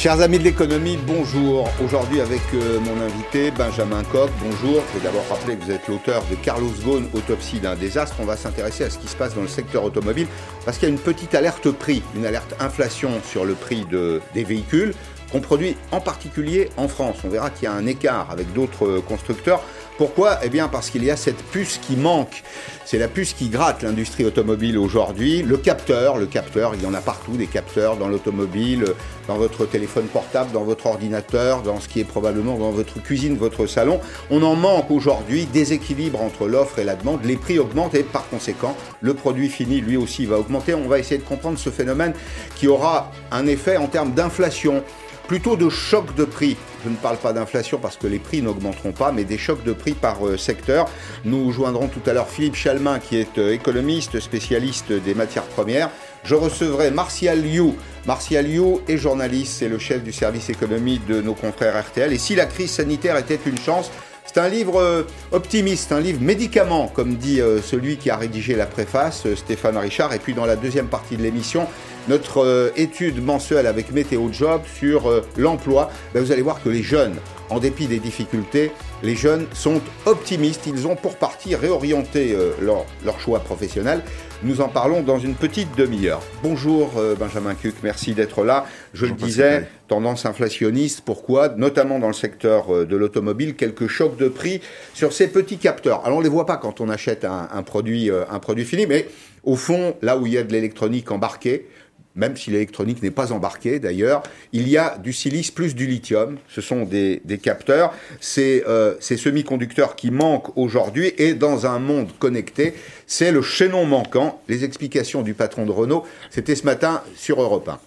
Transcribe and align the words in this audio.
Chers 0.00 0.22
amis 0.22 0.38
de 0.38 0.44
l'économie, 0.44 0.98
bonjour. 1.06 1.68
Aujourd'hui 1.84 2.22
avec 2.22 2.40
euh, 2.54 2.80
mon 2.80 2.98
invité 3.02 3.50
Benjamin 3.50 4.02
Koch, 4.04 4.30
bonjour. 4.42 4.82
Je 4.94 4.98
vais 4.98 5.04
d'abord 5.04 5.26
rappeler 5.28 5.56
que 5.58 5.64
vous 5.64 5.70
êtes 5.70 5.86
l'auteur 5.88 6.22
de 6.30 6.36
Carlos 6.36 6.72
Ghosn, 6.82 7.04
Autopsie 7.12 7.60
d'un 7.60 7.76
désastre. 7.76 8.16
On 8.18 8.24
va 8.24 8.34
s'intéresser 8.34 8.84
à 8.84 8.88
ce 8.88 8.96
qui 8.96 9.08
se 9.08 9.14
passe 9.14 9.34
dans 9.34 9.42
le 9.42 9.46
secteur 9.46 9.84
automobile 9.84 10.26
parce 10.64 10.78
qu'il 10.78 10.88
y 10.88 10.90
a 10.90 10.94
une 10.94 11.00
petite 11.00 11.34
alerte 11.34 11.70
prix, 11.70 12.02
une 12.16 12.24
alerte 12.24 12.54
inflation 12.60 13.10
sur 13.22 13.44
le 13.44 13.52
prix 13.52 13.84
de, 13.90 14.22
des 14.32 14.42
véhicules 14.42 14.94
qu'on 15.30 15.40
produit 15.40 15.76
en 15.92 16.00
particulier 16.00 16.70
en 16.78 16.88
France. 16.88 17.18
On 17.22 17.28
verra 17.28 17.50
qu'il 17.50 17.64
y 17.64 17.66
a 17.66 17.74
un 17.74 17.84
écart 17.84 18.30
avec 18.30 18.54
d'autres 18.54 19.02
constructeurs. 19.06 19.62
Pourquoi? 20.00 20.38
Eh 20.42 20.48
bien 20.48 20.68
parce 20.68 20.88
qu'il 20.88 21.04
y 21.04 21.10
a 21.10 21.16
cette 21.16 21.42
puce 21.42 21.76
qui 21.76 21.94
manque. 21.94 22.42
C'est 22.86 22.96
la 22.96 23.06
puce 23.06 23.34
qui 23.34 23.50
gratte 23.50 23.82
l'industrie 23.82 24.24
automobile 24.24 24.78
aujourd'hui. 24.78 25.42
Le 25.42 25.58
capteur, 25.58 26.16
le 26.16 26.24
capteur, 26.24 26.74
il 26.74 26.82
y 26.82 26.86
en 26.86 26.94
a 26.94 27.02
partout 27.02 27.36
des 27.36 27.46
capteurs 27.46 27.98
dans 27.98 28.08
l'automobile, 28.08 28.86
dans 29.28 29.36
votre 29.36 29.66
téléphone 29.66 30.06
portable, 30.06 30.52
dans 30.52 30.64
votre 30.64 30.86
ordinateur, 30.86 31.60
dans 31.60 31.80
ce 31.80 31.88
qui 31.88 32.00
est 32.00 32.04
probablement 32.04 32.56
dans 32.56 32.70
votre 32.70 33.02
cuisine, 33.02 33.36
votre 33.36 33.66
salon. 33.66 34.00
On 34.30 34.42
en 34.42 34.56
manque 34.56 34.90
aujourd'hui, 34.90 35.44
déséquilibre 35.44 36.22
entre 36.22 36.48
l'offre 36.48 36.78
et 36.78 36.84
la 36.84 36.94
demande, 36.94 37.22
les 37.22 37.36
prix 37.36 37.58
augmentent 37.58 37.94
et 37.94 38.02
par 38.02 38.26
conséquent, 38.30 38.74
le 39.02 39.12
produit 39.12 39.50
fini 39.50 39.82
lui 39.82 39.98
aussi 39.98 40.24
va 40.24 40.38
augmenter. 40.38 40.72
On 40.72 40.88
va 40.88 40.98
essayer 40.98 41.18
de 41.18 41.28
comprendre 41.28 41.58
ce 41.58 41.68
phénomène 41.68 42.14
qui 42.56 42.68
aura 42.68 43.12
un 43.30 43.46
effet 43.46 43.76
en 43.76 43.86
termes 43.86 44.12
d'inflation 44.12 44.82
plutôt 45.30 45.54
de 45.54 45.68
choc 45.68 46.12
de 46.16 46.24
prix. 46.24 46.56
Je 46.84 46.90
ne 46.90 46.96
parle 46.96 47.16
pas 47.16 47.32
d'inflation 47.32 47.78
parce 47.78 47.96
que 47.96 48.08
les 48.08 48.18
prix 48.18 48.42
n'augmenteront 48.42 48.90
pas, 48.90 49.12
mais 49.12 49.22
des 49.22 49.38
chocs 49.38 49.62
de 49.62 49.72
prix 49.72 49.92
par 49.92 50.26
euh, 50.26 50.36
secteur. 50.36 50.90
Nous 51.24 51.52
joindrons 51.52 51.86
tout 51.86 52.00
à 52.10 52.12
l'heure 52.12 52.28
Philippe 52.28 52.56
Chalmin, 52.56 52.98
qui 52.98 53.16
est 53.16 53.38
euh, 53.38 53.52
économiste, 53.52 54.18
spécialiste 54.18 54.90
des 54.90 55.14
matières 55.14 55.44
premières. 55.44 55.88
Je 56.24 56.34
recevrai 56.34 56.90
Martial 56.90 57.42
Liu. 57.42 57.74
Martial 58.06 58.44
Liu 58.44 58.78
est 58.88 58.96
journaliste, 58.96 59.52
c'est 59.60 59.68
le 59.68 59.78
chef 59.78 60.02
du 60.02 60.12
service 60.12 60.50
économie 60.50 61.00
de 61.08 61.22
nos 61.22 61.34
confrères 61.34 61.80
RTL. 61.80 62.12
Et 62.12 62.18
si 62.18 62.34
la 62.34 62.46
crise 62.46 62.72
sanitaire 62.72 63.16
était 63.16 63.38
une 63.46 63.58
chance, 63.58 63.92
c'est 64.26 64.40
un 64.40 64.48
livre 64.48 64.80
euh, 64.80 65.04
optimiste, 65.30 65.92
un 65.92 66.00
livre 66.00 66.20
médicament, 66.20 66.88
comme 66.88 67.14
dit 67.14 67.40
celui 67.64 67.98
qui 67.98 68.10
a 68.10 68.16
rédigé 68.16 68.56
la 68.56 68.66
préface, 68.66 69.32
Stéphane 69.36 69.76
Richard. 69.76 70.12
Et 70.12 70.18
puis 70.18 70.34
dans 70.34 70.44
la 70.44 70.56
deuxième 70.56 70.88
partie 70.88 71.16
de 71.16 71.22
l'émission, 71.22 71.68
notre 72.08 72.72
étude 72.76 73.22
mensuelle 73.22 73.66
avec 73.66 73.92
Météo 73.92 74.28
Job 74.32 74.62
sur 74.78 75.22
l'emploi. 75.36 75.90
Ben, 76.14 76.22
vous 76.22 76.32
allez 76.32 76.42
voir 76.42 76.62
que 76.62 76.68
les 76.68 76.82
jeunes, 76.82 77.14
en 77.50 77.58
dépit 77.58 77.86
des 77.86 77.98
difficultés, 77.98 78.72
les 79.02 79.14
jeunes 79.14 79.46
sont 79.52 79.80
optimistes. 80.06 80.66
Ils 80.66 80.86
ont 80.86 80.96
pour 80.96 81.16
partie 81.16 81.54
réorienté 81.54 82.36
leur, 82.60 82.84
leur 83.04 83.20
choix 83.20 83.40
professionnel. 83.40 84.02
Nous 84.42 84.60
en 84.60 84.68
parlons 84.68 85.02
dans 85.02 85.18
une 85.18 85.34
petite 85.34 85.76
demi-heure. 85.76 86.22
Bonjour 86.42 86.92
Benjamin 87.18 87.54
Cuc, 87.54 87.74
merci 87.82 88.14
d'être 88.14 88.44
là. 88.44 88.66
Je 88.94 89.06
le 89.06 89.12
disais, 89.12 89.68
tendance 89.90 90.24
inflationniste. 90.24 91.02
Pourquoi? 91.04 91.48
Notamment 91.48 91.98
dans 91.98 92.06
le 92.06 92.14
secteur 92.14 92.72
euh, 92.72 92.86
de 92.86 92.96
l'automobile, 92.96 93.56
quelques 93.56 93.88
chocs 93.88 94.16
de 94.16 94.28
prix 94.28 94.60
sur 94.94 95.12
ces 95.12 95.26
petits 95.26 95.58
capteurs. 95.58 96.02
Alors 96.04 96.18
on 96.18 96.20
ne 96.20 96.24
les 96.24 96.30
voit 96.30 96.46
pas 96.46 96.56
quand 96.56 96.80
on 96.80 96.88
achète 96.88 97.24
un, 97.24 97.62
produit, 97.62 98.08
euh, 98.10 98.22
un 98.30 98.38
produit 98.38 98.64
fini, 98.64 98.86
mais 98.86 99.08
au 99.44 99.56
fond, 99.56 99.96
là 100.02 100.18
où 100.18 100.26
il 100.26 100.34
y 100.34 100.38
a 100.38 100.42
de 100.42 100.52
l'électronique 100.52 101.10
embarquée, 101.10 101.66
même 102.14 102.36
si 102.36 102.50
l'électronique 102.50 103.02
n'est 103.02 103.10
pas 103.10 103.32
embarquée 103.32 103.78
d'ailleurs, 103.78 104.22
il 104.52 104.68
y 104.68 104.76
a 104.76 104.98
du 104.98 105.12
silice 105.12 105.50
plus 105.50 105.74
du 105.74 105.86
lithium. 105.86 106.38
Ce 106.48 106.60
sont 106.60 106.84
des, 106.84 107.20
capteurs. 107.42 107.94
C'est 108.20 108.64
euh, 108.66 108.94
ces 109.00 109.16
semi-conducteurs 109.16 109.96
qui 109.96 110.10
manquent 110.10 110.56
aujourd'hui 110.56 111.12
et 111.18 111.34
dans 111.34 111.66
un 111.66 111.78
monde 111.78 112.10
connecté, 112.18 112.74
c'est 113.06 113.32
le 113.32 113.42
chaînon 113.42 113.86
manquant. 113.86 114.42
Les 114.48 114.64
explications 114.64 115.22
du 115.22 115.34
patron 115.34 115.66
de 115.66 115.70
Renault, 115.70 116.04
c'était 116.30 116.56
ce 116.56 116.64
matin 116.64 117.02
sur 117.16 117.40
Europe 117.40 117.68
1. 117.68 117.78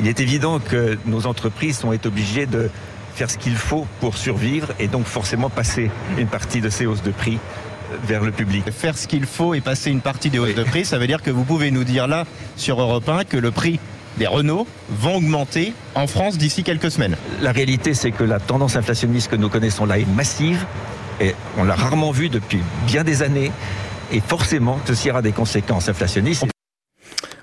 Il 0.00 0.08
est 0.08 0.20
évident 0.20 0.58
que 0.58 0.96
nos 1.06 1.26
entreprises 1.26 1.78
sont 1.78 1.90
obligées 2.06 2.46
de 2.46 2.70
faire 3.14 3.30
ce 3.30 3.38
qu'il 3.38 3.56
faut 3.56 3.86
pour 4.00 4.16
survivre 4.16 4.68
et 4.78 4.88
donc 4.88 5.04
forcément 5.04 5.50
passer 5.50 5.90
une 6.16 6.28
partie 6.28 6.60
de 6.60 6.70
ces 6.70 6.86
hausses 6.86 7.02
de 7.02 7.10
prix 7.10 7.38
vers 8.04 8.22
le 8.22 8.32
public. 8.32 8.70
Faire 8.70 8.96
ce 8.96 9.06
qu'il 9.06 9.26
faut 9.26 9.54
et 9.54 9.60
passer 9.60 9.90
une 9.90 10.00
partie 10.00 10.30
des 10.30 10.38
hausses 10.38 10.54
de 10.54 10.64
prix, 10.64 10.84
ça 10.84 10.98
veut 10.98 11.06
dire 11.06 11.22
que 11.22 11.30
vous 11.30 11.44
pouvez 11.44 11.70
nous 11.70 11.84
dire 11.84 12.06
là, 12.06 12.24
sur 12.56 12.80
Europe 12.80 13.08
1, 13.08 13.24
que 13.24 13.36
le 13.36 13.50
prix 13.50 13.80
des 14.18 14.26
Renault 14.26 14.66
vont 14.90 15.16
augmenter 15.16 15.72
en 15.94 16.06
France 16.06 16.36
d'ici 16.36 16.62
quelques 16.62 16.90
semaines. 16.90 17.16
La 17.40 17.52
réalité, 17.52 17.94
c'est 17.94 18.10
que 18.10 18.24
la 18.24 18.40
tendance 18.40 18.76
inflationniste 18.76 19.30
que 19.30 19.36
nous 19.36 19.48
connaissons 19.48 19.86
là 19.86 19.98
est 19.98 20.08
massive 20.08 20.64
et 21.20 21.34
on 21.58 21.64
l'a 21.64 21.74
rarement 21.74 22.10
vue 22.10 22.28
depuis 22.28 22.60
bien 22.86 23.04
des 23.04 23.22
années 23.22 23.52
et 24.12 24.20
forcément, 24.20 24.78
ceci 24.86 25.10
aura 25.10 25.22
des 25.22 25.32
conséquences 25.32 25.88
inflationnistes. 25.88 26.44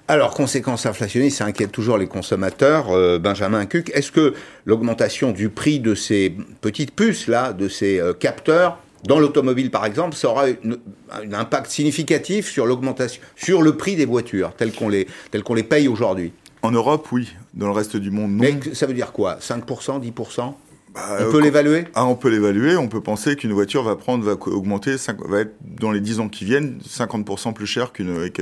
Alors, 0.10 0.32
conséquences 0.32 0.86
inflationnistes, 0.86 1.40
ça 1.40 1.46
inquiète 1.46 1.72
toujours 1.72 1.98
les 1.98 2.08
consommateurs. 2.08 2.92
Euh, 2.92 3.20
Benjamin 3.20 3.66
Cuc, 3.66 3.92
est-ce 3.94 4.12
que 4.12 4.36
l'augmentation 4.66 5.32
du 5.32 5.50
prix 5.50 5.80
de 5.80 5.96
ces 5.96 6.34
petites 6.62 6.96
puces-là, 6.96 7.52
de 7.52 7.68
ces 7.68 8.00
euh, 8.00 8.14
capteurs, 8.14 8.78
dans 9.06 9.20
l'automobile 9.20 9.72
par 9.72 9.86
exemple, 9.86 10.16
ça 10.16 10.30
aura 10.30 10.46
un 10.48 11.34
impact 11.34 11.70
significatif 11.70 12.50
sur 12.50 12.66
l'augmentation, 12.66 13.22
sur 13.36 13.62
le 13.62 13.78
prix 13.78 13.96
des 13.96 14.06
voitures, 14.06 14.54
tel 14.58 14.72
qu'on 14.72 14.90
les, 14.90 15.08
tel 15.32 15.44
qu'on 15.44 15.54
les 15.54 15.64
paye 15.64 15.88
aujourd'hui 15.88 16.34
En 16.62 16.72
Europe, 16.72 17.08
oui. 17.12 17.34
Dans 17.54 17.68
le 17.68 17.74
reste 17.74 17.98
du 17.98 18.12
monde, 18.12 18.32
non. 18.32 18.40
Mais 18.44 18.60
ça 18.74 18.86
veut 18.86 18.94
dire 18.94 19.12
quoi? 19.12 19.38
5%, 19.40 20.02
10% 20.02 20.54
bah, 20.94 21.20
on 21.20 21.32
peut 21.32 21.42
l'évaluer? 21.42 21.86
ah, 21.94 22.06
On 22.06 22.16
peut 22.16 22.30
l'évaluer. 22.30 22.76
On 22.76 22.88
peut 22.88 23.02
penser 23.02 23.36
qu'une 23.36 23.54
voiture 23.54 23.84
va 23.84 23.96
prendre, 23.96 24.24
va 24.24 24.34
augmenter, 24.34 24.96
va 25.28 25.42
être 25.42 25.54
dans 25.62 25.92
les 25.92 26.00
10 26.00 26.22
ans 26.22 26.30
qui 26.30 26.44
viennent 26.44 26.80
50% 26.90 27.54
plus 27.54 27.68
cher 27.68 27.92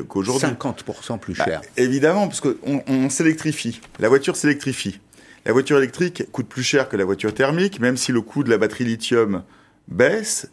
qu'aujourd'hui. 0.08 0.48
50% 0.48 1.20
plus 1.20 1.36
cher. 1.36 1.62
Bah, 1.62 1.68
évidemment, 1.76 2.28
parce 2.28 2.40
qu'on 2.40 2.82
on 2.88 3.10
s'électrifie. 3.10 3.82
La 4.00 4.08
voiture 4.08 4.38
s'électrifie. 4.38 5.00
La 5.46 5.52
voiture 5.52 5.78
électrique 5.78 6.24
coûte 6.32 6.48
plus 6.48 6.64
cher 6.64 6.88
que 6.88 6.96
la 6.96 7.04
voiture 7.04 7.34
thermique, 7.34 7.80
même 7.80 7.98
si 7.98 8.12
le 8.12 8.22
coût 8.22 8.44
de 8.44 8.50
la 8.50 8.58
batterie 8.58 8.86
lithium 8.86 9.44
baisse, 9.88 10.50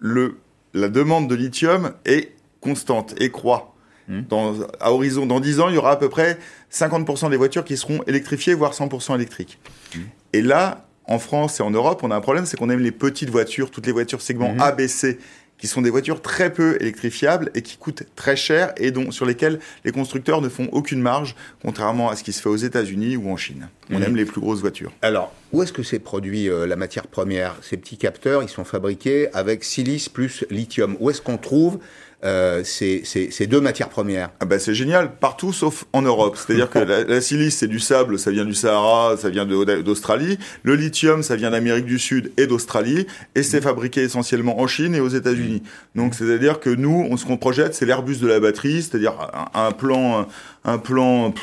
le, 0.00 0.38
la 0.74 0.88
demande 0.88 1.28
de 1.28 1.34
lithium 1.34 1.92
est 2.04 2.32
constante 2.60 3.14
et 3.18 3.30
croît. 3.30 3.74
Mmh. 4.08 4.22
Dans, 4.28 4.54
à 4.80 4.92
horizon, 4.92 5.26
dans 5.26 5.40
10 5.40 5.60
ans, 5.60 5.68
il 5.68 5.76
y 5.76 5.78
aura 5.78 5.92
à 5.92 5.96
peu 5.96 6.08
près 6.08 6.38
50% 6.72 7.30
des 7.30 7.36
voitures 7.36 7.64
qui 7.64 7.76
seront 7.76 8.02
électrifiées, 8.06 8.54
voire 8.54 8.72
100% 8.72 9.14
électriques. 9.14 9.60
Mmh. 9.94 9.98
Et 10.32 10.42
là, 10.42 10.86
en 11.06 11.18
France 11.18 11.60
et 11.60 11.62
en 11.62 11.70
Europe, 11.70 12.00
on 12.02 12.10
a 12.10 12.16
un 12.16 12.20
problème, 12.20 12.46
c'est 12.46 12.56
qu'on 12.56 12.70
aime 12.70 12.80
les 12.80 12.92
petites 12.92 13.30
voitures, 13.30 13.70
toutes 13.70 13.86
les 13.86 13.92
voitures 13.92 14.20
segment 14.20 14.52
mhm. 14.52 14.60
A, 14.60 14.72
B, 14.72 14.86
C, 14.86 15.18
qui 15.62 15.68
sont 15.68 15.80
des 15.80 15.90
voitures 15.90 16.20
très 16.20 16.52
peu 16.52 16.76
électrifiables 16.80 17.52
et 17.54 17.62
qui 17.62 17.76
coûtent 17.76 18.02
très 18.16 18.34
cher 18.34 18.72
et 18.78 18.90
dont, 18.90 19.12
sur 19.12 19.24
lesquelles 19.24 19.60
les 19.84 19.92
constructeurs 19.92 20.40
ne 20.40 20.48
font 20.48 20.68
aucune 20.72 21.00
marge, 21.00 21.36
contrairement 21.62 22.10
à 22.10 22.16
ce 22.16 22.24
qui 22.24 22.32
se 22.32 22.42
fait 22.42 22.48
aux 22.48 22.56
États-Unis 22.56 23.16
ou 23.16 23.30
en 23.30 23.36
Chine. 23.36 23.68
On 23.88 23.98
mhm. 23.98 24.02
aime 24.02 24.16
les 24.16 24.24
plus 24.24 24.40
grosses 24.40 24.58
voitures. 24.58 24.90
Alors, 25.02 25.32
où 25.52 25.62
est-ce 25.62 25.72
que 25.72 25.84
c'est 25.84 26.00
produit 26.00 26.48
euh, 26.48 26.66
la 26.66 26.74
matière 26.74 27.06
première? 27.06 27.54
Ces 27.62 27.76
petits 27.76 27.96
capteurs, 27.96 28.42
ils 28.42 28.48
sont 28.48 28.64
fabriqués 28.64 29.32
avec 29.34 29.62
silice 29.62 30.08
plus 30.08 30.44
lithium. 30.50 30.96
Où 30.98 31.10
est-ce 31.10 31.22
qu'on 31.22 31.38
trouve 31.38 31.78
euh, 32.24 32.62
ces, 32.64 33.46
deux 33.48 33.60
matières 33.60 33.88
premières 33.88 34.30
ah 34.38 34.44
bah 34.44 34.58
C'est 34.58 34.74
génial, 34.74 35.16
partout 35.16 35.52
sauf 35.52 35.84
en 35.92 36.02
Europe. 36.02 36.36
C'est-à-dire 36.36 36.70
que 36.70 36.78
la, 36.78 37.20
silice, 37.20 37.58
c'est 37.58 37.68
du 37.68 37.80
sable, 37.80 38.18
ça 38.18 38.30
vient 38.30 38.44
du 38.44 38.54
Sahara, 38.54 39.16
ça 39.16 39.28
vient 39.28 39.44
d'Australie. 39.44 40.38
Le 40.62 40.76
lithium, 40.76 41.22
ça 41.22 41.36
vient 41.36 41.50
d'Amérique 41.50 41.86
du 41.86 41.98
Sud 41.98 42.32
et 42.36 42.46
d'Australie. 42.46 43.06
Et 43.34 43.42
c'est 43.42 43.60
fabriqué 43.60 44.02
essentiellement 44.02 44.60
en 44.60 44.66
Chine 44.66 44.94
et 44.94 45.00
aux 45.00 45.08
États-Unis. 45.08 45.62
Donc 45.94 46.14
c'est-à-dire 46.14 46.60
que 46.60 46.70
nous, 46.70 47.06
on, 47.10 47.16
ce 47.16 47.26
qu'on 47.26 47.36
projette, 47.36 47.74
c'est 47.74 47.86
l'Airbus 47.86 48.18
de 48.18 48.28
la 48.28 48.40
batterie, 48.40 48.82
c'est-à-dire 48.82 49.14
un, 49.54 49.72
plan... 49.72 50.26
Un 50.64 50.78
plan 50.78 51.34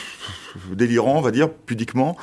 délirant, 0.72 1.18
on 1.18 1.22
va 1.22 1.32
dire, 1.32 1.50
pudiquement. 1.50 2.18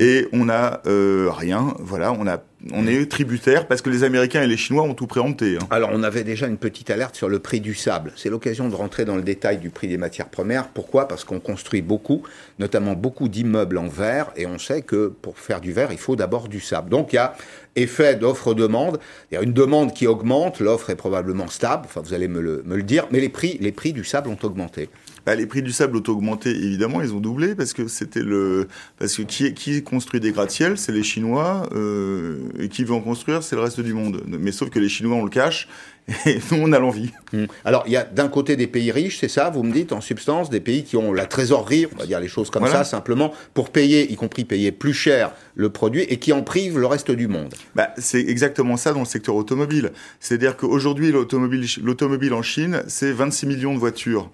Et 0.00 0.28
on 0.32 0.46
n'a 0.46 0.80
euh, 0.86 1.28
rien. 1.30 1.74
Voilà, 1.78 2.12
on 2.12 2.26
a 2.26 2.38
on 2.72 2.86
est 2.86 3.10
tributaire 3.10 3.66
parce 3.66 3.82
que 3.82 3.90
les 3.90 4.04
Américains 4.04 4.42
et 4.42 4.46
les 4.46 4.56
Chinois 4.56 4.82
ont 4.82 4.94
tout 4.94 5.06
préempté. 5.06 5.56
Hein. 5.56 5.66
Alors, 5.70 5.90
on 5.92 6.02
avait 6.02 6.24
déjà 6.24 6.46
une 6.46 6.56
petite 6.56 6.90
alerte 6.90 7.14
sur 7.14 7.28
le 7.28 7.38
prix 7.38 7.60
du 7.60 7.74
sable. 7.74 8.12
C'est 8.16 8.30
l'occasion 8.30 8.68
de 8.68 8.74
rentrer 8.74 9.04
dans 9.04 9.16
le 9.16 9.22
détail 9.22 9.58
du 9.58 9.70
prix 9.70 9.88
des 9.88 9.98
matières 9.98 10.28
premières. 10.28 10.68
Pourquoi? 10.68 11.08
Parce 11.08 11.24
qu'on 11.24 11.40
construit 11.40 11.82
beaucoup, 11.82 12.22
notamment 12.58 12.94
beaucoup 12.94 13.28
d'immeubles 13.28 13.78
en 13.78 13.88
verre, 13.88 14.30
et 14.36 14.46
on 14.46 14.58
sait 14.58 14.82
que 14.82 15.12
pour 15.22 15.38
faire 15.38 15.60
du 15.60 15.72
verre, 15.72 15.92
il 15.92 15.98
faut 15.98 16.16
d'abord 16.16 16.48
du 16.48 16.60
sable. 16.60 16.90
Donc, 16.90 17.12
il 17.12 17.16
y 17.16 17.18
a 17.18 17.34
effet 17.76 18.16
d'offre-demande. 18.16 18.98
Il 19.30 19.34
y 19.34 19.38
a 19.38 19.42
une 19.42 19.52
demande 19.52 19.92
qui 19.92 20.06
augmente, 20.06 20.60
l'offre 20.60 20.90
est 20.90 20.96
probablement 20.96 21.48
stable, 21.48 21.84
enfin, 21.86 22.00
vous 22.02 22.14
allez 22.14 22.28
me 22.28 22.40
le, 22.40 22.62
me 22.64 22.76
le 22.76 22.82
dire, 22.82 23.06
mais 23.10 23.20
les 23.20 23.28
prix, 23.28 23.58
les 23.60 23.72
prix 23.72 23.92
du 23.92 24.04
sable 24.04 24.28
ont 24.28 24.38
augmenté. 24.42 24.88
Bah, 25.26 25.34
les 25.34 25.46
prix 25.46 25.60
du 25.60 25.72
sable 25.72 25.96
ont 25.96 26.02
augmenté, 26.06 26.50
évidemment, 26.50 27.02
ils 27.02 27.12
ont 27.12 27.18
doublé 27.18 27.56
parce 27.56 27.72
que 27.72 27.88
c'était 27.88 28.22
le 28.22 28.68
parce 28.96 29.16
que 29.16 29.22
qui, 29.22 29.52
qui 29.54 29.82
construit 29.82 30.20
des 30.20 30.30
gratte-ciel, 30.30 30.78
c'est 30.78 30.92
les 30.92 31.02
Chinois 31.02 31.68
euh, 31.74 32.38
et 32.60 32.68
qui 32.68 32.84
veut 32.84 32.94
en 32.94 33.00
construire, 33.00 33.42
c'est 33.42 33.56
le 33.56 33.62
reste 33.62 33.80
du 33.80 33.92
monde. 33.92 34.22
Mais 34.28 34.52
sauf 34.52 34.70
que 34.70 34.78
les 34.78 34.88
Chinois 34.88 35.16
on 35.16 35.24
le 35.24 35.30
cache 35.30 35.66
et 36.26 36.38
nous 36.52 36.58
on 36.58 36.72
a 36.72 36.78
l'envie. 36.78 37.10
Hmm. 37.32 37.46
Alors 37.64 37.82
il 37.86 37.92
y 37.92 37.96
a 37.96 38.04
d'un 38.04 38.28
côté 38.28 38.54
des 38.54 38.68
pays 38.68 38.92
riches, 38.92 39.18
c'est 39.18 39.26
ça, 39.26 39.50
vous 39.50 39.64
me 39.64 39.72
dites 39.72 39.90
en 39.90 40.00
substance, 40.00 40.48
des 40.48 40.60
pays 40.60 40.84
qui 40.84 40.96
ont 40.96 41.12
la 41.12 41.26
trésorerie, 41.26 41.88
on 41.92 41.98
va 41.98 42.06
dire 42.06 42.20
les 42.20 42.28
choses 42.28 42.50
comme 42.50 42.64
ça 42.68 42.84
simplement, 42.84 43.32
pour 43.52 43.70
payer, 43.70 44.12
y 44.12 44.14
compris 44.14 44.44
payer 44.44 44.70
plus 44.70 44.94
cher 44.94 45.32
le 45.56 45.70
produit 45.70 46.02
et 46.02 46.20
qui 46.20 46.32
en 46.32 46.44
privent 46.44 46.78
le 46.78 46.86
reste 46.86 47.10
du 47.10 47.26
monde. 47.26 47.52
Bah, 47.74 47.88
c'est 47.98 48.20
exactement 48.20 48.76
ça 48.76 48.92
dans 48.92 49.00
le 49.00 49.06
secteur 49.06 49.34
automobile. 49.34 49.90
C'est-à-dire 50.20 50.56
qu'aujourd'hui 50.56 51.10
l'automobile 51.10 52.32
en 52.32 52.42
Chine, 52.42 52.84
c'est 52.86 53.10
26 53.10 53.46
millions 53.46 53.74
de 53.74 53.80
voitures 53.80 54.30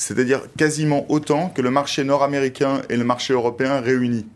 c'est-à-dire 0.00 0.40
quasiment 0.56 1.04
autant 1.10 1.50
que 1.50 1.60
le 1.60 1.70
marché 1.70 2.04
nord-américain 2.04 2.80
et 2.88 2.96
le 2.96 3.04
marché 3.04 3.34
européen 3.34 3.80
réunis. 3.80 4.26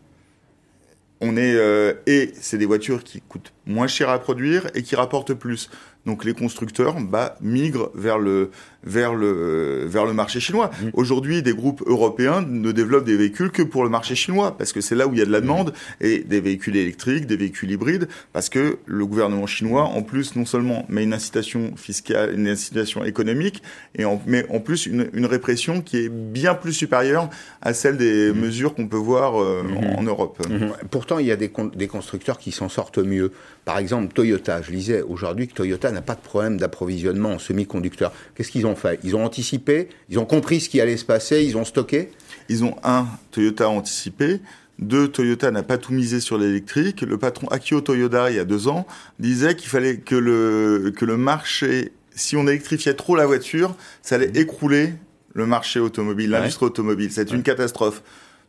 on 1.21 1.37
est 1.37 1.55
euh, 1.55 1.93
et 2.05 2.31
c'est 2.39 2.59
des 2.59 2.67
voitures 2.67 3.03
qui 3.03 3.19
coûtent 3.21 3.51
moins 3.65 3.87
cher 3.87 4.09
à 4.09 4.19
produire 4.19 4.67
et 4.75 4.83
qui 4.83 4.95
rapportent 4.95 5.33
plus. 5.33 5.71
Donc 6.05 6.23
les 6.23 6.35
constructeurs 6.35 7.01
bah, 7.01 7.35
migrent 7.41 7.89
vers 7.95 8.19
le 8.19 8.51
vers 8.85 9.13
le 9.13 9.85
vers 9.85 10.05
le 10.05 10.13
marché 10.13 10.39
chinois. 10.39 10.69
Mmh. 10.69 10.89
Aujourd'hui, 10.93 11.41
des 11.41 11.53
groupes 11.53 11.83
européens 11.85 12.45
ne 12.47 12.71
développent 12.71 13.05
des 13.05 13.17
véhicules 13.17 13.51
que 13.51 13.63
pour 13.63 13.83
le 13.83 13.89
marché 13.89 14.15
chinois 14.15 14.57
parce 14.57 14.73
que 14.73 14.81
c'est 14.81 14.95
là 14.95 15.07
où 15.07 15.13
il 15.13 15.19
y 15.19 15.21
a 15.21 15.25
de 15.25 15.31
la 15.31 15.41
demande 15.41 15.73
et 16.01 16.19
des 16.19 16.39
véhicules 16.39 16.75
électriques, 16.75 17.25
des 17.25 17.37
véhicules 17.37 17.71
hybrides 17.71 18.07
parce 18.33 18.49
que 18.49 18.77
le 18.85 19.05
gouvernement 19.05 19.47
chinois 19.47 19.83
en 19.83 20.01
plus 20.01 20.35
non 20.35 20.45
seulement 20.45 20.85
met 20.89 21.03
une 21.03 21.13
incitation 21.13 21.75
fiscale, 21.75 22.33
une 22.33 22.47
incitation 22.47 23.03
économique 23.03 23.61
et 23.95 24.05
en, 24.05 24.21
mais 24.25 24.45
en 24.49 24.59
plus 24.59 24.85
une, 24.85 25.09
une 25.13 25.25
répression 25.25 25.81
qui 25.81 25.97
est 25.97 26.09
bien 26.09 26.55
plus 26.55 26.73
supérieure 26.73 27.29
à 27.61 27.73
celle 27.73 27.97
des 27.97 28.31
mmh. 28.31 28.39
mesures 28.39 28.75
qu'on 28.75 28.87
peut 28.87 28.97
voir 28.97 29.41
euh, 29.41 29.63
mmh. 29.63 29.97
en, 29.97 30.03
Europe. 30.03 30.45
Pourtant, 30.91 31.19
il 31.19 31.25
y 31.25 31.31
a 31.31 31.35
des, 31.35 31.51
des 31.75 31.87
constructeurs 31.87 32.37
qui 32.37 32.51
s'en 32.51 32.69
sortent 32.69 32.99
mieux. 32.99 33.31
Par 33.65 33.79
exemple, 33.79 34.13
Toyota. 34.13 34.61
Je 34.61 34.71
lisais 34.71 35.01
aujourd'hui 35.01 35.47
que 35.47 35.53
Toyota 35.53 35.91
n'a 35.91 36.01
pas 36.01 36.13
de 36.15 36.21
problème 36.21 36.57
d'approvisionnement 36.57 37.31
en 37.31 37.39
semi-conducteurs. 37.39 38.13
Qu'est-ce 38.35 38.51
qu'ils 38.51 38.67
ont 38.67 38.74
fait 38.75 38.99
Ils 39.03 39.15
ont 39.15 39.23
anticipé, 39.23 39.89
ils 40.09 40.19
ont 40.19 40.25
compris 40.25 40.61
ce 40.61 40.69
qui 40.69 40.81
allait 40.81 40.97
se 40.97 41.05
passer, 41.05 41.43
ils 41.43 41.57
ont 41.57 41.65
stocké 41.65 42.11
Ils 42.49 42.63
ont, 42.63 42.75
un, 42.83 43.07
Toyota 43.31 43.65
a 43.65 43.67
anticipé. 43.69 44.41
Deux, 44.77 45.07
Toyota 45.07 45.51
n'a 45.51 45.63
pas 45.63 45.77
tout 45.77 45.93
misé 45.93 46.19
sur 46.19 46.37
l'électrique. 46.37 47.01
Le 47.01 47.17
patron 47.17 47.47
Akio 47.47 47.81
Toyoda, 47.81 48.29
il 48.29 48.35
y 48.35 48.39
a 48.39 48.45
deux 48.45 48.67
ans, 48.67 48.85
disait 49.19 49.55
qu'il 49.55 49.69
fallait 49.69 49.97
que 49.97 50.15
le, 50.15 50.93
que 50.95 51.05
le 51.05 51.17
marché, 51.17 51.93
si 52.13 52.35
on 52.35 52.45
électrifiait 52.47 52.93
trop 52.93 53.15
la 53.15 53.25
voiture, 53.25 53.75
ça 54.01 54.15
allait 54.15 54.31
écrouler 54.35 54.93
le 55.33 55.45
marché 55.45 55.79
automobile, 55.79 56.31
l'industrie 56.31 56.65
automobile. 56.65 57.11
C'est 57.11 57.31
une 57.31 57.43
catastrophe. 57.43 58.01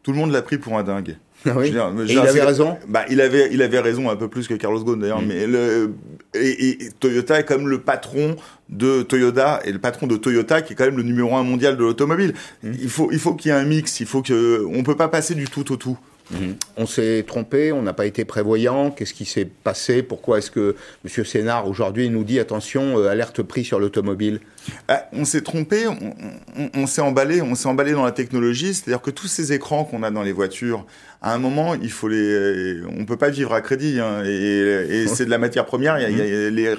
Tout 0.03 0.13
le 0.13 0.19
monde 0.19 0.33
l'a 0.33 0.43
pris 0.43 0.59
pour 0.59 0.79
un 0.79 0.85
dingue. 0.85 1.17
Ah 1.47 1.53
oui. 1.57 1.71
Dire, 1.71 1.93
et 2.09 2.13
il 2.13 2.19
avait 2.19 2.43
raison. 2.43 2.77
Bah, 2.89 3.05
il 3.09 3.21
avait, 3.21 3.49
il 3.53 3.63
avait 3.63 3.81
raison 3.81 4.11
un 4.11 4.17
peu 4.17 4.29
plus 4.29 4.49
que 4.49 4.55
Carlos 4.55 4.83
Ghosn 4.83 5.01
d'ailleurs. 5.01 5.23
Mm. 5.23 5.27
Mais 5.27 5.47
le, 5.47 5.95
et, 6.35 6.71
et, 6.71 6.79
Toyota 6.99 7.41
est 7.41 7.45
comme 7.45 7.69
le 7.69 7.81
patron 7.81 8.37
de 8.69 9.03
Toyota 9.03 9.61
et 9.65 9.73
le 9.73 9.79
patron 9.79 10.07
de 10.07 10.17
Toyota 10.17 10.63
qui 10.63 10.73
est 10.73 10.77
quand 10.77 10.85
même 10.87 10.97
le 10.97 11.03
numéro 11.03 11.37
un 11.37 11.43
mondial 11.43 11.77
de 11.77 11.83
l'automobile. 11.83 12.35
Mm. 12.63 12.73
Il 12.81 12.89
faut, 12.89 13.09
il 13.13 13.19
faut 13.19 13.35
qu'il 13.35 13.51
y 13.51 13.55
ait 13.55 13.59
un 13.59 13.65
mix. 13.65 14.01
Il 14.01 14.07
faut 14.07 14.23
que, 14.23 14.65
on 14.73 14.83
peut 14.83 14.97
pas 14.97 15.09
passer 15.09 15.35
du 15.35 15.47
tout 15.47 15.73
au 15.73 15.77
tout. 15.77 15.99
Mhm. 16.31 16.57
On 16.77 16.87
s'est 16.87 17.25
trompé, 17.27 17.73
on 17.73 17.83
n'a 17.83 17.93
pas 17.93 18.07
été 18.07 18.25
prévoyant. 18.25 18.91
Qu'est-ce 18.91 19.15
qui 19.15 19.25
s'est 19.25 19.45
passé? 19.45 20.03
Pourquoi 20.03 20.39
est-ce 20.39 20.51
que 20.51 20.75
M. 21.05 21.25
Sénard 21.25 21.69
aujourd'hui 21.69 22.11
nous 22.11 22.25
dit 22.25 22.41
attention, 22.41 22.99
euh, 22.99 23.09
alerte 23.09 23.43
prix 23.43 23.65
sur 23.65 23.79
l'automobile? 23.79 24.41
Bah, 24.89 25.09
On 25.13 25.25
s'est 25.25 25.43
trompé, 25.43 25.87
on, 26.75 26.87
s'est 26.87 27.01
emballé, 27.01 27.43
on 27.43 27.55
s'est 27.55 27.69
emballé 27.69 27.93
dans 27.93 28.05
la 28.05 28.13
technologie. 28.13 28.75
C'est-à-dire 28.75 29.01
que 29.01 29.11
tous 29.11 29.29
ces 29.29 29.53
écrans 29.53 29.85
qu'on 29.85 30.03
a 30.03 30.11
dans 30.11 30.23
les 30.23 30.33
voitures, 30.33 30.85
à 31.27 31.35
un 31.35 31.39
moment, 31.39 31.75
il 31.75 31.91
faut 31.91 32.07
les, 32.07 32.81
on 32.97 33.05
peut 33.05 33.17
pas 33.17 33.31
vivre 33.31 33.53
à 33.53 33.61
crédit. 33.61 33.99
Hein, 33.99 34.23
et, 34.25 35.07
c'est 35.13 35.25
de 35.25 35.31
la 35.31 35.39
matière 35.39 35.67
première. 35.67 35.99
Y 35.99 36.05
a, 36.05 36.51
les, 36.51 36.77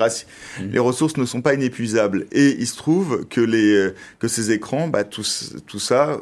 les 0.72 0.80
ressources 0.80 1.18
ne 1.18 1.26
sont 1.26 1.42
pas 1.42 1.54
inépuisables. 1.54 2.28
Et 2.32 2.56
il 2.58 2.66
se 2.66 2.78
trouve 2.78 3.26
que 3.30 3.42
les, 3.42 3.90
que 4.20 4.30
ces 4.30 4.52
écrans, 4.52 4.88
bah, 4.88 5.04
tout, 5.04 5.26
tout 5.68 5.80
ça 5.80 6.22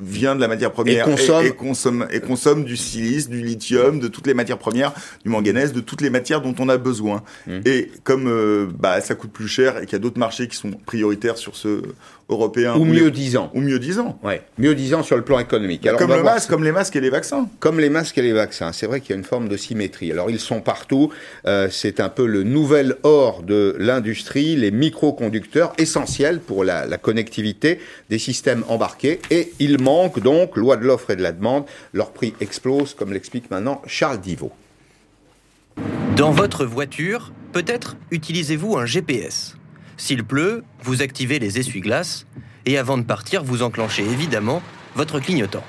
vient 0.00 0.36
de 0.36 0.40
la 0.40 0.46
matière 0.46 0.70
première 0.70 1.08
et 1.08 1.10
consomme, 1.10 1.46
et, 1.46 1.50
consomme, 1.50 2.06
et 2.12 2.20
consomme 2.20 2.64
du 2.64 2.76
silice, 2.76 3.28
du 3.28 3.42
lithium, 3.42 3.98
de 3.98 4.06
toutes 4.06 4.28
les 4.28 4.34
matières 4.34 4.58
premières, 4.58 4.92
du 5.24 5.30
manganèse, 5.30 5.72
de 5.72 5.80
toutes 5.80 6.00
les 6.00 6.10
matières 6.10 6.42
dont 6.42 6.54
on 6.60 6.68
a 6.68 6.76
besoin. 6.76 7.24
Mmh. 7.48 7.60
Et 7.64 7.90
comme 8.04 8.28
euh, 8.28 8.68
bah, 8.78 9.00
ça 9.00 9.16
coûte 9.16 9.32
plus 9.32 9.48
cher 9.48 9.78
et 9.78 9.86
qu'il 9.86 9.94
y 9.94 9.96
a 9.96 9.98
d'autres 9.98 10.20
marchés 10.20 10.46
qui 10.46 10.56
sont 10.56 10.70
prioritaires 10.70 11.38
sur 11.38 11.56
ce 11.56 11.82
européen. 12.28 12.74
Ou 12.76 12.84
mieux 12.84 13.10
disant. 13.10 13.50
Ou 13.54 13.60
mieux 13.60 13.78
disant. 13.78 14.18
Ouais. 14.22 14.42
Mieux 14.58 14.74
disant 14.74 15.02
sur 15.02 15.16
le 15.16 15.22
plan 15.22 15.38
économique. 15.38 15.86
Alors, 15.86 15.98
comme 15.98 16.12
le 16.12 16.22
masque, 16.22 16.48
comme 16.48 16.64
les 16.64 16.72
masques 16.72 16.96
et 16.96 17.00
les 17.00 17.10
vaccins. 17.10 17.48
Comme 17.60 17.80
les 17.80 17.90
masques 17.90 18.18
et 18.18 18.22
les 18.22 18.32
vaccins. 18.32 18.72
C'est 18.72 18.86
vrai 18.86 19.00
qu'il 19.00 19.10
y 19.10 19.12
a 19.12 19.16
une 19.16 19.24
forme 19.24 19.48
de 19.48 19.56
symétrie. 19.56 20.10
Alors 20.10 20.30
ils 20.30 20.40
sont 20.40 20.60
partout. 20.60 21.12
Euh, 21.46 21.68
c'est 21.70 22.00
un 22.00 22.08
peu 22.08 22.26
le 22.26 22.42
nouvel 22.42 22.96
or 23.02 23.42
de 23.42 23.76
l'industrie, 23.78 24.56
les 24.56 24.70
microconducteurs 24.70 25.72
essentiels 25.78 26.40
pour 26.40 26.64
la, 26.64 26.86
la, 26.86 26.98
connectivité 26.98 27.78
des 28.10 28.18
systèmes 28.18 28.64
embarqués. 28.68 29.20
Et 29.30 29.52
il 29.58 29.80
manque 29.80 30.20
donc, 30.20 30.56
loi 30.56 30.76
de 30.76 30.84
l'offre 30.84 31.10
et 31.10 31.16
de 31.16 31.22
la 31.22 31.32
demande, 31.32 31.64
leur 31.92 32.12
prix 32.12 32.34
explose, 32.40 32.94
comme 32.94 33.12
l'explique 33.12 33.50
maintenant 33.50 33.82
Charles 33.86 34.20
Divot. 34.20 34.52
Dans 36.16 36.30
votre 36.30 36.64
voiture, 36.64 37.32
peut-être 37.52 37.96
utilisez-vous 38.10 38.76
un 38.76 38.86
GPS. 38.86 39.56
S'il 39.96 40.24
pleut, 40.24 40.64
vous 40.82 41.02
activez 41.02 41.38
les 41.38 41.58
essuie-glaces 41.58 42.26
et 42.66 42.78
avant 42.78 42.98
de 42.98 43.02
partir, 43.02 43.44
vous 43.44 43.62
enclenchez 43.62 44.04
évidemment 44.04 44.62
votre 44.94 45.20
clignotant. 45.20 45.64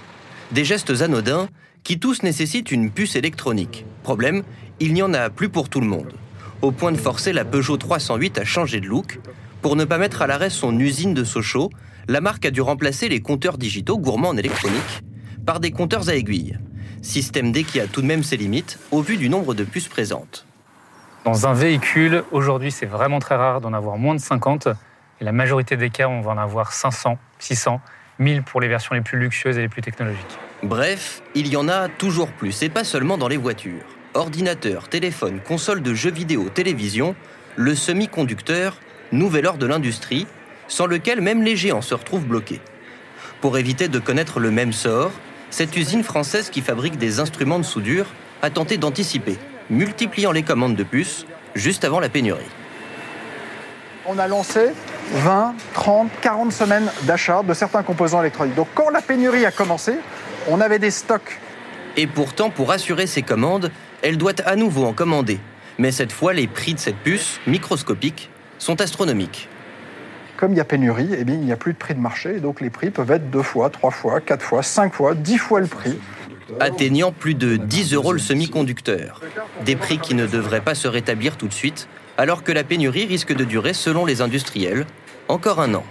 Des 0.51 0.65
gestes 0.65 1.01
anodins 1.01 1.47
qui 1.83 1.99
tous 1.99 2.23
nécessitent 2.23 2.71
une 2.71 2.91
puce 2.91 3.15
électronique. 3.15 3.85
Problème, 4.03 4.43
il 4.79 4.93
n'y 4.93 5.03
en 5.03 5.13
a 5.13 5.29
plus 5.29 5.49
pour 5.49 5.69
tout 5.69 5.81
le 5.81 5.87
monde. 5.87 6.13
Au 6.61 6.71
point 6.71 6.91
de 6.91 6.97
forcer 6.97 7.33
la 7.33 7.45
Peugeot 7.45 7.77
308 7.77 8.39
à 8.39 8.45
changer 8.45 8.79
de 8.79 8.87
look. 8.87 9.19
Pour 9.61 9.75
ne 9.75 9.85
pas 9.85 9.97
mettre 9.97 10.21
à 10.21 10.27
l'arrêt 10.27 10.49
son 10.49 10.77
usine 10.79 11.13
de 11.13 11.23
Sochaux, 11.23 11.69
la 12.07 12.21
marque 12.21 12.45
a 12.45 12.51
dû 12.51 12.61
remplacer 12.61 13.09
les 13.09 13.21
compteurs 13.21 13.57
digitaux 13.57 13.97
gourmands 13.97 14.29
en 14.29 14.37
électronique 14.37 15.03
par 15.45 15.59
des 15.59 15.71
compteurs 15.71 16.09
à 16.09 16.15
aiguilles. 16.15 16.57
Système 17.01 17.51
D 17.51 17.63
qui 17.63 17.79
a 17.79 17.87
tout 17.87 18.01
de 18.01 18.07
même 18.07 18.23
ses 18.23 18.37
limites 18.37 18.79
au 18.91 19.01
vu 19.01 19.17
du 19.17 19.29
nombre 19.29 19.53
de 19.53 19.63
puces 19.63 19.87
présentes. 19.87 20.44
Dans 21.25 21.47
un 21.47 21.53
véhicule, 21.53 22.23
aujourd'hui, 22.31 22.69
c'est 22.69 22.85
vraiment 22.85 23.17
très 23.17 23.35
rare 23.35 23.59
d'en 23.59 23.73
avoir 23.73 23.97
moins 23.97 24.13
de 24.13 24.19
50. 24.19 24.67
Et 25.19 25.23
la 25.23 25.31
majorité 25.31 25.75
des 25.75 25.89
cas, 25.89 26.07
on 26.07 26.21
va 26.21 26.29
en 26.29 26.37
avoir 26.37 26.71
500, 26.71 27.17
600, 27.39 27.81
1000 28.19 28.43
pour 28.43 28.61
les 28.61 28.67
versions 28.67 28.93
les 28.93 29.01
plus 29.01 29.17
luxueuses 29.17 29.57
et 29.57 29.61
les 29.61 29.67
plus 29.67 29.81
technologiques. 29.81 30.37
Bref, 30.61 31.23
il 31.33 31.47
y 31.47 31.57
en 31.57 31.67
a 31.67 31.89
toujours 31.89 32.31
plus, 32.31 32.61
et 32.61 32.69
pas 32.69 32.83
seulement 32.83 33.17
dans 33.17 33.27
les 33.27 33.37
voitures. 33.37 33.81
Ordinateur, 34.13 34.87
téléphone, 34.87 35.39
console 35.39 35.81
de 35.81 35.95
jeux 35.95 36.11
vidéo, 36.11 36.47
télévision, 36.49 37.15
le 37.55 37.73
semi-conducteur, 37.73 38.77
nouvel 39.11 39.47
or 39.47 39.57
de 39.57 39.65
l'industrie, 39.65 40.27
sans 40.67 40.85
lequel 40.85 41.21
même 41.21 41.41
les 41.41 41.55
géants 41.55 41.81
se 41.81 41.95
retrouvent 41.95 42.27
bloqués. 42.27 42.61
Pour 43.41 43.57
éviter 43.57 43.87
de 43.87 43.97
connaître 43.97 44.39
le 44.39 44.51
même 44.51 44.73
sort, 44.73 45.11
cette 45.49 45.75
usine 45.75 46.03
française 46.03 46.51
qui 46.51 46.61
fabrique 46.61 46.99
des 46.99 47.19
instruments 47.19 47.57
de 47.57 47.63
soudure 47.63 48.05
a 48.43 48.51
tenté 48.51 48.77
d'anticiper 48.77 49.39
multipliant 49.69 50.31
les 50.31 50.43
commandes 50.43 50.75
de 50.75 50.83
puces 50.83 51.25
juste 51.55 51.83
avant 51.83 51.99
la 51.99 52.09
pénurie. 52.09 52.49
On 54.05 54.19
a 54.19 54.27
lancé 54.27 54.71
20, 55.13 55.55
30, 55.73 56.09
40 56.21 56.51
semaines 56.51 56.91
d'achat 57.03 57.41
de 57.43 57.53
certains 57.53 57.83
composants 57.83 58.21
électroniques. 58.21 58.55
Donc 58.55 58.67
quand 58.75 58.89
la 58.89 59.01
pénurie 59.01 59.45
a 59.45 59.51
commencé, 59.51 59.95
on 60.47 60.61
avait 60.61 60.79
des 60.79 60.91
stocks. 60.91 61.39
Et 61.97 62.07
pourtant, 62.07 62.49
pour 62.49 62.71
assurer 62.71 63.07
ces 63.07 63.21
commandes, 63.21 63.71
elle 64.01 64.17
doit 64.17 64.39
à 64.45 64.55
nouveau 64.55 64.85
en 64.85 64.93
commander. 64.93 65.39
Mais 65.77 65.91
cette 65.91 66.11
fois, 66.11 66.33
les 66.33 66.47
prix 66.47 66.73
de 66.73 66.79
cette 66.79 66.97
puce, 66.97 67.39
microscopique, 67.47 68.29
sont 68.59 68.79
astronomiques. 68.81 69.49
Comme 70.37 70.51
il 70.51 70.57
y 70.57 70.61
a 70.61 70.65
pénurie, 70.65 71.09
eh 71.17 71.23
bien, 71.23 71.35
il 71.35 71.41
n'y 71.41 71.51
a 71.51 71.57
plus 71.57 71.73
de 71.73 71.77
prix 71.77 71.95
de 71.95 71.99
marché, 71.99 72.39
donc 72.39 72.59
les 72.59 72.69
prix 72.69 72.89
peuvent 72.89 73.11
être 73.11 73.29
deux 73.31 73.41
fois, 73.41 73.69
trois 73.69 73.91
fois, 73.91 74.19
quatre 74.19 74.43
fois, 74.43 74.63
cinq 74.63 74.93
fois, 74.93 75.15
dix 75.15 75.37
fois 75.37 75.61
le 75.61 75.67
prix 75.67 75.97
atteignant 76.59 77.11
plus 77.11 77.35
de 77.35 77.57
10 77.57 77.93
euros 77.93 78.13
le 78.13 78.19
semi-conducteur. 78.19 79.21
Des 79.65 79.75
prix 79.75 79.99
qui 79.99 80.15
ne 80.15 80.27
devraient 80.27 80.61
pas 80.61 80.75
se 80.75 80.87
rétablir 80.87 81.37
tout 81.37 81.47
de 81.47 81.53
suite, 81.53 81.87
alors 82.17 82.43
que 82.43 82.51
la 82.51 82.63
pénurie 82.63 83.05
risque 83.05 83.33
de 83.33 83.43
durer, 83.43 83.73
selon 83.73 84.05
les 84.05 84.21
industriels, 84.21 84.85
encore 85.27 85.59
un 85.59 85.73
an. 85.73 85.83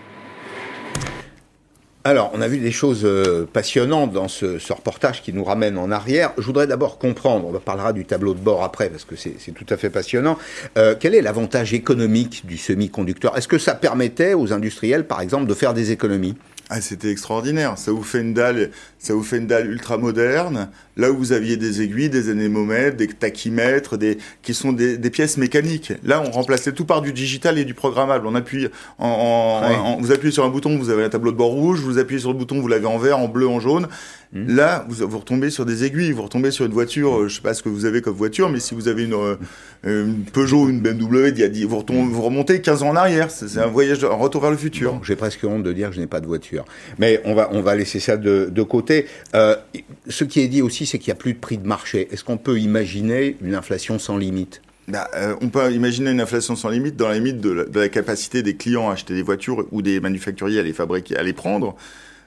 Alors, 2.06 2.30
on 2.34 2.42
a 2.42 2.48
vu 2.48 2.58
des 2.58 2.70
choses 2.70 3.00
euh, 3.04 3.48
passionnantes 3.50 4.12
dans 4.12 4.28
ce, 4.28 4.58
reportage 4.70 5.22
qui 5.22 5.32
nous 5.32 5.42
ramène 5.42 5.78
en 5.78 5.90
arrière. 5.90 6.34
Je 6.36 6.42
voudrais 6.42 6.66
d'abord 6.66 6.98
comprendre, 6.98 7.48
on 7.48 7.58
parlera 7.58 7.94
du 7.94 8.04
tableau 8.04 8.34
de 8.34 8.40
bord 8.40 8.62
après 8.62 8.90
parce 8.90 9.06
que 9.06 9.16
c'est 9.16 9.52
tout 9.52 9.64
à 9.70 9.78
fait 9.78 9.88
passionnant, 9.88 10.36
euh, 10.76 10.94
quel 11.00 11.14
est 11.14 11.22
l'avantage 11.22 11.72
économique 11.72 12.44
du 12.44 12.58
semi-conducteur? 12.58 13.38
Est-ce 13.38 13.48
que 13.48 13.56
ça 13.56 13.74
permettait 13.74 14.34
aux 14.34 14.52
industriels, 14.52 15.06
par 15.06 15.22
exemple, 15.22 15.46
de 15.46 15.54
faire 15.54 15.72
des 15.72 15.92
économies? 15.92 16.34
Ah, 16.70 16.80
c'était 16.80 17.10
extraordinaire. 17.10 17.76
Ça 17.78 17.92
vous 17.92 18.02
fait 18.02 18.20
une 18.20 18.34
dalle, 18.34 18.70
ça 18.98 19.14
vous 19.14 19.22
fait 19.22 19.38
une 19.38 19.46
dalle 19.46 19.70
ultra 19.70 19.98
moderne. 19.98 20.70
Là 20.96 21.10
où 21.10 21.16
vous 21.16 21.32
aviez 21.32 21.56
des 21.56 21.82
aiguilles, 21.82 22.08
des 22.08 22.30
anémomètres, 22.30 22.96
des 22.96 23.08
tachymètres, 23.08 23.96
des 23.96 24.18
qui 24.42 24.54
sont 24.54 24.72
des, 24.72 24.98
pièces 25.10 25.36
mécaniques. 25.36 25.92
Là, 26.04 26.22
on 26.26 26.30
remplaçait 26.30 26.72
tout 26.72 26.84
par 26.84 27.02
du 27.02 27.12
digital 27.12 27.58
et 27.58 27.64
du 27.64 27.74
programmable. 27.74 28.26
On 28.26 28.34
appuie, 28.34 28.68
en, 28.98 29.98
vous 30.00 30.12
appuyez 30.12 30.32
sur 30.32 30.44
un 30.44 30.50
bouton, 30.50 30.76
vous 30.78 30.90
avez 30.90 31.04
un 31.04 31.08
tableau 31.08 31.32
de 31.32 31.36
bord 31.36 31.52
rouge. 31.52 31.80
Vous 31.80 31.98
appuyez 31.98 32.20
sur 32.20 32.32
le 32.32 32.38
bouton, 32.38 32.60
vous 32.60 32.68
l'avez 32.68 32.86
en 32.86 32.98
vert, 32.98 33.18
en 33.18 33.28
bleu, 33.28 33.48
en 33.48 33.60
jaune. 33.60 33.88
Hmm. 34.34 34.56
Là, 34.56 34.84
vous, 34.88 35.06
vous 35.08 35.18
retombez 35.18 35.50
sur 35.50 35.64
des 35.64 35.84
aiguilles, 35.84 36.10
vous 36.10 36.22
retombez 36.22 36.50
sur 36.50 36.66
une 36.66 36.72
voiture, 36.72 37.20
euh, 37.20 37.28
je 37.28 37.36
sais 37.36 37.40
pas 37.40 37.54
ce 37.54 37.62
que 37.62 37.68
vous 37.68 37.84
avez 37.84 38.02
comme 38.02 38.16
voiture, 38.16 38.48
mais 38.48 38.58
si 38.58 38.74
vous 38.74 38.88
avez 38.88 39.04
une, 39.04 39.14
euh, 39.14 39.36
une 39.84 40.24
Peugeot, 40.24 40.68
une 40.68 40.80
BMW, 40.80 41.30
vous, 41.66 41.78
retombez, 41.78 42.12
vous 42.12 42.22
remontez 42.22 42.60
15 42.60 42.82
ans 42.82 42.88
en 42.88 42.96
arrière. 42.96 43.30
C'est 43.30 43.58
un 43.58 43.66
voyage, 43.66 44.02
un 44.02 44.08
retour 44.08 44.42
vers 44.42 44.50
le 44.50 44.56
futur. 44.56 45.00
J'ai 45.04 45.14
presque 45.14 45.44
honte 45.44 45.62
de 45.62 45.72
dire 45.72 45.90
que 45.90 45.94
je 45.94 46.00
n'ai 46.00 46.08
pas 46.08 46.20
de 46.20 46.26
voiture. 46.26 46.64
Mais 46.98 47.20
on 47.24 47.34
va, 47.34 47.48
on 47.52 47.62
va 47.62 47.76
laisser 47.76 48.00
ça 48.00 48.16
de, 48.16 48.48
de 48.50 48.62
côté. 48.62 49.06
Euh, 49.36 49.54
ce 50.08 50.24
qui 50.24 50.40
est 50.40 50.48
dit 50.48 50.62
aussi, 50.62 50.83
c'est 50.86 50.98
qu'il 50.98 51.12
n'y 51.12 51.18
a 51.18 51.20
plus 51.20 51.34
de 51.34 51.38
prix 51.38 51.58
de 51.58 51.66
marché. 51.66 52.08
Est-ce 52.12 52.24
qu'on 52.24 52.36
peut 52.36 52.58
imaginer 52.58 53.36
une 53.40 53.54
inflation 53.54 53.98
sans 53.98 54.16
limite? 54.16 54.62
Bah, 54.86 55.08
euh, 55.14 55.34
on 55.40 55.48
peut 55.48 55.72
imaginer 55.72 56.10
une 56.10 56.20
inflation 56.20 56.56
sans 56.56 56.68
limite 56.68 56.96
dans 56.96 57.08
la 57.08 57.14
limite 57.14 57.40
de 57.40 57.66
la, 57.74 57.88
capacité 57.88 58.42
des 58.42 58.54
clients 58.54 58.90
à 58.90 58.92
acheter 58.92 59.14
des 59.14 59.22
voitures 59.22 59.66
ou 59.72 59.80
des 59.80 59.98
manufacturiers 60.00 60.60
à 60.60 60.62
les 60.62 60.74
fabriquer, 60.74 61.16
à 61.16 61.22
les 61.22 61.32
prendre. 61.32 61.74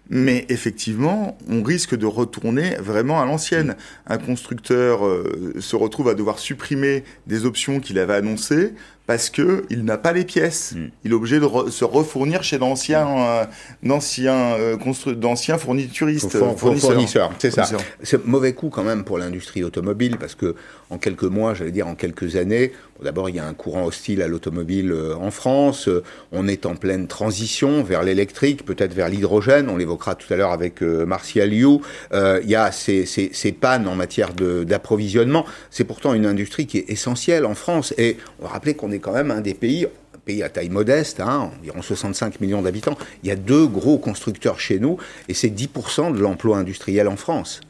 Mais 0.10 0.46
effectivement, 0.50 1.38
on 1.50 1.62
risque 1.62 1.96
de 1.96 2.06
retourner 2.06 2.76
vraiment 2.80 3.22
à 3.22 3.26
l'ancienne. 3.26 3.76
Un 4.08 4.18
constructeur 4.18 5.06
euh, 5.06 5.54
se 5.60 5.76
retrouve 5.76 6.08
à 6.08 6.16
devoir 6.16 6.40
supprimer 6.40 7.04
des 7.28 7.46
options 7.46 7.80
qu'il 7.80 8.00
avait 8.00 8.16
annoncées 8.16 8.74
parce 9.08 9.30
que 9.32 9.64
il 9.72 9.84
n'a 9.86 9.98
pas 9.98 10.12
les 10.14 10.26
pièces. 10.26 10.74
Mm. 10.76 10.90
Il 11.06 11.12
est 11.12 11.16
obligé 11.16 11.40
de 11.40 11.46
re- 11.46 11.72
se 11.72 11.84
refournir 11.86 12.44
chez 12.44 12.58
d'anciens, 12.60 13.08
euh, 13.18 13.46
d'anciens, 13.82 14.54
euh, 14.60 14.78
d'anciens 15.16 15.58
fournituristes, 15.58 16.30
Four- 16.38 16.50
four- 16.50 16.60
fournisseurs. 16.60 16.92
fournisseurs, 16.92 17.32
c'est 17.40 17.52
ça. 17.52 17.66
C'est 18.04 18.26
mauvais 18.26 18.54
coup 18.54 18.70
quand 18.70 18.84
même 18.84 19.04
pour 19.04 19.18
l'industrie 19.18 19.64
automobile 19.64 20.18
parce 20.20 20.36
que 20.36 20.56
en 20.90 20.98
quelques 20.98 21.24
mois, 21.24 21.54
j'allais 21.54 21.72
dire 21.72 21.88
en 21.88 21.96
quelques 21.96 22.36
années, 22.38 22.72
bon, 22.98 23.04
d'abord 23.04 23.30
il 23.30 23.36
y 23.36 23.40
a 23.40 23.46
un 23.46 23.54
courant 23.54 23.86
hostile 23.86 24.22
à 24.22 24.28
l'automobile 24.28 24.92
euh, 24.92 25.16
en 25.16 25.32
France. 25.32 25.88
Euh, 25.88 26.04
on 26.32 26.48
est 26.48 26.66
en 26.66 26.76
pleine 26.76 27.08
transition 27.08 27.84
vers 27.84 28.04
l'électrique, 28.04 28.66
peut-être 28.66 28.94
vers 28.94 29.10
l'hydrogène. 29.10 29.70
On 29.70 29.78
l'évoquera 29.78 30.16
tout 30.16 30.32
à 30.34 30.38
l'heure 30.38 30.52
avec 30.52 30.82
euh, 30.84 31.06
Martial 31.06 31.54
You. 31.54 31.82
Euh, 32.14 32.40
il 32.44 32.50
y 32.50 32.56
a 32.56 32.72
ces, 32.72 33.06
ces, 33.06 33.30
ces 33.34 33.52
pannes 33.54 33.88
en 33.88 33.96
matière 33.96 34.34
d'approvisionnement. 34.34 35.46
C'est 35.72 35.84
pourtant 35.84 36.14
une 36.14 36.26
industrie 36.26 36.68
qui 36.68 36.78
est 36.80 36.90
essentielle 36.90 37.46
en 37.46 37.56
France 37.56 37.94
et 37.98 38.18
on 38.40 38.44
va 38.44 38.50
rappeler 38.50 38.74
qu'on 38.76 38.92
est 38.92 38.97
quand 39.00 39.13
même 39.13 39.32
un 39.32 39.42
des 39.42 39.54
pays 39.54 39.86
un 40.16 40.20
pays 40.25 40.44
à 40.44 40.50
taille 40.50 40.70
modeste, 40.70 41.20
hein, 41.20 41.51
environ 41.60 41.82
65 41.82 42.42
millions 42.42 42.62
d'habitants. 42.62 42.98
Il 43.24 43.30
y 43.30 43.32
a 43.32 43.36
deux 43.36 43.66
gros 43.68 43.98
constructeurs 43.98 44.60
chez 44.60 44.80
nous 44.80 44.98
et 45.30 45.34
c'est 45.34 45.48
10% 45.50 46.13
de 46.13 46.20
l'emploi 46.20 46.58
industriel 46.58 47.08
en 47.08 47.16
France. 47.16 47.62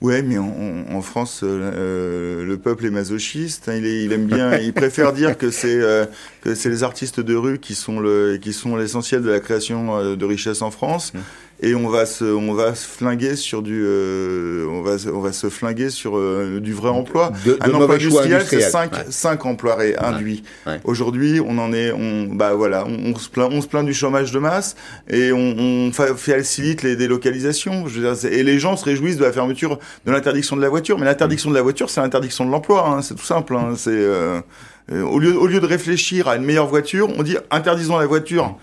Ouais, 0.00 0.22
mais 0.22 0.36
en, 0.36 0.52
en 0.92 1.00
France, 1.02 1.40
euh, 1.44 1.70
euh, 1.74 2.44
le 2.44 2.58
peuple 2.58 2.84
est 2.84 2.90
masochiste. 2.90 3.68
hein, 3.68 3.74
il, 3.76 3.86
est- 3.86 4.04
il 4.04 4.12
aime 4.12 4.26
bien, 4.26 4.58
il 4.58 4.74
préfère 4.74 5.12
dire 5.14 5.38
que 5.38 5.50
c'est 5.50 5.80
euh, 5.80 6.04
que 6.42 6.54
c'est 6.54 6.68
les 6.68 6.82
artistes 6.82 7.20
de 7.20 7.34
rue 7.34 7.58
qui 7.58 7.74
sont 7.74 8.00
le 8.00 8.36
qui 8.42 8.52
sont 8.52 8.76
l'essentiel 8.76 9.22
de 9.22 9.30
la 9.30 9.40
création 9.40 10.14
de 10.14 10.24
richesse 10.26 10.60
en 10.60 10.70
France. 10.70 11.12
Et 11.62 11.74
on 11.74 11.88
va 11.88 12.04
se 12.04 12.24
on 12.24 12.52
va 12.52 12.74
se 12.74 12.86
flinguer 12.86 13.36
sur 13.36 13.62
du 13.62 13.82
euh, 13.86 14.66
on 14.68 14.82
va 14.82 14.96
on 15.14 15.20
va 15.20 15.32
se 15.32 15.48
flinguer 15.48 15.88
sur 15.88 16.18
euh, 16.18 16.58
du 16.60 16.72
vrai 16.74 16.90
emploi. 16.90 17.32
De, 17.46 17.52
de 17.52 17.58
Un 17.60 17.72
emploi 17.72 17.94
industriel, 17.94 18.42
c'est 18.46 18.56
industriels. 18.56 18.70
5 18.70 18.92
Ouais. 18.92 18.98
cinq 19.10 19.46
emplois 19.46 19.76
ré- 19.76 19.96
induits. 19.96 20.42
ouais. 20.66 20.80
Aujourd'hui, 20.84 21.40
on 21.40 21.56
en 21.58 21.72
est, 21.72 21.92
on, 21.92 22.26
bah 22.34 22.54
voilà, 22.54 22.84
on, 22.86 23.12
on 23.14 23.16
se 23.18 23.28
plaint, 23.30 23.48
on 23.52 23.60
se 23.62 23.68
plaint 23.68 23.86
du 23.86 23.94
chômage 23.94 24.32
de 24.32 24.38
masse 24.40 24.74
et 25.08 25.32
on, 25.32 25.38
on 25.58 25.92
fa- 25.92 26.14
facilite 26.16 26.82
les 26.82 26.96
délocalisations. 26.96 27.86
Je 27.86 28.00
veux 28.00 28.06
dire, 28.08 28.16
c'est- 28.16 28.32
et 28.32 28.42
les 28.42 28.58
gens 28.58 28.76
se 28.76 28.84
réjouissent 28.84 29.16
de 29.16 29.24
la 29.24 29.32
fermeture, 29.32 29.78
de 30.06 30.12
l'interdiction 30.12 30.56
de 30.56 30.60
la 30.60 30.68
voiture, 30.68 30.98
mais 30.98 31.06
l'interdiction 31.06 31.50
de 31.50 31.54
la 31.54 31.62
voiture, 31.62 31.88
c'est 31.88 32.00
l'interdiction 32.00 32.44
de 32.44 32.50
l'emploi. 32.50 32.86
hein, 32.88 33.00
c'est 33.00 33.14
tout 33.14 33.24
simple. 33.24 33.54
hein, 33.54 33.74
c'est 33.76 33.90
euh, 33.92 34.40
au 34.90 35.18
lieu, 35.18 35.34
au 35.38 35.46
lieu 35.46 35.60
de 35.60 35.66
réfléchir 35.66 36.28
à 36.28 36.36
une 36.36 36.44
meilleure 36.44 36.66
voiture, 36.66 37.08
on 37.16 37.22
dit 37.22 37.36
interdisons 37.50 37.96
la 37.96 38.06
voiture. 38.06 38.56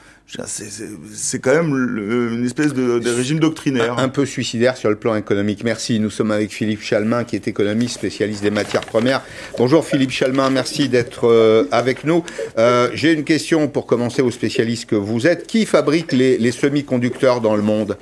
C'est 0.46 1.40
quand 1.40 1.54
même 1.54 1.76
le- 1.76 2.34
une 2.34 2.46
espèce 2.46 2.74
de, 2.74 3.00
de 3.00 3.10
régime 3.10 3.40
doctrinaire. 3.40 4.00
Un 4.00 4.08
peu 4.08 4.26
suicidaire 4.26 4.78
sur 4.78 4.90
le 4.90 4.96
plan 4.96 5.16
économique. 5.16 5.64
Merci. 5.64 6.00
Nous 6.00 6.10
sommes 6.10 6.32
avec 6.32 6.52
Philippe 6.52 6.82
Chalmin, 6.82 7.26
qui 7.26 7.36
est 7.36 7.48
économiste, 7.48 7.96
spécialiste 7.96 8.42
des 8.42 8.50
matières 8.52 8.86
premières. 8.86 9.22
Bonjour 9.58 9.86
Philippe 9.86 10.12
Chalmin, 10.12 10.50
merci 10.50 10.88
d'être 10.88 11.28
euh, 11.28 11.68
avec 11.72 12.06
nous. 12.06 12.24
Euh, 12.58 12.90
J'ai 12.94 13.12
une 13.12 13.26
question 13.26 13.68
pour 13.68 13.86
commencer 13.86 14.22
aux 14.22 14.32
spécialistes 14.32 14.86
que 14.90 14.96
vous 14.96 15.28
êtes. 15.28 15.48
Qui 15.48 15.66
fabrique 15.66 16.14
les, 16.14 16.38
les 16.38 16.52
semi-conducteurs 16.52 17.42
dans 17.42 17.56
le 17.56 17.62
monde? 17.62 17.98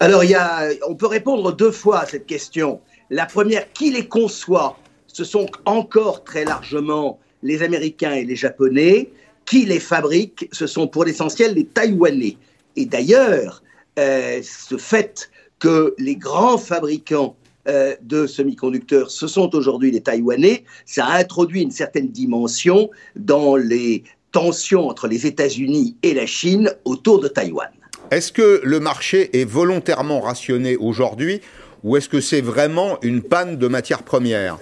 Alors, 0.00 0.24
il 0.24 0.30
y 0.30 0.34
a, 0.34 0.68
on 0.88 0.96
peut 0.96 1.06
répondre 1.06 1.54
deux 1.54 1.70
fois 1.70 2.00
à 2.00 2.06
cette 2.06 2.26
question. 2.26 2.80
La 3.10 3.26
première, 3.26 3.72
qui 3.72 3.92
les 3.92 4.08
conçoit? 4.08 4.78
Ce 5.06 5.22
sont 5.22 5.46
encore 5.64 6.24
très 6.24 6.44
largement 6.44 7.20
les 7.44 7.62
Américains 7.62 8.14
et 8.14 8.24
les 8.24 8.34
Japonais. 8.34 9.10
Qui 9.46 9.64
les 9.66 9.80
fabrique 9.80 10.48
Ce 10.52 10.66
sont 10.66 10.88
pour 10.88 11.04
l'essentiel 11.04 11.54
les 11.54 11.64
Taïwanais. 11.64 12.36
Et 12.76 12.86
d'ailleurs, 12.86 13.62
euh, 13.98 14.40
ce 14.42 14.76
fait 14.76 15.30
que 15.58 15.94
les 15.98 16.16
grands 16.16 16.58
fabricants 16.58 17.36
euh, 17.68 17.94
de 18.02 18.26
semi-conducteurs, 18.26 19.10
ce 19.10 19.26
sont 19.26 19.54
aujourd'hui 19.54 19.90
les 19.90 20.02
Taïwanais, 20.02 20.64
ça 20.84 21.06
a 21.06 21.18
introduit 21.18 21.62
une 21.62 21.70
certaine 21.70 22.08
dimension 22.08 22.90
dans 23.16 23.56
les 23.56 24.04
tensions 24.32 24.88
entre 24.88 25.08
les 25.08 25.26
États-Unis 25.26 25.96
et 26.02 26.12
la 26.12 26.26
Chine 26.26 26.70
autour 26.84 27.20
de 27.20 27.28
Taïwan. 27.28 27.70
Est-ce 28.10 28.32
que 28.32 28.60
le 28.62 28.80
marché 28.80 29.40
est 29.40 29.44
volontairement 29.44 30.20
rationné 30.20 30.76
aujourd'hui 30.76 31.40
ou 31.84 31.96
est-ce 31.96 32.08
que 32.08 32.20
c'est 32.20 32.40
vraiment 32.40 32.98
une 33.02 33.22
panne 33.22 33.56
de 33.56 33.68
matières 33.68 34.02
premières 34.02 34.58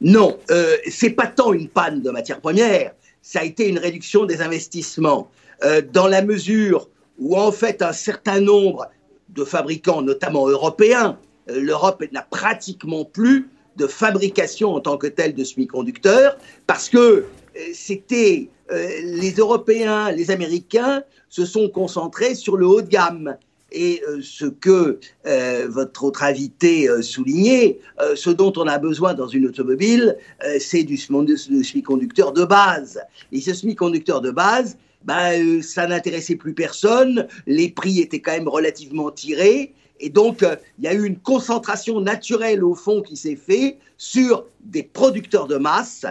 Non, 0.00 0.38
euh, 0.50 0.76
c'est 0.88 1.10
pas 1.10 1.26
tant 1.26 1.52
une 1.52 1.68
panne 1.68 2.00
de 2.02 2.10
matières 2.10 2.40
premières, 2.40 2.92
ça 3.24 3.40
a 3.40 3.44
été 3.44 3.66
une 3.66 3.78
réduction 3.78 4.26
des 4.26 4.42
investissements, 4.42 5.30
euh, 5.64 5.80
dans 5.80 6.06
la 6.06 6.20
mesure 6.20 6.90
où 7.18 7.38
en 7.38 7.50
fait 7.50 7.80
un 7.80 7.94
certain 7.94 8.38
nombre 8.38 8.86
de 9.30 9.44
fabricants, 9.44 10.02
notamment 10.02 10.46
européens, 10.46 11.18
euh, 11.48 11.58
l'Europe 11.58 12.04
n'a 12.12 12.20
pratiquement 12.20 13.06
plus 13.06 13.48
de 13.76 13.86
fabrication 13.86 14.74
en 14.74 14.80
tant 14.80 14.98
que 14.98 15.06
telle 15.06 15.34
de 15.34 15.42
semi-conducteurs, 15.42 16.36
parce 16.66 16.88
que 16.90 16.98
euh, 16.98 17.24
c'était 17.72 18.48
les 18.70 19.32
Européens, 19.32 20.10
les 20.10 20.30
Américains 20.30 21.02
se 21.28 21.44
sont 21.44 21.68
concentrés 21.68 22.34
sur 22.34 22.56
le 22.56 22.66
haut 22.66 22.80
de 22.80 22.88
gamme. 22.88 23.36
Et 23.76 24.00
euh, 24.08 24.20
ce 24.22 24.46
que 24.46 25.00
euh, 25.26 25.66
votre 25.68 26.04
autre 26.04 26.22
invité 26.22 26.88
euh, 26.88 27.02
soulignait, 27.02 27.80
euh, 28.00 28.14
ce 28.14 28.30
dont 28.30 28.52
on 28.56 28.68
a 28.68 28.78
besoin 28.78 29.14
dans 29.14 29.26
une 29.26 29.46
automobile, 29.46 30.16
euh, 30.44 30.58
c'est 30.60 30.84
du 30.84 30.96
semi- 30.96 31.26
du 31.26 31.64
semi-conducteur 31.64 32.32
de 32.32 32.44
base. 32.44 33.00
Et 33.32 33.40
ce 33.40 33.52
semi-conducteur 33.52 34.20
de 34.20 34.30
base, 34.30 34.78
ben, 35.02 35.60
ça 35.60 35.88
n'intéressait 35.88 36.36
plus 36.36 36.54
personne, 36.54 37.26
les 37.46 37.68
prix 37.68 37.98
étaient 37.98 38.20
quand 38.20 38.32
même 38.32 38.48
relativement 38.48 39.10
tirés, 39.10 39.74
et 40.00 40.08
donc 40.08 40.44
il 40.78 40.84
y 40.84 40.88
a 40.88 40.94
eu 40.94 41.04
une 41.04 41.18
concentration 41.18 42.00
naturelle 42.00 42.64
au 42.64 42.74
fond 42.74 43.02
qui 43.02 43.16
s'est 43.16 43.36
faite 43.36 43.78
sur 43.98 44.46
des 44.64 44.82
producteurs 44.82 45.46
de 45.46 45.56
masse 45.56 46.06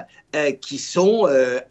qui 0.62 0.77
sont 0.77 1.27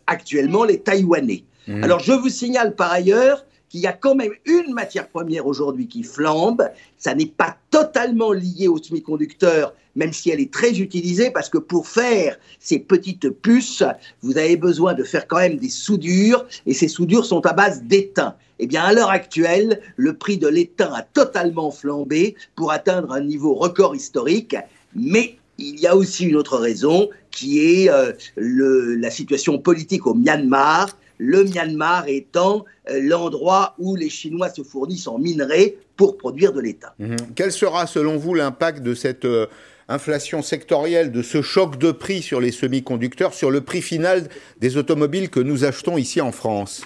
actuellement 0.06 0.64
les 0.64 0.78
Taïwanais. 0.80 1.44
Mhm. 1.68 1.84
Alors 1.84 2.00
je 2.00 2.12
vous 2.12 2.28
signale 2.28 2.74
par 2.74 2.90
ailleurs 2.90 3.46
qu'il 3.72 3.80
y 3.80 3.86
a 3.86 3.94
quand 3.94 4.14
même 4.14 4.32
une 4.44 4.74
matière 4.74 5.08
première 5.08 5.46
aujourd'hui 5.46 5.88
qui 5.88 6.02
flambe. 6.02 6.62
Ça 6.98 7.14
n'est 7.14 7.24
pas 7.24 7.56
totalement 7.70 8.30
lié 8.30 8.68
aux 8.68 8.76
semi-conducteurs, 8.76 9.72
même 9.96 10.12
si 10.12 10.28
elle 10.28 10.40
est 10.40 10.52
très 10.52 10.78
utilisée, 10.78 11.30
parce 11.30 11.48
que 11.48 11.56
pour 11.56 11.88
faire 11.88 12.38
ces 12.60 12.78
petites 12.78 13.30
puces, 13.30 13.82
vous 14.20 14.36
avez 14.36 14.58
besoin 14.58 14.92
de 14.92 15.02
faire 15.02 15.26
quand 15.26 15.38
même 15.38 15.56
des 15.56 15.70
soudures, 15.70 16.44
et 16.66 16.74
ces 16.74 16.88
soudures 16.88 17.24
sont 17.24 17.46
à 17.46 17.54
base 17.54 17.82
d'étain. 17.84 18.34
Eh 18.58 18.66
bien, 18.66 18.82
à 18.82 18.92
l'heure 18.92 19.10
actuelle, 19.10 19.80
le 19.96 20.12
prix 20.18 20.36
de 20.36 20.48
l'étain 20.48 20.92
a 20.92 21.00
totalement 21.00 21.70
flambé 21.70 22.36
pour 22.54 22.72
atteindre 22.72 23.10
un 23.12 23.22
niveau 23.22 23.54
record 23.54 23.96
historique, 23.96 24.54
mais 24.94 25.36
il 25.56 25.80
y 25.80 25.86
a 25.86 25.96
aussi 25.96 26.26
une 26.26 26.36
autre 26.36 26.58
raison 26.58 27.08
qui 27.30 27.60
est 27.60 27.90
euh, 27.90 28.12
la 28.36 29.10
situation 29.10 29.58
politique 29.58 30.06
au 30.06 30.12
Myanmar. 30.12 30.90
Le 31.24 31.44
Myanmar 31.44 32.08
étant 32.08 32.64
euh, 32.90 33.00
l'endroit 33.00 33.76
où 33.78 33.94
les 33.94 34.10
Chinois 34.10 34.50
se 34.50 34.62
fournissent 34.62 35.06
en 35.06 35.20
minerais 35.20 35.76
pour 35.96 36.18
produire 36.18 36.52
de 36.52 36.60
l'étain. 36.60 36.88
Mhm. 36.98 37.16
Quel 37.36 37.52
sera 37.52 37.86
selon 37.86 38.16
vous 38.16 38.34
l'impact 38.34 38.82
de 38.82 38.92
cette 38.92 39.24
euh, 39.24 39.46
inflation 39.88 40.42
sectorielle, 40.42 41.12
de 41.12 41.22
ce 41.22 41.40
choc 41.40 41.78
de 41.78 41.92
prix 41.92 42.22
sur 42.22 42.40
les 42.40 42.50
semi-conducteurs, 42.50 43.34
sur 43.34 43.52
le 43.52 43.60
prix 43.60 43.82
final 43.82 44.28
des 44.60 44.76
automobiles 44.76 45.30
que 45.30 45.38
nous 45.38 45.64
achetons 45.64 45.96
ici 45.96 46.20
en 46.20 46.32
France? 46.32 46.82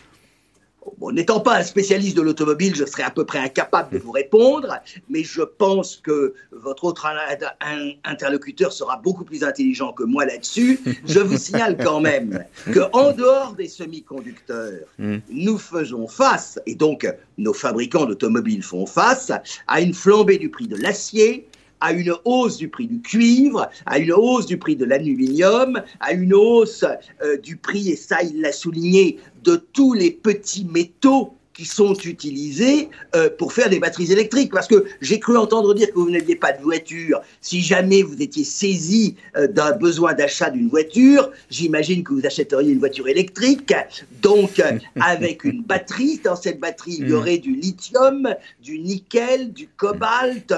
Bon, 0.99 1.11
N'étant 1.13 1.41
pas 1.41 1.59
un 1.59 1.63
spécialiste 1.63 2.17
de 2.17 2.23
l'automobile, 2.23 2.75
je 2.75 2.85
serais 2.85 3.03
à 3.03 3.11
peu 3.11 3.25
près 3.25 3.39
incapable 3.39 3.93
de 3.93 3.99
vous 3.99 4.13
répondre, 4.13 4.79
mais 5.09 5.25
je 5.25 5.43
pense 5.43 5.97
que 5.97 6.35
votre 6.53 6.85
autre 6.85 7.07
in- 7.07 7.17
in- 7.61 7.93
interlocuteur 8.05 8.73
sera 8.73 8.97
beaucoup 8.97 9.25
plus 9.25 9.45
intelligent 9.45 9.93
que 9.93 10.05
moi 10.05 10.25
là-dessus. 10.27 10.81
Je 11.07 11.21
vous 11.21 11.37
signale 11.39 11.77
quand 11.83 12.01
même 12.01 12.45
qu'en 12.73 13.13
dehors 13.13 13.55
des 13.55 13.69
semi-conducteurs, 13.69 14.81
Mm. 14.99 15.17
nous 15.31 15.59
faisons 15.59 16.07
face, 16.09 16.59
et 16.67 16.75
donc 16.75 17.07
nos 17.39 17.53
fabricants 17.53 18.07
d'automobiles 18.07 18.63
font 18.63 18.87
face, 18.87 19.33
à 19.67 19.81
une 19.81 19.95
flambée 19.95 20.39
du 20.39 20.49
prix 20.51 20.67
de 20.69 20.77
l'acier, 20.77 21.47
à 21.81 21.93
une 21.93 22.15
hausse 22.25 22.57
du 22.57 22.69
prix 22.69 22.87
du 22.87 23.01
cuivre, 23.01 23.69
à 23.85 23.99
une 23.99 24.13
hausse 24.13 24.47
du 24.47 24.59
prix 24.59 24.77
de 24.77 24.85
l'aluminium, 24.85 25.83
à 26.01 26.13
une 26.13 26.35
hausse 26.35 26.85
euh, 27.23 27.37
du 27.39 27.57
prix, 27.57 27.91
et 27.91 27.97
ça 27.97 28.23
il 28.23 28.41
l'a 28.41 28.53
souligné, 28.53 29.19
de 29.43 29.57
tous 29.57 29.93
les 29.93 30.11
petits 30.11 30.65
métaux 30.65 31.37
qui 31.57 31.65
sont 31.65 31.95
utilisés 31.95 32.91
euh, 33.15 33.31
pour 33.31 33.53
faire 33.55 33.71
des 33.71 33.79
batteries 33.79 34.13
électriques. 34.13 34.53
Parce 34.53 34.67
que 34.67 34.85
j'ai 35.01 35.19
cru 35.19 35.39
entendre 35.39 35.73
dire 35.73 35.89
que 35.89 35.99
vous 35.99 36.11
n'aviez 36.11 36.37
pas 36.37 36.53
de 36.53 36.63
voiture. 36.63 37.23
Si 37.41 37.63
jamais 37.63 38.03
vous 38.03 38.21
étiez 38.21 38.45
saisi 38.45 39.17
euh, 39.37 39.49
d'un 39.49 39.73
besoin 39.73 40.13
d'achat 40.13 40.51
d'une 40.51 40.69
voiture, 40.69 41.31
j'imagine 41.49 42.05
que 42.05 42.13
vous 42.13 42.27
achèteriez 42.27 42.73
une 42.73 42.79
voiture 42.79 43.09
électrique. 43.09 43.73
Donc, 44.21 44.61
euh, 44.61 44.79
avec 45.01 45.45
une 45.45 45.63
batterie, 45.63 46.21
dans 46.23 46.37
cette 46.37 46.61
batterie, 46.61 46.99
il 47.01 47.09
y 47.09 47.13
aurait 47.15 47.39
du 47.39 47.55
lithium, 47.55 48.35
du 48.63 48.79
nickel, 48.79 49.53
du 49.53 49.67
cobalt. 49.79 50.53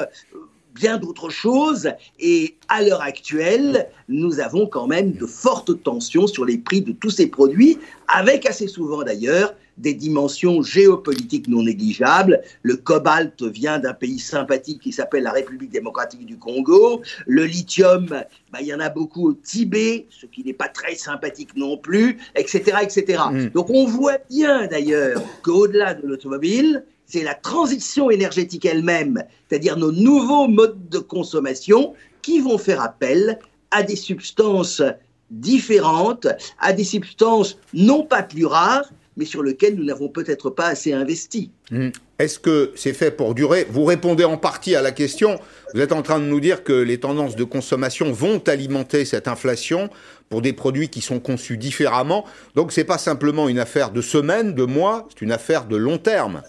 Bien 0.79 0.99
d'autres 0.99 1.31
choses. 1.31 1.91
Et 2.19 2.57
à 2.69 2.83
l'heure 2.83 3.03
actuelle, 3.03 3.89
nous 4.09 4.41
avons 4.41 4.67
quand 4.67 4.87
même 4.87 5.13
de 5.13 5.27
fortes 5.27 5.83
tensions 5.83 6.27
sur 6.27 6.45
les 6.45 6.59
prix 6.59 6.81
de 6.81 6.93
tous 6.93 7.11
ces 7.11 7.27
produits, 7.27 7.79
avec 8.09 8.47
assez 8.47 8.69
souvent 8.69 9.03
d'ailleurs 9.03 9.55
des 9.79 9.95
dimensions 9.95 10.61
géopolitiques 10.63 11.49
non 11.49 11.63
négligeables. 11.63 12.43
Le 12.63 12.77
cobalt 12.77 13.43
vient 13.43 13.79
d'un 13.79 13.95
pays 13.95 14.19
sympathique 14.19 14.81
qui 14.83 14.93
s'appelle 14.93 15.23
la 15.23 15.33
République 15.33 15.71
démocratique 15.71 16.27
du 16.27 16.37
Congo. 16.37 17.03
Le 17.27 17.45
lithium, 17.45 18.07
bah, 18.09 18.59
il 18.61 18.67
y 18.67 18.75
en 18.75 18.81
a 18.81 18.89
beaucoup 18.89 19.29
au 19.29 19.33
Tibet, 19.35 20.07
ce 20.11 20.27
qui 20.27 20.45
n'est 20.45 20.53
pas 20.53 20.69
très 20.69 20.97
sympathique 20.97 21.57
non 21.57 21.77
plus, 21.77 22.19
etc. 22.35 22.79
etc. 22.83 23.23
Mm. 23.31 23.47
Donc 23.51 23.71
on 23.71 23.87
voit 23.87 24.19
bien 24.29 24.67
d'ailleurs 24.67 25.23
qu'au-delà 25.43 25.95
de 25.95 26.07
l'automobile, 26.07 26.85
c'est 27.09 27.23
la 27.23 27.35
transition 27.35 28.11
énergétique 28.11 28.67
elle-même, 28.67 29.25
c'est-à-dire 29.49 29.77
nos 29.77 29.93
nouveaux 29.93 30.47
modes 30.47 30.89
de 30.91 30.99
consommation 30.99 31.95
qui 32.23 32.41
vont 32.41 32.59
faire 32.59 32.83
appel 32.83 33.39
à 33.71 33.83
des 33.83 33.97
substances 33.97 34.83
différentes, 35.31 36.27
à 36.61 36.73
des 36.73 36.85
substances 36.85 37.59
non 37.73 38.03
pas 38.05 38.23
plus 38.23 38.47
rares, 38.47 38.91
mais 39.17 39.25
sur 39.25 39.43
lesquelles 39.43 39.75
nous 39.75 39.85
n'avons 39.85 40.09
peut-être 40.09 40.49
pas 40.49 40.67
assez 40.67 40.93
investi. 40.93 41.51
Hmm. 41.71 41.89
Est-ce 42.19 42.39
que 42.39 42.73
c'est 42.77 42.93
fait 42.93 43.11
pour 43.11 43.35
durer? 43.35 43.67
Vous 43.69 43.85
répondez 43.85 44.25
en 44.25 44.37
partie 44.37 44.77
à 44.77 44.83
la 44.83 44.93
question. 44.93 45.41
Vous 45.75 45.81
êtes 45.81 45.93
en 45.93 46.03
train 46.03 46.21
de 46.21 46.25
nous 46.25 46.41
dire 46.41 46.63
que 46.63 46.73
les 46.73 47.01
tendances 47.01 47.37
de 47.37 47.45
consommation 47.45 48.13
vont 48.13 48.39
alimenter 48.47 49.05
cette 49.05 49.29
inflation 49.29 49.91
pour 50.29 50.41
des 50.41 50.53
produits 50.53 50.89
qui 50.89 51.01
sont 51.01 51.21
conçus 51.21 51.57
différemment. 51.57 52.25
Donc 52.55 52.71
ce 52.71 52.81
n'est 52.81 52.87
pas 52.87 52.99
simplement 52.99 53.49
une 53.49 53.59
affaire 53.59 53.91
de 53.91 54.03
semaines, 54.03 54.55
de 54.55 54.65
mois, 54.65 55.09
c'est 55.11 55.23
une 55.23 55.33
affaire 55.33 55.67
de 55.67 55.77
long 55.77 55.99
terme. 55.99 56.43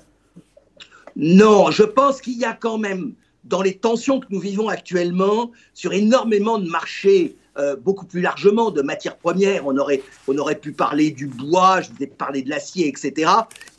Non, 1.21 1.69
je 1.69 1.83
pense 1.83 2.21
qu'il 2.21 2.38
y 2.38 2.45
a 2.45 2.53
quand 2.53 2.77
même, 2.77 3.11
dans 3.43 3.61
les 3.61 3.75
tensions 3.75 4.21
que 4.21 4.27
nous 4.29 4.39
vivons 4.39 4.69
actuellement, 4.69 5.51
sur 5.73 5.91
énormément 5.91 6.59
de 6.59 6.69
marchés, 6.69 7.35
euh, 7.57 7.75
beaucoup 7.75 8.05
plus 8.05 8.21
largement 8.21 8.71
de 8.71 8.81
matières 8.81 9.17
premières, 9.17 9.67
on 9.67 9.75
aurait, 9.75 10.01
on 10.29 10.38
aurait 10.38 10.55
pu 10.55 10.71
parler 10.71 11.11
du 11.11 11.27
bois, 11.27 11.81
je 11.81 11.89
vous 11.89 12.01
ai 12.01 12.07
parlé 12.07 12.41
de 12.41 12.49
l'acier, 12.49 12.88
etc. 12.88 13.29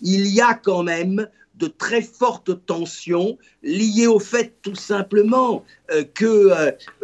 Il 0.03 0.27
y 0.27 0.43
a 0.43 0.53
quand 0.53 0.83
même 0.83 1.27
de 1.55 1.67
très 1.67 2.03
fortes 2.03 2.67
tensions 2.67 3.39
liées 3.63 4.07
au 4.07 4.19
fait 4.19 4.53
tout 4.61 4.75
simplement 4.75 5.65
euh, 5.93 6.05
que 6.13 6.51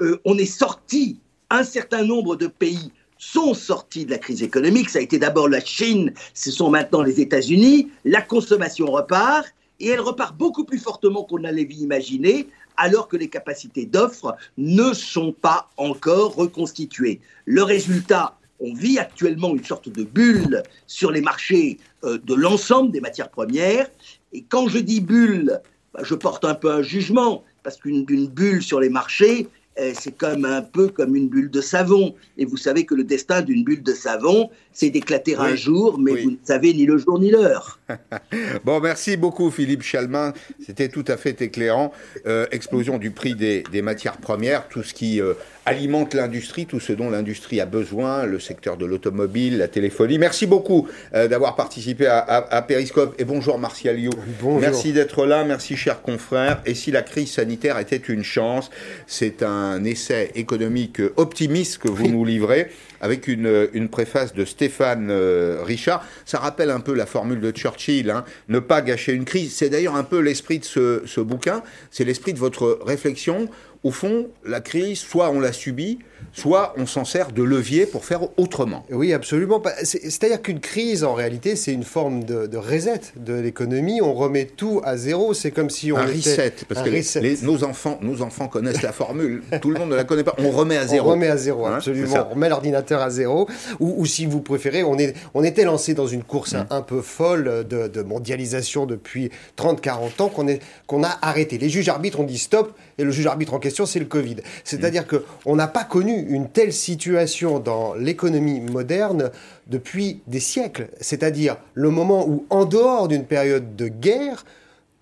euh, 0.02 0.18
on 0.26 0.36
est 0.36 0.44
sorti, 0.44 1.18
un 1.48 1.64
certain 1.64 2.04
nombre 2.04 2.36
de 2.36 2.46
pays 2.46 2.92
sont 3.16 3.54
sortis 3.54 4.04
de 4.04 4.10
la 4.10 4.18
crise 4.18 4.42
économique. 4.42 4.90
Ça 4.90 4.98
a 4.98 5.02
été 5.02 5.18
d'abord 5.18 5.48
la 5.48 5.60
Chine, 5.60 6.12
ce 6.34 6.50
sont 6.50 6.68
maintenant 6.68 7.00
les 7.00 7.22
États-Unis. 7.22 7.88
La 8.04 8.20
consommation 8.20 8.84
repart 8.84 9.46
et 9.80 9.88
elle 9.88 10.00
repart 10.00 10.36
beaucoup 10.36 10.64
plus 10.64 10.78
fortement 10.78 11.24
qu'on 11.24 11.36
l'avait 11.36 11.62
imaginer, 11.62 12.48
alors 12.76 13.08
que 13.08 13.16
les 13.16 13.28
capacités 13.28 13.86
d'offre 13.86 14.36
ne 14.58 14.92
sont 14.92 15.32
pas 15.32 15.70
encore 15.76 16.34
reconstituées. 16.34 17.20
Le 17.44 17.62
résultat, 17.62 18.38
on 18.60 18.74
vit 18.74 18.98
actuellement 18.98 19.54
une 19.54 19.64
sorte 19.64 19.88
de 19.88 20.02
bulle 20.02 20.62
sur 20.86 21.10
les 21.10 21.20
marchés 21.20 21.78
euh, 22.04 22.18
de 22.18 22.34
l'ensemble 22.34 22.90
des 22.90 23.00
matières 23.00 23.30
premières, 23.30 23.88
et 24.32 24.42
quand 24.42 24.68
je 24.68 24.78
dis 24.78 25.00
bulle, 25.00 25.60
bah, 25.92 26.00
je 26.02 26.14
porte 26.14 26.44
un 26.44 26.54
peu 26.54 26.70
un 26.70 26.82
jugement, 26.82 27.44
parce 27.62 27.76
qu'une 27.76 28.04
bulle 28.04 28.62
sur 28.62 28.80
les 28.80 28.88
marchés, 28.88 29.48
c'est 29.94 30.16
comme 30.16 30.44
un 30.44 30.62
peu 30.62 30.88
comme 30.88 31.16
une 31.16 31.28
bulle 31.28 31.50
de 31.50 31.60
savon. 31.60 32.14
Et 32.38 32.44
vous 32.44 32.56
savez 32.56 32.84
que 32.84 32.94
le 32.94 33.04
destin 33.04 33.42
d'une 33.42 33.64
bulle 33.64 33.82
de 33.82 33.92
savon, 33.92 34.50
c'est 34.72 34.90
d'éclater 34.90 35.36
un 35.36 35.54
jour, 35.54 35.98
mais 35.98 36.22
vous 36.22 36.32
ne 36.32 36.36
savez 36.42 36.74
ni 36.74 36.86
le 36.86 36.98
jour 36.98 37.18
ni 37.18 37.30
l'heure. 37.30 37.78
bon, 38.64 38.80
merci 38.80 39.16
beaucoup 39.16 39.50
Philippe 39.50 39.82
Chalmin. 39.82 40.32
C'était 40.64 40.88
tout 40.88 41.04
à 41.08 41.16
fait 41.16 41.40
éclairant. 41.40 41.92
Euh, 42.26 42.46
explosion 42.50 42.98
du 42.98 43.10
prix 43.10 43.34
des, 43.34 43.64
matières 43.82 44.18
premières, 44.18 44.68
tout 44.68 44.82
ce 44.82 44.94
qui 44.94 45.20
euh, 45.20 45.34
alimente 45.64 46.14
l'industrie, 46.14 46.66
tout 46.66 46.80
ce 46.80 46.92
dont 46.92 47.10
l'industrie 47.10 47.60
a 47.60 47.66
besoin, 47.66 48.24
le 48.24 48.40
secteur 48.40 48.76
de 48.76 48.84
l'automobile, 48.86 49.58
la 49.58 49.68
téléphonie. 49.68 50.18
Merci 50.18 50.46
beaucoup 50.46 50.88
d'avoir 51.12 51.56
participé 51.56 52.06
à, 52.06 52.64
Périscope. 52.66 53.14
Et 53.18 53.24
bonjour 53.24 53.58
Martial 53.58 53.98
You. 53.98 54.12
Bonjour. 54.40 54.60
Merci 54.60 54.92
d'être 54.92 55.26
là, 55.26 55.44
merci 55.44 55.76
chers 55.76 56.02
confrères. 56.02 56.62
Et 56.66 56.74
si 56.74 56.90
la 56.90 57.02
crise 57.02 57.32
sanitaire 57.32 57.78
était 57.78 57.96
une 57.96 58.22
chance, 58.22 58.70
c'est 59.06 59.42
un 59.42 59.65
un 59.72 59.84
essai 59.84 60.30
économique 60.34 61.00
optimiste 61.16 61.78
que 61.78 61.88
vous 61.88 62.08
nous 62.08 62.24
livrez, 62.24 62.70
avec 63.06 63.28
une, 63.28 63.68
une, 63.72 63.88
préface 63.88 64.34
de 64.34 64.44
Stéphane 64.44 65.08
euh, 65.10 65.62
Richard. 65.62 66.04
Ça 66.24 66.38
rappelle 66.38 66.70
un 66.70 66.80
peu 66.80 66.92
la 66.92 67.06
formule 67.06 67.40
de 67.40 67.52
Churchill, 67.52 68.10
hein, 68.10 68.24
ne 68.48 68.58
pas 68.58 68.82
gâcher 68.82 69.12
une 69.12 69.24
crise. 69.24 69.54
C'est 69.54 69.70
d'ailleurs 69.70 69.94
un 69.94 70.02
peu 70.02 70.18
l'esprit 70.18 70.58
de 70.58 70.64
ce, 70.64 71.02
ce 71.06 71.20
bouquin, 71.20 71.62
c'est 71.92 72.04
l'esprit 72.04 72.32
de 72.32 72.38
votre 72.38 72.80
réflexion. 72.84 73.48
Au 73.84 73.92
fond, 73.92 74.26
la 74.44 74.60
crise, 74.60 74.98
soit 74.98 75.30
on 75.30 75.38
l'a 75.38 75.52
subie, 75.52 76.00
soit 76.32 76.74
on 76.76 76.86
s'en 76.86 77.04
sert 77.04 77.32
de 77.32 77.42
levier 77.42 77.86
pour 77.86 78.04
faire 78.04 78.22
autrement. 78.36 78.84
Oui, 78.90 79.12
absolument. 79.12 79.62
C'est-à-dire 79.82 80.42
qu'une 80.42 80.60
crise, 80.60 81.04
en 81.04 81.14
réalité, 81.14 81.56
c'est 81.56 81.72
une 81.72 81.84
forme 81.84 82.24
de, 82.24 82.56
reset 82.56 83.00
de 83.16 83.34
l'économie. 83.34 84.00
On 84.02 84.14
remet 84.14 84.44
tout 84.44 84.80
à 84.84 84.96
zéro. 84.96 85.34
C'est 85.34 85.50
comme 85.50 85.70
si 85.70 85.92
on 85.92 85.96
un 85.96 86.06
reset, 86.06 86.52
parce 86.68 86.82
que 86.82 87.44
nos 87.44 87.64
enfants, 87.64 87.98
nos 88.02 88.22
enfants 88.22 88.48
connaissent 88.48 88.82
la 88.82 88.92
formule. 88.92 89.42
tout 89.62 89.70
le 89.70 89.78
monde 89.78 89.90
ne 89.90 89.96
la 89.96 90.04
connaît 90.04 90.24
pas. 90.24 90.34
On 90.38 90.50
remet 90.50 90.76
à 90.76 90.86
zéro. 90.86 91.08
On 91.08 91.12
remet 91.12 91.28
à 91.28 91.36
zéro, 91.36 91.66
hein, 91.66 91.76
absolument. 91.76 92.26
On 92.28 92.34
remet 92.34 92.48
l'ordinateur 92.48 92.95
à 93.02 93.10
zéro. 93.10 93.48
Ou, 93.80 94.04
si 94.06 94.26
vous 94.26 94.40
préférez, 94.40 94.82
on, 94.82 94.98
est, 94.98 95.14
on 95.34 95.44
était 95.44 95.64
lancé 95.64 95.94
dans 95.94 96.06
une 96.06 96.22
course 96.22 96.54
mm. 96.54 96.66
un, 96.70 96.82
peu 96.82 97.00
folle 97.00 97.66
de, 97.68 98.02
mondialisation 98.02 98.86
depuis 98.86 99.30
30-40 99.58 100.22
ans 100.22 100.28
qu'on 100.28 100.46
qu'on 100.86 101.02
a 101.02 101.18
arrêté. 101.22 101.58
Les 101.58 101.68
juges 101.68 101.88
arbitres 101.88 102.20
ont 102.20 102.24
dit 102.24 102.38
stop, 102.38 102.76
et 102.98 103.04
le 103.04 103.10
juge 103.10 103.26
arbitre 103.26 103.54
en 103.54 103.58
question, 103.58 103.86
c'est 103.86 103.98
le 103.98 104.04
Covid. 104.06 104.36
C'est-à-dire 104.64 105.02
mm. 105.02 105.20
qu'on 105.44 105.56
n'a 105.56 105.66
pas 105.66 105.84
connu 105.84 106.26
une 106.28 106.48
telle 106.48 106.72
situation 106.72 107.58
dans 107.58 107.94
l'économie 107.94 108.60
moderne 108.60 109.30
depuis 109.66 110.20
des 110.26 110.40
siècles. 110.40 110.88
C'est-à-dire 111.00 111.56
le 111.74 111.90
moment 111.90 112.26
où, 112.28 112.46
en 112.50 112.64
dehors 112.64 113.08
d'une 113.08 113.24
période 113.24 113.76
de 113.76 113.88
guerre, 113.88 114.44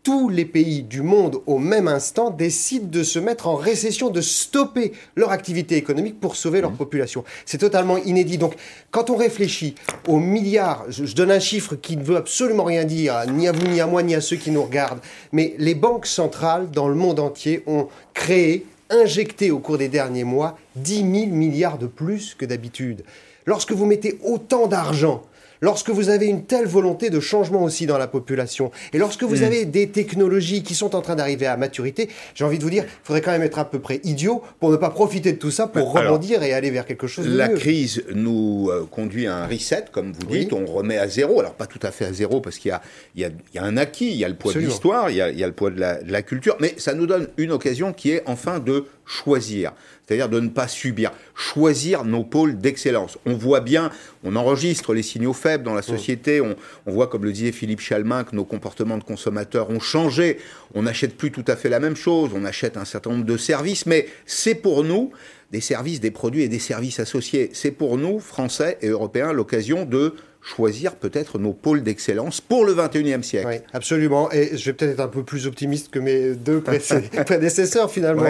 tous 0.05 0.29
les 0.29 0.45
pays 0.45 0.83
du 0.83 1.01
monde 1.01 1.41
au 1.47 1.59
même 1.59 1.89
instant 1.89 2.31
décident 2.31 2.87
de 2.87 3.03
se 3.03 3.19
mettre 3.19 3.49
en 3.49 3.57
récession, 3.57 4.11
de 4.11 4.21
stopper 4.21 4.93
leur 5.17 5.31
activité 5.31 5.77
économique 5.77 6.21
pour 6.21 6.37
sauver 6.37 6.61
leur 6.61 6.73
mmh. 6.73 6.77
population. 6.77 7.25
C'est 7.47 7.59
totalement 7.59 7.97
inédit. 7.97 8.37
Donc 8.37 8.55
quand 8.91 9.09
on 9.09 9.17
réfléchit 9.17 9.75
aux 10.07 10.19
milliards, 10.19 10.85
je, 10.91 11.15
donne 11.15 11.31
un 11.31 11.41
chiffre 11.41 11.75
qui 11.75 11.97
ne 11.97 12.05
veut 12.05 12.17
absolument 12.17 12.65
rien 12.65 12.85
dire, 12.85 13.17
ni 13.33 13.49
à 13.49 13.53
vous, 13.53 13.67
ni 13.67 13.81
à 13.81 13.87
moi, 13.87 14.03
ni 14.03 14.15
à 14.15 14.21
ceux 14.21 14.37
qui 14.37 14.51
nous 14.51 14.63
regardent, 14.63 15.01
mais 15.33 15.55
les 15.59 15.75
banques 15.75 16.07
centrales 16.07 16.71
dans 16.71 16.89
le 16.89 16.95
monde 16.95 17.19
entier 17.19 17.63
ont 17.67 17.89
créé 18.13 18.67
injecté 18.91 19.51
au 19.51 19.59
cours 19.59 19.79
des 19.79 19.89
derniers 19.89 20.25
mois 20.25 20.59
10 20.77 20.97
000 20.97 21.07
milliards 21.29 21.79
de 21.79 21.87
plus 21.87 22.35
que 22.35 22.45
d'habitude. 22.45 23.05
Lorsque 23.47 23.73
vous 23.73 23.87
mettez 23.87 24.19
autant 24.23 24.67
d'argent 24.67 25.23
lorsque 25.65 25.89
vous 25.89 26.11
avez 26.11 26.27
une 26.27 26.45
telle 26.45 26.67
volonté 26.67 27.09
de 27.09 27.21
changement 27.21 27.65
aussi 27.65 27.87
dans 27.87 27.97
la 27.97 28.07
population, 28.07 28.71
et 28.93 28.99
lorsque 28.99 29.23
vous 29.23 29.41
mm. 29.41 29.45
avez 29.45 29.65
des 29.65 29.89
technologies 29.89 30.63
qui 30.63 30.75
sont 30.75 30.95
en 30.95 31.01
train 31.01 31.17
d'arriver 31.17 31.47
à 31.47 31.57
maturité, 31.57 32.11
j'ai 32.35 32.45
envie 32.45 32.59
de 32.59 32.63
vous 32.63 32.71
dire, 32.71 32.85
il 32.85 33.07
faudrait 33.07 33.23
quand 33.23 33.31
même 33.33 33.43
être 33.43 33.59
à 33.59 33.65
peu 33.65 33.79
près 33.79 34.01
idiot 34.05 34.43
pour 34.61 34.71
ne 34.71 34.77
pas 34.77 34.91
profiter 34.91 35.33
de 35.33 35.39
tout 35.39 35.51
ça 35.51 35.67
pour 35.67 35.93
rebondir 35.93 36.43
et 36.43 36.53
aller 36.53 36.71
vers 36.71 36.85
quelque 36.85 37.07
chose 37.07 37.27
de 37.27 37.37
la 37.37 37.49
mieux. 37.49 37.55
La 37.55 37.61
crise 37.61 38.05
nous 38.15 38.69
euh, 38.71 38.87
conduit 38.91 39.27
à 39.27 39.37
un 39.37 39.47
reset, 39.47 39.87
comme 39.91 40.13
vous 40.13 40.27
dites, 40.27 40.53
on 40.53 40.67
remet 40.67 40.99
à 40.99 41.09
zéro, 41.09 41.41
alors 41.41 41.55
pas 41.55 41.67
tout 41.67 41.81
à 41.83 41.91
fait 41.91 42.05
à 42.05 42.13
zéro 42.13 42.43
parce 42.43 42.59
qu'il 42.59 42.77
y, 43.17 43.25
a, 43.25 43.31
un 43.57 43.77
acquis, 43.79 44.11
il 44.11 44.19
y 44.19 44.25
a 44.25 44.29
le 44.29 44.35
poids 44.35 44.53
de 44.53 44.59
l'histoire, 44.59 45.09
il, 45.09 45.17
y 45.17 45.23
a 45.23 45.47
le 45.47 45.53
poids 45.53 45.71
de 45.71 45.81
la 45.81 46.23
culture, 46.23 46.57
mais 46.61 46.75
ça 46.77 46.93
nous 46.93 47.07
donne 47.07 47.29
une 47.39 47.53
occasion 47.53 47.95
qui 47.95 48.11
est 48.11 48.23
enfin 48.27 48.59
de 48.59 48.85
choisir 49.07 49.73
c'est-à-dire 50.07 50.29
de 50.29 50.41
ne 50.41 50.49
pas 50.49 50.69
subir, 50.69 51.13
choisir 51.35 52.05
nos 52.05 52.25
pôles 52.25 52.59
d'excellence. 52.59 53.19
On 53.25 53.35
voit 53.35 53.61
bien, 53.61 53.91
on 54.23 54.37
enregistre 54.37 54.93
les 54.93 55.03
signaux 55.03 55.33
faibles 55.33 55.65
dans 55.65 55.75
la 55.75 55.83
société, 55.83 56.41
on, 56.41 56.57
voit, 56.87 57.07
comme 57.07 57.25
le 57.25 57.33
disait 57.33 57.53
Philippe 57.53 57.81
Chalmin, 57.81 58.25
que 58.25 58.37
nos 58.37 58.45
comportements 58.45 58.99
de 58.99 59.05
consommateurs 59.05 59.71
ont 59.71 59.81
changé, 59.81 60.39
on 60.75 60.83
n'achète 60.83 61.17
plus 61.17 61.31
tout 61.31 61.45
à 61.47 61.57
fait 61.57 61.69
la 61.69 61.81
même 61.81 61.97
chose, 61.97 62.31
on 62.35 62.45
achète 62.45 62.77
un 62.77 62.85
certain 62.85 63.11
nombre 63.11 63.25
de 63.25 63.37
services, 63.37 63.87
mais 63.87 64.07
c'est 64.27 64.55
pour 64.55 64.85
nous 64.85 65.11
des 65.51 65.61
services, 65.61 66.01
des 66.01 66.11
produits 66.11 66.43
et 66.43 66.49
des 66.49 66.59
services 66.59 67.01
associés. 67.01 67.51
C'est 67.53 67.71
pour 67.71 67.97
nous, 67.97 68.19
Français 68.19 68.77
et 68.83 68.89
Européens, 68.89 69.33
l'occasion 69.33 69.85
de 69.85 70.15
choisir 70.45 70.97
peut-être 70.97 71.39
nos 71.39 71.55
pôles 71.55 71.83
d'excellence 71.83 72.43
pour 72.43 72.67
le 72.67 72.75
21e 72.75 73.23
siècle. 73.23 73.49
Oui, 73.49 73.57
absolument. 73.73 74.31
Et 74.31 74.57
je 74.57 74.65
vais 74.67 74.73
peut-être 74.75 74.93
être 74.93 75.01
un 75.01 75.09
peu 75.09 75.23
plus 75.23 75.47
optimiste 75.47 75.91
que 75.91 75.99
mes 75.99 76.35
deux 76.35 76.61
prédécesseurs 77.27 77.91
finalement 77.91 78.27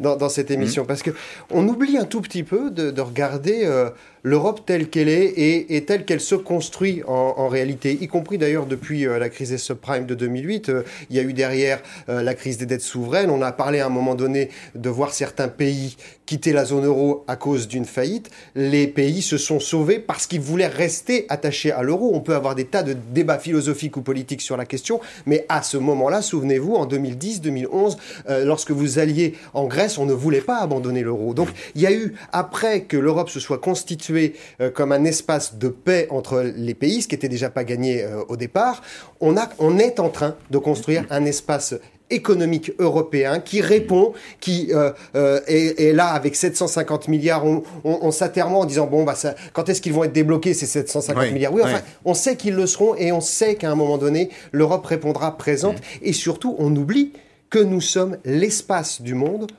dans, 0.00 0.28
cette 0.30 0.50
émission, 0.50 0.84
mmh. 0.84 0.86
parce 0.86 1.02
que 1.02 1.10
on 1.50 1.68
oublie 1.68 1.98
un 1.98 2.04
tout 2.04 2.22
petit 2.22 2.42
peu 2.42 2.70
de, 2.70 3.00
regarder 3.00 3.60
euh, 3.64 3.90
l'Europe 4.22 4.62
telle 4.64 4.88
qu'elle 4.88 5.08
est 5.08 5.34
et, 5.36 5.84
telle 5.84 6.04
qu'elle 6.04 6.20
se 6.20 6.34
construit 6.34 7.02
en, 7.06 7.48
réalité, 7.48 7.96
y 8.00 8.08
compris 8.08 8.38
d'ailleurs 8.38 8.66
depuis 8.66 9.06
euh, 9.06 9.18
la 9.18 9.28
crise 9.28 9.50
des 9.50 9.58
subprimes 9.58 10.06
de 10.06 10.14
2008. 10.14 10.70
Euh, 10.70 10.82
il 11.10 11.16
y 11.16 11.18
a 11.18 11.22
eu 11.22 11.34
derrière 11.34 11.80
la 12.08 12.34
crise 12.34 12.56
des 12.56 12.66
dettes 12.66 12.80
souveraines. 12.80 13.30
On 13.30 13.42
a 13.42 13.52
parlé 13.52 13.80
à 13.80 13.86
un 13.86 13.90
moment 13.90 14.14
donné 14.14 14.50
de 14.74 14.88
voir 14.88 15.12
certains 15.12 15.48
pays 15.48 15.96
quitter 16.28 16.52
la 16.52 16.66
zone 16.66 16.84
euro 16.84 17.24
à 17.26 17.36
cause 17.36 17.68
d'une 17.68 17.86
faillite. 17.86 18.28
Les 18.54 18.86
pays 18.86 19.22
se 19.22 19.38
sont 19.38 19.60
sauvés 19.60 19.98
parce 19.98 20.26
qu'ils 20.26 20.42
voulaient 20.42 20.66
rester 20.66 21.24
attachés 21.30 21.72
à 21.72 21.82
l'euro. 21.82 22.10
On 22.12 22.20
peut 22.20 22.34
avoir 22.34 22.54
des 22.54 22.66
tas 22.66 22.82
de 22.82 22.92
débats 22.92 23.38
philosophiques 23.38 23.96
ou 23.96 24.02
politiques 24.02 24.42
sur 24.42 24.58
la 24.58 24.66
question, 24.66 25.00
mais 25.24 25.46
à 25.48 25.62
ce 25.62 25.78
moment-là, 25.78 26.20
souvenez-vous, 26.20 26.74
en 26.74 26.84
2010, 26.84 27.40
2011, 27.40 27.96
euh, 28.28 28.44
lorsque 28.44 28.72
vous 28.72 28.98
alliez 28.98 29.36
en 29.54 29.66
Grèce, 29.66 29.96
on 29.96 30.04
ne 30.04 30.12
voulait 30.12 30.42
pas 30.42 30.58
abandonner 30.58 31.02
l'euro. 31.02 31.32
Donc 31.32 31.48
il 31.74 31.80
y 31.80 31.86
a 31.86 31.92
eu, 31.92 32.14
après 32.30 32.82
que 32.82 32.98
l'Europe 32.98 33.30
se 33.30 33.40
soit 33.40 33.56
constituée 33.56 34.34
euh, 34.60 34.70
comme 34.70 34.92
un 34.92 35.04
espace 35.04 35.54
de 35.54 35.68
paix 35.68 36.08
entre 36.10 36.42
les 36.42 36.74
pays, 36.74 37.00
ce 37.00 37.08
qui 37.08 37.14
n'était 37.14 37.30
déjà 37.30 37.48
pas 37.48 37.64
gagné 37.64 38.02
euh, 38.02 38.22
au 38.28 38.36
départ, 38.36 38.82
on 39.20 39.78
est 39.78 39.98
en 39.98 40.10
train 40.10 40.36
de 40.50 40.58
construire 40.58 41.06
un 41.08 41.24
espace 41.24 41.74
économique 42.10 42.72
européen 42.78 43.40
qui 43.40 43.60
répond, 43.60 44.12
qui 44.40 44.68
euh, 44.72 44.92
euh, 45.14 45.40
est, 45.46 45.92
là 45.92 46.08
avec 46.08 46.36
750 46.36 47.08
milliards. 47.08 47.44
On, 47.44 47.62
on, 47.84 48.10
en 48.10 48.64
disant 48.64 48.86
bon 48.86 49.04
bah 49.04 49.14
ça, 49.14 49.34
quand 49.52 49.68
est-ce 49.68 49.80
qu'ils 49.80 49.92
vont 49.92 50.04
être 50.04 50.12
débloqués 50.12 50.54
ces 50.54 50.66
750 50.66 51.32
milliards? 51.32 51.52
Oui, 51.52 51.62
enfin, 51.64 51.80
on 52.04 52.14
sait 52.14 52.36
qu'ils 52.36 52.54
le 52.54 52.66
seront 52.66 52.94
et 52.94 53.12
on 53.12 53.20
sait 53.20 53.54
qu'à 53.54 53.70
un 53.70 53.74
moment 53.74 53.98
donné 53.98 54.30
l'Europe 54.52 54.84
répondra 54.86 55.36
présente. 55.36 55.76
Et 56.02 56.12
surtout, 56.12 56.56
on 56.58 56.74
oublie 56.74 57.12
que 57.50 57.58
nous 57.58 57.80
sommes 57.80 58.18
l'espace 58.24 59.00
du 59.00 59.14
monde 59.14 59.50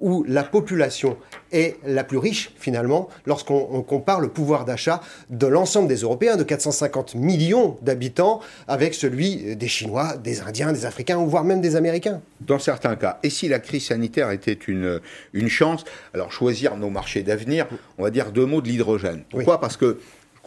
où 0.00 0.24
la 0.28 0.42
population 0.42 1.16
est 1.52 1.76
la 1.84 2.04
plus 2.04 2.18
riche 2.18 2.50
finalement 2.56 3.08
lorsqu'on 3.26 3.82
compare 3.82 4.20
le 4.20 4.28
pouvoir 4.28 4.64
d'achat 4.64 5.00
de 5.30 5.46
l'ensemble 5.46 5.88
des 5.88 5.96
Européens, 5.96 6.36
de 6.36 6.44
450 6.44 7.14
millions 7.14 7.76
d'habitants, 7.82 8.40
avec 8.66 8.94
celui 8.94 9.56
des 9.56 9.68
Chinois, 9.68 10.16
des 10.16 10.40
Indiens, 10.40 10.72
des 10.72 10.86
Africains, 10.86 11.18
ou 11.18 11.26
voire 11.26 11.44
même 11.44 11.60
des 11.60 11.76
Américains. 11.76 12.20
Dans 12.40 12.58
certains 12.58 12.96
cas. 12.96 13.18
Et 13.22 13.30
si 13.30 13.48
la 13.48 13.58
crise 13.58 13.86
sanitaire 13.86 14.30
était 14.30 14.52
une, 14.52 15.00
une 15.32 15.48
chance, 15.48 15.84
alors 16.14 16.32
choisir 16.32 16.76
nos 16.76 16.90
marchés 16.90 17.22
d'avenir, 17.22 17.66
on 17.98 18.02
va 18.02 18.10
dire 18.10 18.32
deux 18.32 18.46
mots 18.46 18.60
de 18.60 18.68
l'hydrogène. 18.68 19.22
Pourquoi? 19.30 19.60
Parce 19.60 19.76
que 19.76 19.98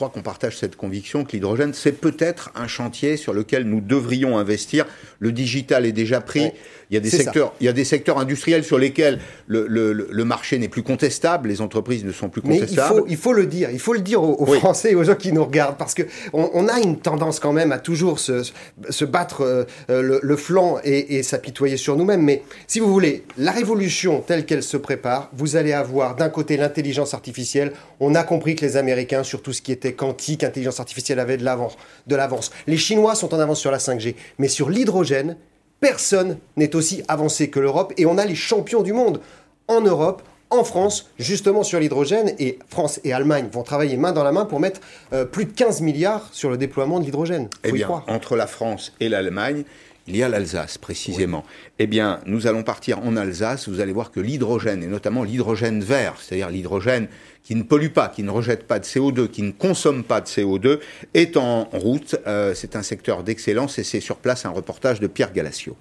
crois 0.01 0.09
qu'on 0.09 0.23
partage 0.23 0.57
cette 0.57 0.75
conviction 0.75 1.23
que 1.23 1.33
l'hydrogène, 1.33 1.75
c'est 1.75 1.91
peut-être 1.91 2.51
un 2.55 2.67
chantier 2.67 3.17
sur 3.17 3.33
lequel 3.33 3.65
nous 3.65 3.81
devrions 3.81 4.39
investir. 4.39 4.87
Le 5.19 5.31
digital 5.31 5.85
est 5.85 5.91
déjà 5.91 6.21
pris. 6.21 6.51
Il 6.89 6.95
y 6.95 6.97
a 6.97 6.99
des 6.99 7.11
secteurs, 7.11 7.53
il 7.61 7.67
y 7.67 7.69
a 7.69 7.73
des 7.73 7.85
secteurs 7.85 8.17
industriels 8.17 8.63
sur 8.63 8.79
lesquels 8.79 9.19
le, 9.47 9.65
le, 9.67 9.93
le 9.93 10.25
marché 10.25 10.57
n'est 10.57 10.67
plus 10.67 10.81
contestable, 10.83 11.47
les 11.47 11.61
entreprises 11.61 12.03
ne 12.03 12.11
sont 12.11 12.29
plus 12.29 12.41
contestables. 12.41 12.95
Mais 12.95 12.95
il 12.97 13.01
faut, 13.01 13.07
il 13.11 13.17
faut 13.17 13.33
le 13.33 13.45
dire, 13.45 13.69
il 13.71 13.79
faut 13.79 13.93
le 13.93 14.01
dire 14.01 14.21
aux, 14.21 14.45
Français 14.45 14.91
et 14.91 14.95
aux 14.95 15.03
gens 15.03 15.15
qui 15.15 15.31
nous 15.31 15.45
regardent, 15.45 15.77
parce 15.77 15.93
que 15.93 16.03
on, 16.33 16.67
a 16.67 16.79
une 16.79 16.97
tendance 16.99 17.39
quand 17.39 17.53
même 17.53 17.71
à 17.71 17.79
toujours 17.79 18.19
se, 18.19 18.43
se 18.89 19.05
battre 19.05 19.41
euh, 19.43 19.65
le, 19.87 20.19
le, 20.21 20.35
flanc 20.35 20.79
et, 20.83 21.15
et 21.15 21.23
s'apitoyer 21.23 21.77
sur 21.77 21.95
nous-mêmes. 21.95 22.23
Mais 22.23 22.43
si 22.67 22.79
vous 22.79 22.91
voulez, 22.91 23.23
la 23.37 23.51
révolution 23.51 24.21
telle 24.21 24.45
qu'elle 24.45 24.63
se 24.63 24.75
prépare, 24.75 25.29
vous 25.33 25.55
allez 25.55 25.71
avoir 25.71 26.15
d'un 26.15 26.29
côté 26.29 26.57
l'intelligence 26.57 27.13
artificielle. 27.13 27.71
On 28.01 28.15
a 28.15 28.23
compris 28.23 28.55
que 28.55 28.65
les 28.65 28.75
Américains, 28.75 29.23
sur 29.23 29.41
tout 29.41 29.53
ce 29.53 29.61
qui 29.61 29.71
était 29.71 29.90
quantique, 29.93 30.43
intelligence 30.43 30.79
artificielle, 30.79 31.25
de 31.25 31.43
l'avance. 31.43 31.77
De 32.07 32.15
l'avance. 32.15 32.51
Les 32.67 32.77
Chinois 32.77 33.15
sont 33.15 33.33
en 33.33 33.39
avance 33.39 33.59
sur 33.59 33.71
la 33.71 33.77
5G, 33.77 34.15
mais 34.37 34.47
sur 34.47 34.69
l'hydrogène, 34.69 35.37
Personne 35.81 36.37
n'est 36.57 36.75
aussi 36.75 37.01
avancé 37.07 37.49
que 37.49 37.59
l'Europe 37.59 37.91
et 37.97 38.05
on 38.05 38.19
a 38.19 38.25
les 38.25 38.35
champions 38.35 38.83
du 38.83 38.93
monde 38.93 39.19
en 39.67 39.81
Europe, 39.81 40.21
en 40.51 40.63
France, 40.63 41.09
justement 41.17 41.63
sur 41.63 41.79
l'hydrogène. 41.79 42.33
Et 42.37 42.59
France 42.69 43.01
et 43.03 43.13
Allemagne 43.13 43.47
vont 43.51 43.63
travailler 43.63 43.97
main 43.97 44.11
dans 44.11 44.23
la 44.23 44.31
main 44.31 44.45
pour 44.45 44.59
mettre 44.59 44.79
euh, 45.11 45.25
plus 45.25 45.45
de 45.45 45.51
15 45.51 45.81
milliards 45.81 46.29
sur 46.33 46.51
le 46.51 46.57
déploiement 46.57 46.99
de 46.99 47.05
l'hydrogène. 47.05 47.49
Eh 47.63 47.71
bien, 47.71 47.89
entre 48.07 48.35
la 48.35 48.45
France 48.45 48.93
et 48.99 49.09
l'Allemagne, 49.09 49.63
il 50.05 50.15
y 50.15 50.21
a 50.21 50.29
l'Alsace 50.29 50.77
précisément. 50.77 51.43
Eh 51.79 51.87
bien, 51.87 52.19
nous 52.27 52.45
allons 52.45 52.61
partir 52.61 52.99
en 52.99 53.17
Alsace. 53.17 53.67
Vous 53.67 53.79
allez 53.79 53.93
voir 53.93 54.11
que 54.11 54.19
l'hydrogène, 54.19 54.83
et 54.83 54.87
notamment 54.87 55.23
l'hydrogène 55.23 55.81
vert, 55.81 56.15
c'est-à-dire 56.19 56.51
l'hydrogène 56.51 57.07
qui 57.43 57.55
ne 57.55 57.63
pollue 57.63 57.89
pas, 57.89 58.07
qui 58.07 58.23
ne 58.23 58.29
rejette 58.29 58.67
pas 58.67 58.79
de 58.79 58.85
CO2, 58.85 59.27
qui 59.27 59.41
ne 59.41 59.51
consomme 59.51 60.03
pas 60.03 60.21
de 60.21 60.27
CO2, 60.27 60.79
est 61.13 61.37
en 61.37 61.65
route. 61.73 62.15
Euh, 62.27 62.53
c'est 62.55 62.75
un 62.75 62.83
secteur 62.83 63.23
d'excellence 63.23 63.79
et 63.79 63.83
c'est 63.83 63.99
sur 63.99 64.17
place 64.17 64.45
un 64.45 64.51
reportage 64.51 64.99
de 64.99 65.07
Pierre 65.07 65.33
Galacio. 65.33 65.75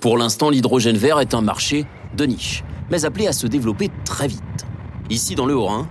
Pour 0.00 0.18
l'instant, 0.18 0.50
l'hydrogène 0.50 0.96
vert 0.96 1.20
est 1.20 1.34
un 1.34 1.40
marché 1.40 1.86
de 2.16 2.26
niche, 2.26 2.62
mais 2.90 3.04
appelé 3.04 3.26
à 3.26 3.32
se 3.32 3.46
développer 3.46 3.90
très 4.04 4.28
vite. 4.28 4.40
Ici, 5.10 5.34
dans 5.34 5.46
le 5.46 5.54
Haut-Rhin, 5.54 5.88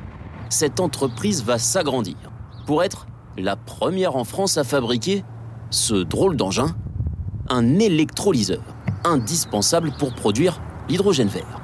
cette 0.49 0.79
entreprise 0.79 1.43
va 1.43 1.57
s'agrandir 1.57 2.15
pour 2.65 2.83
être 2.83 3.07
la 3.37 3.55
première 3.55 4.15
en 4.15 4.23
France 4.23 4.57
à 4.57 4.63
fabriquer 4.63 5.23
ce 5.71 5.95
drôle 5.95 6.37
d'engin, 6.37 6.75
un 7.49 7.79
électrolyseur, 7.79 8.63
indispensable 9.03 9.91
pour 9.97 10.13
produire 10.13 10.61
l'hydrogène 10.87 11.27
vert 11.27 11.62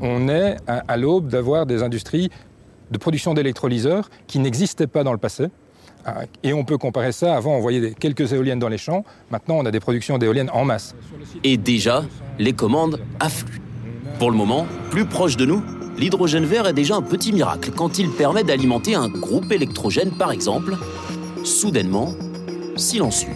on 0.00 0.28
est 0.28 0.56
à, 0.66 0.96
l'aube 0.96 1.28
d'avoir 1.28 1.66
des 1.66 1.82
industries 1.82 2.30
de 2.90 2.98
production 2.98 3.34
d'électrolyseurs 3.34 4.10
qui 4.26 4.38
n'existaient 4.38 4.86
pas 4.86 5.04
dans 5.04 5.12
le 5.12 5.18
passé. 5.18 5.46
Ah, 6.06 6.22
et 6.42 6.52
on 6.52 6.64
peut 6.64 6.76
comparer 6.76 7.12
ça. 7.12 7.34
Avant, 7.34 7.56
on 7.56 7.60
voyait 7.60 7.94
quelques 7.98 8.32
éoliennes 8.32 8.58
dans 8.58 8.68
les 8.68 8.78
champs. 8.78 9.04
Maintenant, 9.30 9.56
on 9.56 9.64
a 9.64 9.70
des 9.70 9.80
productions 9.80 10.18
d'éoliennes 10.18 10.50
en 10.52 10.64
masse. 10.64 10.94
Et 11.44 11.56
déjà, 11.56 12.04
les 12.38 12.52
commandes 12.52 13.00
affluent. 13.20 13.62
Pour 14.18 14.30
le 14.30 14.36
moment, 14.36 14.66
plus 14.90 15.06
proche 15.06 15.36
de 15.36 15.46
nous, 15.46 15.62
l'hydrogène 15.98 16.44
vert 16.44 16.66
est 16.66 16.74
déjà 16.74 16.96
un 16.96 17.02
petit 17.02 17.32
miracle 17.32 17.70
quand 17.74 17.98
il 17.98 18.10
permet 18.10 18.44
d'alimenter 18.44 18.94
un 18.94 19.08
groupe 19.08 19.50
électrogène, 19.50 20.10
par 20.10 20.30
exemple, 20.30 20.76
soudainement 21.42 22.14
silencieux. 22.76 23.32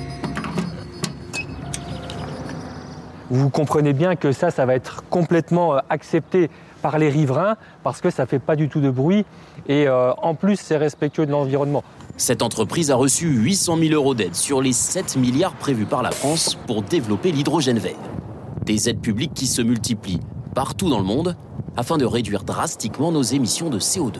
Vous 3.30 3.50
comprenez 3.50 3.92
bien 3.92 4.16
que 4.16 4.32
ça, 4.32 4.50
ça 4.50 4.66
va 4.66 4.74
être 4.74 5.04
complètement 5.10 5.76
euh, 5.76 5.80
accepté 5.90 6.50
par 6.82 6.98
les 6.98 7.08
riverains 7.08 7.56
parce 7.82 8.00
que 8.00 8.10
ça 8.10 8.22
ne 8.22 8.28
fait 8.28 8.38
pas 8.38 8.56
du 8.56 8.68
tout 8.68 8.80
de 8.80 8.90
bruit 8.90 9.24
et 9.68 9.88
euh, 9.88 10.12
en 10.14 10.34
plus 10.34 10.56
c'est 10.56 10.76
respectueux 10.76 11.26
de 11.26 11.32
l'environnement. 11.32 11.84
Cette 12.16 12.42
entreprise 12.42 12.90
a 12.90 12.96
reçu 12.96 13.28
800 13.28 13.78
000 13.78 13.94
euros 13.94 14.14
d'aide 14.14 14.34
sur 14.34 14.60
les 14.60 14.72
7 14.72 15.16
milliards 15.16 15.54
prévus 15.54 15.86
par 15.86 16.02
la 16.02 16.10
France 16.10 16.56
pour 16.66 16.82
développer 16.82 17.32
l'hydrogène 17.32 17.78
vert. 17.78 17.96
Des 18.64 18.88
aides 18.88 19.00
publiques 19.00 19.34
qui 19.34 19.46
se 19.46 19.62
multiplient 19.62 20.20
partout 20.54 20.88
dans 20.88 20.98
le 20.98 21.04
monde 21.04 21.36
afin 21.76 21.96
de 21.96 22.04
réduire 22.04 22.42
drastiquement 22.42 23.12
nos 23.12 23.22
émissions 23.22 23.70
de 23.70 23.78
CO2. 23.78 24.18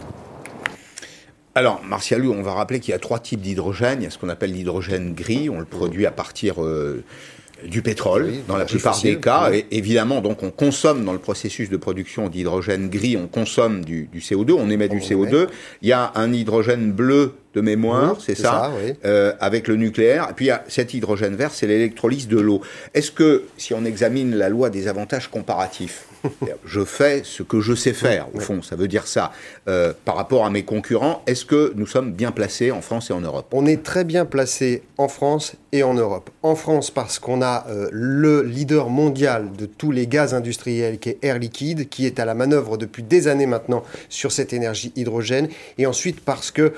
Alors, 1.57 1.83
Martialou, 1.83 2.33
on 2.33 2.43
va 2.43 2.53
rappeler 2.53 2.79
qu'il 2.79 2.93
y 2.93 2.95
a 2.95 3.01
trois 3.01 3.19
types 3.19 3.41
d'hydrogène. 3.41 4.01
Il 4.01 4.05
y 4.05 4.07
a 4.07 4.11
ce 4.11 4.19
qu'on 4.19 4.29
appelle 4.29 4.53
l'hydrogène 4.53 5.13
gris, 5.13 5.51
on 5.51 5.59
le 5.59 5.65
produit 5.65 6.07
à 6.07 6.13
partir 6.13 6.63
euh, 6.63 7.05
du 7.67 7.83
pétrole 7.83 8.33
dans 8.47 8.57
la 8.57 8.65
plupart 8.65 9.01
des 9.01 9.19
cas. 9.19 9.51
Et 9.53 9.67
évidemment, 9.71 10.21
donc 10.21 10.43
on 10.43 10.51
consomme 10.51 11.05
dans 11.05 11.13
le 11.13 11.19
processus 11.19 11.71
de 11.71 11.77
production 11.77 12.29
d'hydrogène 12.29 12.89
gris, 12.89 13.17
on 13.17 13.27
consomme 13.27 13.85
du, 13.85 14.09
CO2, 14.17 14.53
on 14.53 14.71
émet 14.71 14.89
du 14.89 14.99
CO2. 14.99 15.49
Il 15.83 15.89
y 15.89 15.93
a 15.93 16.13
un 16.15 16.33
hydrogène 16.33 16.93
bleu 16.93 17.35
de 17.55 17.61
mémoire, 17.61 18.19
c'est 18.21 18.35
ça, 18.35 18.73
euh, 19.05 19.33
avec 19.41 19.69
le 19.69 19.77
nucléaire. 19.77 20.29
Et 20.31 20.35
puis 20.35 20.47
il 20.47 20.49
y 20.49 20.53
a 20.53 20.65
cet 20.69 20.95
hydrogène 20.95 21.35
vert, 21.35 21.51
c'est 21.53 21.67
l'électrolyse 21.67 22.29
de 22.29 22.39
l'eau. 22.39 22.61
Est-ce 22.95 23.11
que, 23.11 23.45
si 23.57 23.75
on 23.75 23.85
examine 23.85 24.35
la 24.35 24.49
loi 24.49 24.71
des 24.71 24.89
avantages 24.89 25.29
comparatifs, 25.29 26.08
je 26.65 26.85
fais 26.85 27.23
ce 27.25 27.43
que 27.43 27.61
je 27.61 27.75
sais 27.75 27.93
faire, 27.93 28.29
au 28.35 28.41
fond, 28.41 28.63
ça 28.63 28.77
veut 28.77 28.89
dire 28.89 29.07
ça, 29.07 29.33
euh, 29.69 29.93
par 30.05 30.17
rapport 30.17 30.45
à 30.45 30.51
mes 30.51 30.65
concurrents, 30.65 31.23
est-ce 31.27 31.45
que 31.45 31.73
nous 31.77 31.87
sommes 31.87 32.13
bien 32.13 32.33
placés 32.33 32.71
en 32.71 32.81
France 32.81 33.11
et 33.11 33.13
en 33.13 33.21
Europe? 33.21 33.47
On 33.53 33.67
est 33.67 33.83
très 33.83 34.05
bien 34.05 34.25
placés 34.25 34.83
en 34.97 35.09
France 35.09 35.55
et 35.73 35.83
en 35.83 35.95
Europe. 35.95 36.31
En 36.43 36.55
France 36.55 36.91
parce 36.91 37.19
qu'on 37.19 37.43
a 37.43 37.67
euh, 37.69 37.89
le 37.93 38.43
leader 38.43 38.89
mondial 38.91 39.53
de 39.53 39.67
tous 39.67 39.91
les 39.91 40.07
gaz 40.07 40.35
industriels 40.35 40.99
qui 40.99 41.11
est 41.11 41.19
Air 41.23 41.39
Liquide, 41.39 41.89
qui 41.89 42.07
est 42.07 42.19
à 42.19 42.25
la 42.25 42.35
manœuvre 42.35 42.77
depuis 42.77 43.03
des 43.03 43.29
années 43.29 43.47
maintenant 43.47 43.83
sur 44.09 44.33
cette 44.33 44.53
énergie 44.53 44.93
hydrogène, 44.97 45.49
et 45.79 45.87
ensuite 45.87 46.21
parce 46.21 46.51
que 46.51 46.73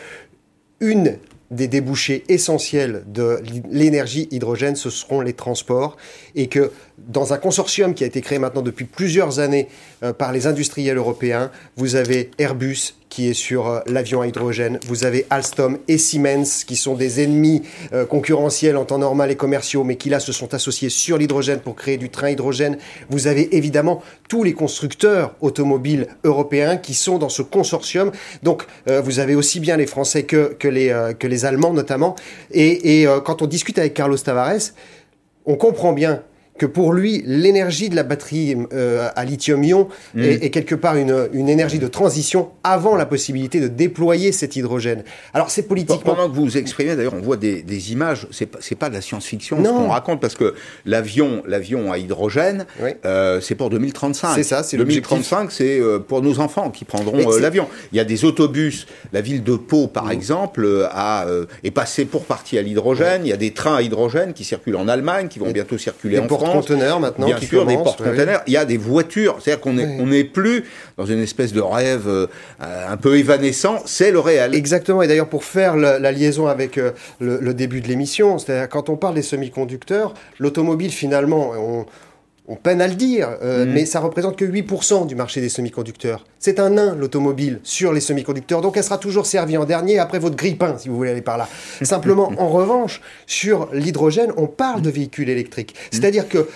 une 0.81 1.19
des 1.51 1.69
débouchés 1.69 2.25
essentiels 2.29 3.03
de 3.07 3.41
l'énergie 3.71 4.29
hydrogène, 4.31 4.77
ce 4.77 4.91
seront 4.91 5.21
les 5.21 5.33
transports, 5.33 5.97
et 6.35 6.47
que 6.47 6.71
dans 6.99 7.33
un 7.33 7.39
consortium 7.39 7.95
qui 7.95 8.05
a 8.05 8.07
été 8.07 8.21
créé 8.21 8.39
maintenant 8.39 8.63
depuis 8.63 8.85
plusieurs 8.85 9.41
années 9.41 9.69
euh, 10.03 10.13
par 10.13 10.33
les 10.33 10.47
industriels 10.47 10.97
européens, 10.97 11.51
vous 11.77 11.97
avez 11.97 12.31
Airbus, 12.39 12.95
qui 13.11 13.29
est 13.29 13.35
sur 13.35 13.69
euh, 13.69 13.81
l'avion 13.87 14.23
à 14.23 14.27
hydrogène. 14.27 14.79
Vous 14.87 15.05
avez 15.05 15.27
Alstom 15.29 15.79
et 15.89 15.99
Siemens 15.99 16.65
qui 16.67 16.77
sont 16.77 16.95
des 16.95 17.23
ennemis 17.23 17.63
euh, 17.93 18.07
concurrentiels 18.07 18.77
en 18.77 18.87
temps 18.87 18.99
normal 18.99 19.31
et 19.31 19.37
commerciaux, 19.37 19.85
mais 19.85 19.97
qui 19.97 20.09
là 20.09 20.21
se 20.21 20.33
sont 20.33 20.55
associés 20.55 20.89
sur 20.89 21.19
l'hydrogène 21.19 21.61
pour 21.61 21.75
créer 21.75 21.99
du 21.99 22.09
train 22.09 22.31
hydrogène. 22.31 22.79
Vous 23.11 23.27
avez 23.27 23.57
évidemment 23.57 24.03
tous 24.29 24.45
les 24.45 24.55
constructeurs 24.55 25.35
automobiles 25.41 26.07
européens 26.25 26.77
qui 26.79 26.95
sont 26.95 27.19
dans 27.19 27.29
ce 27.29 27.43
consortium. 27.43 28.13
Donc 28.43 28.65
euh, 28.89 29.03
vous 29.03 29.19
avez 29.19 29.35
aussi 29.35 29.61
bien 29.61 29.77
les 29.77 29.87
Français 29.87 30.23
que, 30.23 30.57
les, 30.69 31.15
que 31.19 31.27
les 31.27 31.45
Allemands 31.45 31.73
notamment. 31.73 32.15
Et, 32.53 33.03
et 33.03 33.09
quand 33.25 33.43
on 33.43 33.47
discute 33.47 33.79
avec 33.79 33.95
Carlos 33.95 34.17
Tavares, 34.17 34.73
on 35.47 35.57
comprend 35.57 35.93
bien 35.93 36.23
que 36.61 36.67
pour 36.67 36.93
lui, 36.93 37.23
l'énergie 37.25 37.89
de 37.89 37.97
la 37.97 38.03
batterie 38.03 38.55
euh, 38.75 39.09
à 39.17 39.25
lithium-ion 39.25 39.89
Mm. 40.15 40.23
est, 40.23 40.45
est 40.45 40.51
quelque 40.51 40.75
part 40.75 40.97
une, 40.97 41.29
une 41.33 41.49
énergie 41.49 41.79
de 41.79 41.87
transition 41.89 42.51
avant 42.65 42.97
la 42.97 43.07
possibilité 43.07 43.61
de 43.61 43.69
déployer 43.69 44.31
cet 44.31 44.57
hydrogène. 44.57 45.03
Alors 45.33 45.51
c'est 45.51 45.63
politiquement... 45.63 46.15
Pendant 46.15 46.29
que 46.29 46.35
vous 46.35 46.45
vous 46.45 46.59
exprimez, 46.59 46.97
d'ailleurs, 46.97 47.15
on 47.15 47.21
voit 47.21 47.37
des, 47.39 47.63
des 47.63 47.93
images. 47.93 48.27
C'est 48.31 48.45
pas, 48.47 48.59
pas 48.79 48.89
de 48.91 48.95
la 48.95 49.01
science-fiction 49.01 49.57
ce 49.65 49.69
qu'on 49.71 49.89
raconte 49.89 50.21
parce 50.21 50.35
que 50.35 50.55
l'avion, 50.85 51.43
l'avion 51.47 51.93
à 51.93 51.97
hydrogène, 51.99 52.67
euh, 53.07 53.41
c'est 53.41 53.55
pour 53.55 53.71
2035. 53.71 54.35
C'est 54.35 54.43
ça, 54.43 54.63
c'est 54.63 54.77
l'objectif. 54.77 55.09
2035, 55.09 55.51
c'est 55.53 55.81
euh, 55.81 55.99
pour 55.99 56.21
nos 56.21 56.41
enfants 56.41 56.71
qui 56.71 56.85
prendront 56.85 57.17
l'avion. 57.39 57.67
Il 57.93 57.97
y 57.97 58.01
a 58.01 58.05
des 58.05 58.25
autobus. 58.27 58.87
La 59.13 59.23
ville 59.23 59.43
de 59.43 59.57
Pau, 59.57 59.87
par 59.87 60.07
Mm. 60.07 60.13
exemple, 60.13 60.89
a, 60.93 61.27
est 61.65 61.71
passée 61.71 62.05
pour 62.05 62.25
partie 62.25 62.59
à 62.59 62.63
l'hydrogène. 62.63 63.23
Il 63.25 63.29
y 63.31 63.33
a 63.33 63.39
des 63.39 63.53
trains 63.53 63.77
à 63.77 63.83
hydrogène 63.83 64.35
qui 64.35 64.45
circulent 64.45 64.77
en 64.77 64.89
Allemagne, 64.89 65.29
qui 65.29 65.39
vont 65.39 65.51
bientôt 65.51 65.79
circuler 65.79 66.19
en 66.19 66.27
France. 66.29 66.50
Porte-conteneurs 66.53 67.01
maintenant 67.01 67.27
Bien 67.27 67.37
qui 67.37 67.47
sûr, 67.47 67.67
des 67.67 67.75
porte-conteneurs. 67.75 68.43
Il 68.47 68.53
y 68.53 68.57
a 68.57 68.65
des 68.65 68.77
voitures. 68.77 69.39
C'est-à-dire 69.41 69.61
qu'on 69.61 69.73
n'est 69.73 70.25
plus 70.25 70.65
dans 70.97 71.07
une 71.07 71.21
espèce 71.21 71.53
de 71.53 71.61
rêve 71.61 72.09
euh, 72.09 72.27
un 72.59 72.97
peu 72.97 73.17
évanescent. 73.17 73.79
C'est 73.87 74.11
le 74.11 74.19
réel. 74.19 74.55
Exactement. 74.55 75.03
Et 75.03 75.09
d'ailleurs, 75.09 75.29
pour 75.29 75.45
faire 75.45 75.77
la, 75.77 75.99
la 75.99 76.13
liaison 76.13 76.47
avec 76.47 76.79
euh, 76.79 76.93
le, 77.21 77.39
le 77.41 77.55
début 77.55 77.81
de 77.81 77.89
l'émission, 77.89 78.39
c'est-à-dire 78.39 78.69
quand 78.69 78.89
on 78.89 78.97
parle 78.97 79.15
des 79.15 79.23
semi-conducteurs, 79.23 80.15
l'automobile, 80.39 80.91
finalement, 80.91 81.53
on, 81.57 81.87
on 82.49 82.57
peine 82.57 82.81
à 82.81 82.89
le 82.89 82.95
dire, 82.95 83.29
euh, 83.43 83.65
Mhm. 83.65 83.73
mais 83.73 83.87
ça 83.87 84.01
représente 84.01 84.37
que 84.37 84.45
8% 84.45 85.05
du 85.05 85.15
marché 85.15 85.41
des 85.41 85.49
semi-conducteurs. 85.49 86.25
C'est 86.41 86.59
un 86.59 86.71
nain, 86.71 86.97
l'automobile, 86.97 87.61
sur 87.63 87.93
les 87.93 88.01
semi-conducteurs. 88.01 88.61
Donc, 88.61 88.77
elle 88.77 88.83
sera 88.83 88.99
toujours 88.99 89.27
servie 89.27 89.57
en 89.57 89.65
dernier 89.65 89.99
après 89.99 90.19
votre 90.19 90.35
grille-pain, 90.37 90.77
si 90.79 90.89
vous 90.89 90.97
voulez 90.97 91.11
aller 91.11 91.21
par 91.21 91.37
là. 91.39 91.47
Simplement, 91.83 92.33
en 92.39 92.49
revanche, 92.49 93.03
sur 93.27 93.69
l'hydrogène, 93.73 94.33
on 94.37 94.47
parle 94.47 94.83
de 94.83 94.91
véhicules 94.91 95.29
électriques. 95.29 95.75
C'est-à-dire 95.93 96.29
que 96.29 96.39
euh, 96.39 96.47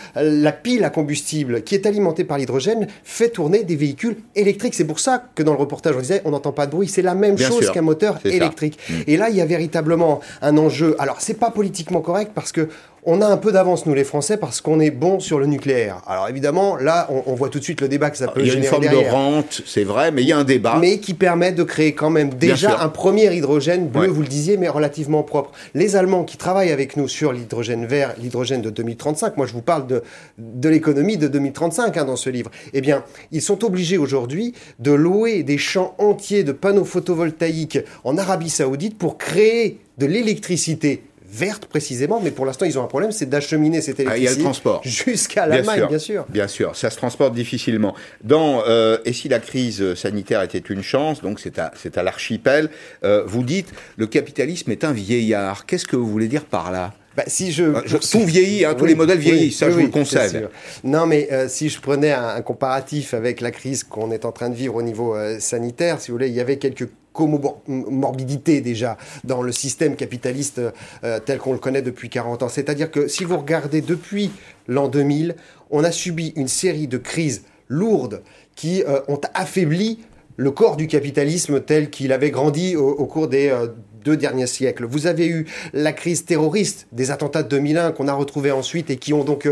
la 0.43 0.53
pile 0.53 0.85
à 0.85 0.91
combustible 0.91 1.63
qui 1.63 1.75
est 1.75 1.87
alimentée 1.87 2.25
par 2.25 2.39
l'hydrogène 2.39 2.87
fait 3.05 3.29
tourner 3.29 3.63
des 3.63 3.77
véhicules 3.77 4.17
électriques. 4.35 4.75
C'est 4.75 4.87
pour 4.87 4.99
ça 5.01 5.23
que 5.35 5.43
dans 5.43 5.53
le 5.53 5.59
reportage, 5.59 5.95
on 5.97 6.01
disait, 6.01 6.23
on 6.25 6.31
n'entend 6.31 6.53
pas 6.53 6.67
de 6.67 6.73
bruit. 6.73 6.89
C'est 6.89 7.03
la 7.03 7.15
même 7.15 7.35
Bien 7.37 7.49
chose 7.49 7.71
qu'un 7.71 7.83
moteur 7.83 8.19
électrique. 8.25 8.79
Mm. 8.89 8.93
Et 9.07 9.17
là, 9.17 9.29
il 9.29 9.37
y 9.37 9.41
a 9.41 9.47
véritablement 9.47 10.21
un 10.43 10.57
enjeu. 10.57 10.97
Alors, 10.99 11.21
c'est 11.21 11.35
pas 11.35 11.51
politiquement 11.51 12.01
correct 12.01 12.33
parce 12.35 12.53
que 12.53 12.69
on 13.07 13.21
a 13.21 13.27
un 13.27 13.37
peu 13.37 13.53
d'avance, 13.53 13.87
nous 13.87 13.95
les 13.95 14.05
Français, 14.05 14.37
parce 14.37 14.61
qu'on 14.61 14.81
est 14.81 14.91
bon 14.91 15.21
sur 15.21 15.39
le 15.39 15.47
nucléaire. 15.47 16.01
Alors 16.07 16.29
évidemment, 16.29 16.77
là, 16.77 17.07
on, 17.11 17.23
on 17.27 17.35
voit 17.35 17.49
tout 17.51 17.59
de 17.59 17.65
suite 17.65 17.81
le 17.81 17.89
débat 17.89 18.11
que 18.11 18.17
ça 18.17 18.29
peut 18.29 18.41
Il 18.41 18.47
y 18.47 18.51
a 18.51 18.55
une 18.55 18.63
générer 18.63 18.71
forme 18.71 18.83
derrière. 18.83 19.11
de 19.11 19.15
rente, 19.17 19.63
c'est 19.67 19.85
vrai, 19.85 20.11
mais 20.11 20.23
il 20.23 20.29
y 20.29 20.33
a 20.33 20.39
un 20.39 20.45
débat. 20.45 20.79
Mais 20.81 20.99
qui 20.99 21.15
permet 21.15 21.53
de 21.53 21.63
créer 21.65 21.93
quand 21.95 22.11
même 22.11 22.31
déjà 22.31 22.81
un 22.83 22.89
premier 22.89 23.35
hydrogène 23.35 23.89
bleu, 23.89 24.03
Ouais. 24.03 24.09
vous 24.09 24.23
le 24.23 24.29
disiez, 24.29 24.57
mais 24.57 24.69
relativement 24.69 25.23
propre. 25.23 25.51
Les 25.75 25.97
Allemands 25.97 26.25
qui 26.25 26.37
travaillent 26.37 26.73
avec 26.73 26.97
nous 26.97 27.09
sur 27.09 27.33
l'hydrogène 27.33 27.85
vert, 27.87 28.15
l'hydrogène 28.19 28.63
de 28.63 28.71
2035, 28.71 29.37
moi 29.37 29.47
je 29.47 29.53
vous 29.53 29.63
parle 29.63 29.87
de, 29.87 30.03
de 30.39 30.69
l'économie 30.69 31.17
de 31.19 31.29
2035 31.29 31.97
hein, 31.97 32.05
dans 32.05 32.17
ce 32.17 32.31
livre, 32.31 32.51
eh 32.73 32.81
bien, 32.81 33.05
ils 33.33 33.43
sont 33.43 33.65
obligés 33.65 33.99
aujourd'hui 33.99 34.55
de 34.79 34.93
louer 34.93 35.43
des 35.43 35.59
champs 35.59 35.95
entiers 35.99 36.43
de 36.45 36.53
panneaux 36.53 36.85
photovoltaïques 36.85 37.79
en 38.05 38.17
Arabie 38.19 38.51
Saoudite 38.51 38.97
pour 38.99 39.19
créer 39.19 39.79
de 39.99 40.07
l'électricité 40.07 41.03
verte 41.35 41.67
précisément, 41.67 42.21
mais 42.23 42.31
pour 42.31 42.47
l'instant 42.47 42.65
ils 42.65 42.79
ont 42.79 42.85
un 42.85 42.87
problème, 42.87 43.13
c'est 43.13 43.29
d'acheminer 43.29 43.81
cette 43.81 43.99
Ah, 44.01 44.03
il 44.03 44.07
y 44.07 44.11
a 44.11 44.15
électricité 44.33 44.39
le 44.41 44.45
transport. 44.45 44.81
jusqu'à 44.85 45.47
l'Allemagne, 45.47 45.87
bien 45.89 45.99
sûr. 45.99 46.25
Bien 46.29 46.49
sûr, 46.49 46.77
ça 46.77 46.91
se 46.91 46.97
transporte 46.97 47.35
difficilement. 47.35 47.95
Dans 48.23 48.63
euh, 48.67 48.99
Et 49.05 49.13
si 49.13 49.29
la 49.29 49.41
crise 49.41 49.95
sanitaire 49.95 50.43
était 50.43 50.59
une 50.59 50.83
chance, 50.83 51.21
donc 51.23 51.41
c'est 51.41 51.59
à, 51.59 51.73
à 51.97 52.03
l'archipel, 52.03 52.71
euh, 53.05 53.25
vous 53.27 53.43
dites 53.43 53.73
le 53.97 54.07
capitalisme 54.07 54.71
est 54.71 54.85
un 54.85 54.93
vieillard. 54.93 55.67
Qu'est-ce 55.67 55.87
que 55.87 55.97
vous 55.97 56.07
voulez 56.07 56.29
dire 56.29 56.45
par 56.45 56.71
là? 56.71 56.93
Bah, 57.17 57.25
si 57.27 57.53
je, 57.53 57.65
Euh, 57.65 57.81
je- 57.87 57.97
tout 57.97 58.25
vieillit, 58.25 58.65
hein, 58.65 58.75
tous 58.75 58.87
les 58.87 58.95
modèles 58.95 59.19
oui, 59.19 59.25
vieillissent, 59.25 59.59
ça 59.59 59.67
oui, 59.67 59.73
je 59.73 59.77
vous 59.79 59.99
le 59.99 60.05
sûr. 60.05 60.51
Non, 60.83 61.07
mais 61.07 61.29
euh, 61.33 61.49
si 61.49 61.69
je 61.69 61.81
prenais 61.81 62.13
un, 62.13 62.29
un 62.29 62.43
comparatif 62.43 63.15
avec 63.15 63.41
la 63.41 63.51
crise 63.51 63.85
qu'on 63.85 64.11
est 64.11 64.25
en 64.25 64.33
train 64.33 64.51
de 64.51 64.55
vivre 64.55 64.75
au 64.75 64.83
niveau 64.83 65.15
euh, 65.15 65.39
sanitaire, 65.39 66.01
si 66.01 66.11
vous 66.11 66.17
voulez, 66.17 66.29
il 66.29 66.35
y 66.35 66.41
avait 66.41 66.57
quelques 66.59 66.89
comorbidités 67.13 68.61
déjà 68.61 68.97
dans 69.23 69.43
le 69.43 69.53
système 69.53 69.97
capitaliste 69.97 70.61
euh, 71.05 71.21
tel 71.25 71.39
qu'on 71.39 71.53
le 71.53 71.59
connaît 71.59 71.83
depuis 71.83 72.09
40 72.09 72.43
ans. 72.43 72.49
C'est-à-dire 72.49 72.91
que 72.91 73.07
si 73.09 73.25
vous 73.25 73.37
regardez 73.39 73.81
depuis 73.81 74.31
l'an 74.67 74.89
2000, 74.89 75.37
on 75.71 75.85
a 75.85 75.93
subi 75.93 76.33
une 76.37 76.49
série 76.49 76.89
de 76.89 76.99
crises 76.99 77.43
lourdes 77.69 78.23
qui 78.57 78.83
euh, 78.83 79.01
ont 79.09 79.21
affaibli 79.35 80.01
le 80.37 80.51
corps 80.51 80.77
du 80.77 80.87
capitalisme 80.87 81.61
tel 81.61 81.91
qu'il 81.91 82.13
avait 82.13 82.31
grandi 82.31 82.77
au, 82.77 83.07
cours 83.07 83.29
des 83.29 83.49
euh, 83.49 83.69
deux 84.05 84.17
derniers 84.17 84.47
siècles. 84.47 84.85
Vous 84.85 85.07
avez 85.07 85.27
eu 85.27 85.47
la 85.73 85.93
crise 85.93 86.25
terroriste 86.25 86.87
des 86.93 87.11
attentats 87.11 87.43
de 87.43 87.49
2001 87.49 87.93
qu'on 87.93 88.09
a 88.09 88.13
retrouvé 88.13 88.51
ensuite 88.51 88.91
et 88.91 88.97
qui 88.97 89.13
ont 89.13 89.25
donc 89.25 89.49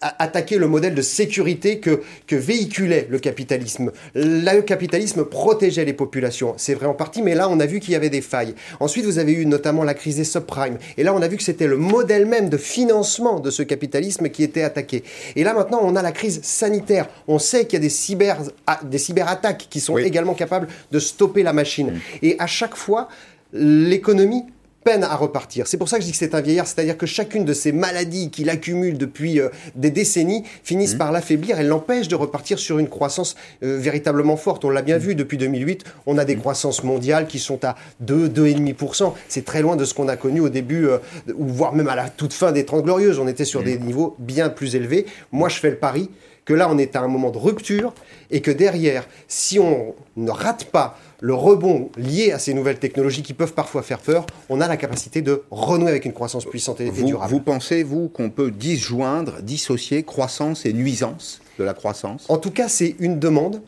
a- 0.00 0.22
attaqué 0.22 0.58
le 0.58 0.66
modèle 0.68 0.94
de 0.94 1.02
sécurité 1.02 1.78
que, 1.78 2.00
que 2.26 2.36
véhiculait 2.36 3.06
le 3.10 3.18
capitalisme. 3.18 3.92
Le 4.14 4.60
capitalisme 4.60 5.24
protégeait 5.24 5.84
les 5.84 5.92
populations, 5.92 6.54
c'est 6.56 6.74
vrai 6.74 6.86
en 6.86 6.94
partie, 6.94 7.22
mais 7.22 7.34
là 7.34 7.48
on 7.48 7.60
a 7.60 7.66
vu 7.66 7.80
qu'il 7.80 7.92
y 7.92 7.96
avait 7.96 8.10
des 8.10 8.20
failles. 8.20 8.54
Ensuite 8.80 9.04
vous 9.04 9.18
avez 9.18 9.32
eu 9.32 9.46
notamment 9.46 9.84
la 9.84 9.94
crise 9.94 10.16
des 10.16 10.24
subprimes, 10.24 10.78
et 10.96 11.02
là 11.02 11.14
on 11.14 11.22
a 11.22 11.28
vu 11.28 11.36
que 11.36 11.42
c'était 11.42 11.66
le 11.66 11.76
modèle 11.76 12.26
même 12.26 12.48
de 12.48 12.56
financement 12.56 13.40
de 13.40 13.50
ce 13.50 13.62
capitalisme 13.62 14.28
qui 14.28 14.42
était 14.42 14.62
attaqué. 14.62 15.04
Et 15.36 15.44
là 15.44 15.54
maintenant 15.54 15.80
on 15.82 15.96
a 15.96 16.02
la 16.02 16.12
crise 16.12 16.40
sanitaire, 16.42 17.08
on 17.28 17.38
sait 17.38 17.64
qu'il 17.66 17.74
y 17.78 17.80
a 17.80 17.82
des, 17.82 17.88
cyber, 17.88 18.38
ah, 18.66 18.80
des 18.84 18.98
cyberattaques 18.98 19.66
qui 19.70 19.80
sont 19.80 19.98
également 19.98 20.34
capables 20.34 20.68
de 20.90 20.98
stopper 20.98 21.42
la 21.42 21.52
machine. 21.52 22.00
Et 22.22 22.36
à 22.38 22.46
chaque 22.46 22.76
fois, 22.76 23.08
l'économie 23.52 24.44
peine 24.84 25.04
à 25.04 25.14
repartir. 25.14 25.66
C'est 25.66 25.76
pour 25.76 25.88
ça 25.88 25.96
que 25.96 26.02
je 26.02 26.06
dis 26.06 26.12
que 26.12 26.18
c'est 26.18 26.34
un 26.34 26.40
vieillard, 26.40 26.66
c'est-à-dire 26.66 26.96
que 26.96 27.06
chacune 27.06 27.44
de 27.44 27.52
ces 27.52 27.72
maladies 27.72 28.30
qu'il 28.30 28.48
accumule 28.48 28.96
depuis 28.96 29.40
euh, 29.40 29.48
des 29.74 29.90
décennies 29.90 30.44
finissent 30.64 30.94
par 30.94 31.12
l'affaiblir 31.12 31.60
et 31.60 31.64
l'empêchent 31.64 32.08
de 32.08 32.14
repartir 32.14 32.58
sur 32.58 32.78
une 32.78 32.88
croissance 32.88 33.36
euh, 33.62 33.78
véritablement 33.78 34.36
forte. 34.36 34.64
On 34.64 34.70
l'a 34.70 34.82
bien 34.82 34.98
vu 34.98 35.14
depuis 35.14 35.36
2008, 35.36 35.84
on 36.06 36.18
a 36.18 36.24
des 36.24 36.36
croissances 36.36 36.82
mondiales 36.82 37.26
qui 37.26 37.38
sont 37.38 37.64
à 37.64 37.76
2, 38.00 38.28
2,5%. 38.28 39.12
C'est 39.28 39.44
très 39.44 39.62
loin 39.62 39.76
de 39.76 39.84
ce 39.84 39.94
qu'on 39.94 40.08
a 40.08 40.16
connu 40.16 40.40
au 40.40 40.48
début, 40.48 40.86
euh, 40.86 40.98
ou 41.34 41.46
voire 41.46 41.74
même 41.74 41.88
à 41.88 41.96
la 41.96 42.08
toute 42.08 42.32
fin 42.32 42.52
des 42.52 42.64
30 42.64 42.84
Glorieuses. 42.84 43.18
On 43.18 43.28
était 43.28 43.44
sur 43.44 43.62
des 43.62 43.78
niveaux 43.78 44.16
bien 44.18 44.48
plus 44.48 44.76
élevés. 44.76 45.06
Moi, 45.32 45.48
je 45.48 45.58
fais 45.58 45.70
le 45.70 45.76
pari 45.76 46.10
que 46.44 46.54
là, 46.54 46.68
on 46.70 46.78
est 46.78 46.96
à 46.96 47.00
un 47.00 47.08
moment 47.08 47.30
de 47.30 47.38
rupture 47.38 47.92
et 48.30 48.40
que 48.40 48.50
derrière, 48.50 49.06
si 49.28 49.58
on 49.58 49.94
ne 50.16 50.30
rate 50.30 50.64
pas 50.64 50.98
le 51.22 51.34
rebond 51.34 51.90
lié 51.96 52.32
à 52.32 52.38
ces 52.38 52.54
nouvelles 52.54 52.78
technologies 52.78 53.22
qui 53.22 53.34
peuvent 53.34 53.52
parfois 53.52 53.82
faire 53.82 53.98
peur, 53.98 54.24
on 54.48 54.60
a 54.60 54.68
la 54.68 54.76
capacité 54.76 55.20
de 55.22 55.42
renouer 55.50 55.90
avec 55.90 56.04
une 56.06 56.12
croissance 56.14 56.44
puissante 56.46 56.80
et, 56.80 56.86
et 56.86 56.90
Vous, 56.90 57.04
durable. 57.06 57.30
vous 57.30 57.40
pensez, 57.40 57.82
vous, 57.82 58.08
qu'on 58.08 58.30
peut 58.30 58.50
disjoindre, 58.50 59.40
dissocier 59.42 60.02
croissance 60.02 60.64
et 60.66 60.72
nuisance 60.72 61.40
de 61.58 61.64
la 61.64 61.74
croissance? 61.74 62.24
En 62.28 62.38
tout 62.38 62.50
cas, 62.50 62.68
c'est 62.68 62.96
une 63.00 63.18
demande. 63.18 63.60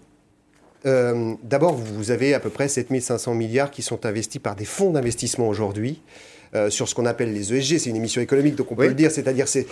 Euh, 0.87 1.35
D'abord, 1.45 1.75
vous 1.75 2.11
avez 2.11 2.35
à 2.35 2.41
peu 2.41 2.51
près 2.51 2.69
7500 2.69 3.35
milliards 3.35 3.71
qui 3.71 3.83
sont 3.83 4.05
investis 4.07 4.41
par 4.41 4.57
des 4.57 4.65
fonds 4.65 4.91
d'investissement 4.91 5.49
aujourd'hui. 5.49 6.01
euh, 6.55 6.69
sur 6.69 6.87
ce 6.87 6.95
qu'on 6.95 7.07
appelle 7.07 7.33
les 7.33 7.55
ESG, 7.55 7.79
c'est 7.79 7.89
une 7.89 7.97
émission 7.97 8.21
économique, 8.21 8.57
donc 8.57 8.71
on 8.71 8.75
peut 8.75 8.83
Oui. 8.83 8.89
le 8.89 8.95
dire, 8.95 9.11
c'est-à-dire 9.11 9.49
c'est 9.49 9.67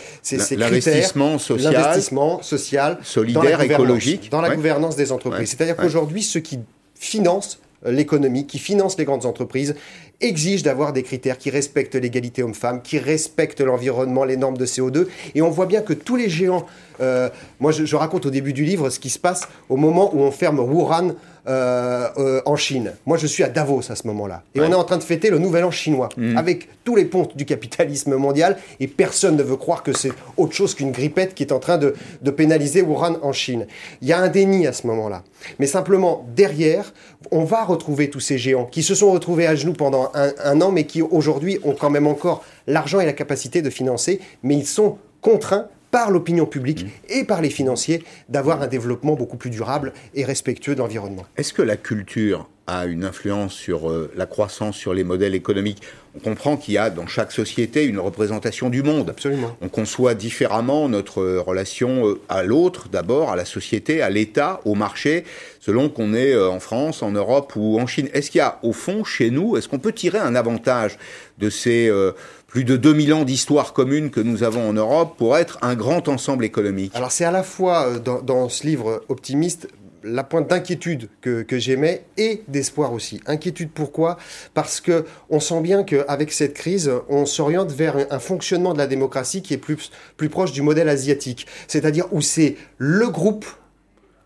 l'investissement 0.56 1.36
social, 1.38 1.74
l'investissement 1.74 2.40
social, 2.42 2.96
solidaire, 3.02 3.58
dans 3.58 3.64
écologique. 3.64 4.30
dans 4.30 4.40
la 4.40 4.48
Ouais. 4.48 4.56
gouvernance 4.56 4.96
des 4.96 5.12
entreprises. 5.12 5.40
Ouais. 5.40 5.46
C'est-à-dire 5.46 5.76
Ouais. 5.78 5.84
qu'aujourd'hui, 5.84 6.22
ceux 6.22 6.40
qui 6.40 6.58
financent 6.94 7.58
l'économie, 7.84 8.46
qui 8.46 8.58
financent 8.58 8.98
les 8.98 9.04
grandes 9.04 9.26
entreprises, 9.26 9.74
exigent 10.20 10.62
d'avoir 10.62 10.92
des 10.92 11.02
critères 11.02 11.38
qui 11.38 11.50
respectent 11.50 11.94
l'égalité 11.94 12.42
homme-femme, 12.42 12.82
qui 12.82 12.98
respectent 12.98 13.60
l'environnement, 13.60 14.24
les 14.24 14.36
normes 14.36 14.58
de 14.58 14.66
CO2. 14.66 15.06
Et 15.34 15.42
on 15.42 15.50
voit 15.50 15.66
bien 15.66 15.80
que 15.80 15.92
tous 15.92 16.16
les 16.16 16.28
géants, 16.28 16.66
euh, 17.00 17.30
moi 17.58 17.72
je, 17.72 17.84
je 17.84 17.96
raconte 17.96 18.26
au 18.26 18.30
début 18.30 18.52
du 18.52 18.64
livre 18.64 18.90
ce 18.90 19.00
qui 19.00 19.10
se 19.10 19.18
passe 19.18 19.48
au 19.68 19.76
moment 19.76 20.14
où 20.14 20.20
on 20.20 20.30
ferme 20.30 20.60
Wuhan 20.60 21.14
euh, 21.50 22.08
euh, 22.18 22.40
en 22.46 22.56
Chine. 22.56 22.92
Moi 23.06 23.18
je 23.18 23.26
suis 23.26 23.42
à 23.42 23.48
Davos 23.48 23.90
à 23.90 23.96
ce 23.96 24.06
moment-là. 24.06 24.42
Et 24.54 24.60
Ouais. 24.60 24.66
on 24.68 24.72
est 24.72 24.74
en 24.76 24.84
train 24.84 24.96
de 24.98 25.02
fêter 25.02 25.28
le 25.30 25.38
nouvel 25.38 25.64
an 25.64 25.70
chinois, 25.70 26.08
Mhm. 26.16 26.36
avec 26.38 26.68
tous 26.84 26.94
les 26.96 27.04
ponts 27.04 27.28
du 27.34 27.44
capitalisme 27.44 28.14
mondial, 28.16 28.56
et 28.78 28.86
personne 28.86 29.36
ne 29.36 29.42
veut 29.42 29.56
croire 29.56 29.82
que 29.82 29.92
c'est 29.92 30.12
autre 30.36 30.52
chose 30.54 30.74
qu'une 30.74 30.92
grippette 30.92 31.34
qui 31.34 31.42
est 31.42 31.52
en 31.52 31.58
train 31.58 31.76
de, 31.78 31.94
de 32.22 32.30
pénaliser 32.30 32.82
Wuhan 32.82 33.16
en 33.22 33.32
Chine. 33.32 33.66
Il 34.00 34.08
y 34.08 34.12
a 34.12 34.18
un 34.20 34.28
déni 34.28 34.66
à 34.66 34.72
ce 34.72 34.86
moment-là. 34.86 35.22
Mais 35.58 35.66
simplement, 35.66 36.24
derrière, 36.36 36.92
on 37.30 37.44
va 37.44 37.64
retrouver 37.64 38.08
tous 38.10 38.20
ces 38.20 38.38
géants 38.38 38.64
qui 38.66 38.82
se 38.82 38.94
sont 38.94 39.10
retrouvés 39.10 39.46
à 39.46 39.54
genoux 39.54 39.72
pendant 39.74 40.10
un, 40.14 40.32
un 40.44 40.60
an, 40.60 40.70
mais 40.72 40.84
qui 40.84 41.02
aujourd'hui 41.02 41.58
ont 41.64 41.74
quand 41.74 41.90
même 41.90 42.06
encore 42.06 42.42
l'argent 42.66 43.00
et 43.00 43.06
la 43.06 43.12
capacité 43.12 43.60
de 43.62 43.70
financer, 43.70 44.20
mais 44.42 44.54
ils 44.56 44.66
sont 44.66 44.98
contraints 45.20 45.66
par 45.90 46.10
l'opinion 46.10 46.46
publique 46.46 46.86
et 47.08 47.24
par 47.24 47.40
les 47.42 47.50
financiers 47.50 48.02
d'avoir 48.28 48.62
un 48.62 48.66
développement 48.66 49.14
beaucoup 49.14 49.36
plus 49.36 49.50
durable 49.50 49.92
et 50.14 50.24
respectueux 50.24 50.74
de 50.74 50.80
l'environnement. 50.80 51.26
Est-ce 51.36 51.52
que 51.52 51.62
la 51.62 51.76
culture 51.76 52.48
a 52.66 52.86
une 52.86 53.04
influence 53.04 53.52
sur 53.52 53.90
euh, 53.90 54.12
la 54.14 54.26
croissance, 54.26 54.76
sur 54.76 54.94
les 54.94 55.02
modèles 55.02 55.34
économiques? 55.34 55.82
On 56.14 56.20
comprend 56.20 56.56
qu'il 56.56 56.74
y 56.74 56.78
a 56.78 56.90
dans 56.90 57.06
chaque 57.06 57.32
société 57.32 57.84
une 57.84 57.98
représentation 57.98 58.68
du 58.68 58.82
monde. 58.82 59.10
Absolument. 59.10 59.56
On 59.60 59.68
conçoit 59.68 60.14
différemment 60.14 60.88
notre 60.88 61.20
euh, 61.20 61.40
relation 61.40 62.06
euh, 62.06 62.20
à 62.28 62.42
l'autre, 62.44 62.88
d'abord, 62.88 63.30
à 63.30 63.36
la 63.36 63.44
société, 63.44 64.02
à 64.02 64.10
l'État, 64.10 64.60
au 64.64 64.74
marché, 64.74 65.24
selon 65.58 65.88
qu'on 65.88 66.14
est 66.14 66.36
en 66.36 66.60
France, 66.60 67.02
en 67.02 67.10
Europe 67.10 67.52
ou 67.56 67.80
en 67.80 67.86
Chine. 67.86 68.08
Est-ce 68.12 68.30
qu'il 68.30 68.38
y 68.38 68.42
a, 68.42 68.58
au 68.62 68.72
fond, 68.72 69.04
chez 69.04 69.30
nous, 69.30 69.56
est-ce 69.56 69.68
qu'on 69.68 69.78
peut 69.78 69.92
tirer 69.92 70.18
un 70.18 70.34
avantage 70.34 70.96
de 71.40 71.50
ces, 71.50 71.88
euh, 71.88 72.12
plus 72.50 72.64
de 72.64 72.76
2000 72.76 73.14
ans 73.14 73.24
d'histoire 73.24 73.72
commune 73.72 74.10
que 74.10 74.20
nous 74.20 74.42
avons 74.42 74.68
en 74.68 74.72
Europe 74.72 75.16
pour 75.16 75.38
être 75.38 75.58
un 75.62 75.76
grand 75.76 76.08
ensemble 76.08 76.44
économique 76.44 76.92
Alors 76.96 77.12
c'est 77.12 77.24
à 77.24 77.30
la 77.30 77.44
fois 77.44 77.86
euh, 77.86 77.98
dans, 78.00 78.20
dans 78.20 78.48
ce 78.48 78.66
livre 78.66 79.04
optimiste 79.08 79.68
la 80.02 80.24
pointe 80.24 80.48
d'inquiétude 80.48 81.10
que, 81.20 81.42
que 81.42 81.58
j'aimais 81.58 82.06
et 82.16 82.42
d'espoir 82.48 82.92
aussi. 82.92 83.20
Inquiétude 83.26 83.70
pourquoi? 83.70 84.16
Parce 84.54 84.80
que 84.80 85.04
on 85.28 85.40
sent 85.40 85.60
bien 85.60 85.84
qu'avec 85.84 86.32
cette 86.32 86.54
crise, 86.54 86.90
on 87.10 87.26
s'oriente 87.26 87.70
vers 87.70 87.96
un, 87.96 88.06
un 88.10 88.18
fonctionnement 88.18 88.72
de 88.72 88.78
la 88.78 88.86
démocratie 88.86 89.42
qui 89.42 89.52
est 89.52 89.58
plus, 89.58 89.90
plus 90.16 90.30
proche 90.30 90.52
du 90.52 90.62
modèle 90.62 90.88
asiatique. 90.88 91.46
C'est-à-dire 91.68 92.06
où 92.12 92.22
c'est 92.22 92.56
le 92.78 93.08
groupe 93.08 93.44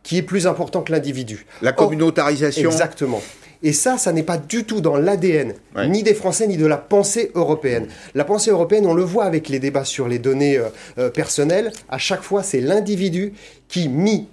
qui 0.04 0.16
est 0.16 0.22
plus 0.22 0.46
important 0.46 0.82
que 0.82 0.92
l'individu. 0.92 1.44
La 1.60 1.72
communautarisation. 1.72 2.68
Or, 2.68 2.72
exactement. 2.72 3.22
Et 3.64 3.72
ça, 3.72 3.96
ça 3.96 4.12
n'est 4.12 4.22
pas 4.22 4.36
du 4.36 4.64
tout 4.64 4.82
dans 4.82 4.96
l'ADN, 4.96 5.54
ouais. 5.74 5.88
ni 5.88 6.02
des 6.02 6.12
Français, 6.12 6.46
ni 6.46 6.58
de 6.58 6.66
la 6.66 6.76
pensée 6.76 7.32
européenne. 7.34 7.88
La 8.14 8.24
pensée 8.24 8.50
européenne, 8.50 8.84
on 8.84 8.92
le 8.92 9.02
voit 9.02 9.24
avec 9.24 9.48
les 9.48 9.58
débats 9.58 9.86
sur 9.86 10.06
les 10.06 10.18
données 10.18 10.58
euh, 10.58 10.68
euh, 10.98 11.10
personnelles, 11.10 11.72
à 11.88 11.96
chaque 11.96 12.22
fois, 12.22 12.42
c'est 12.42 12.60
l'individu 12.60 13.32
qui, 13.68 13.88
mis 13.88 14.28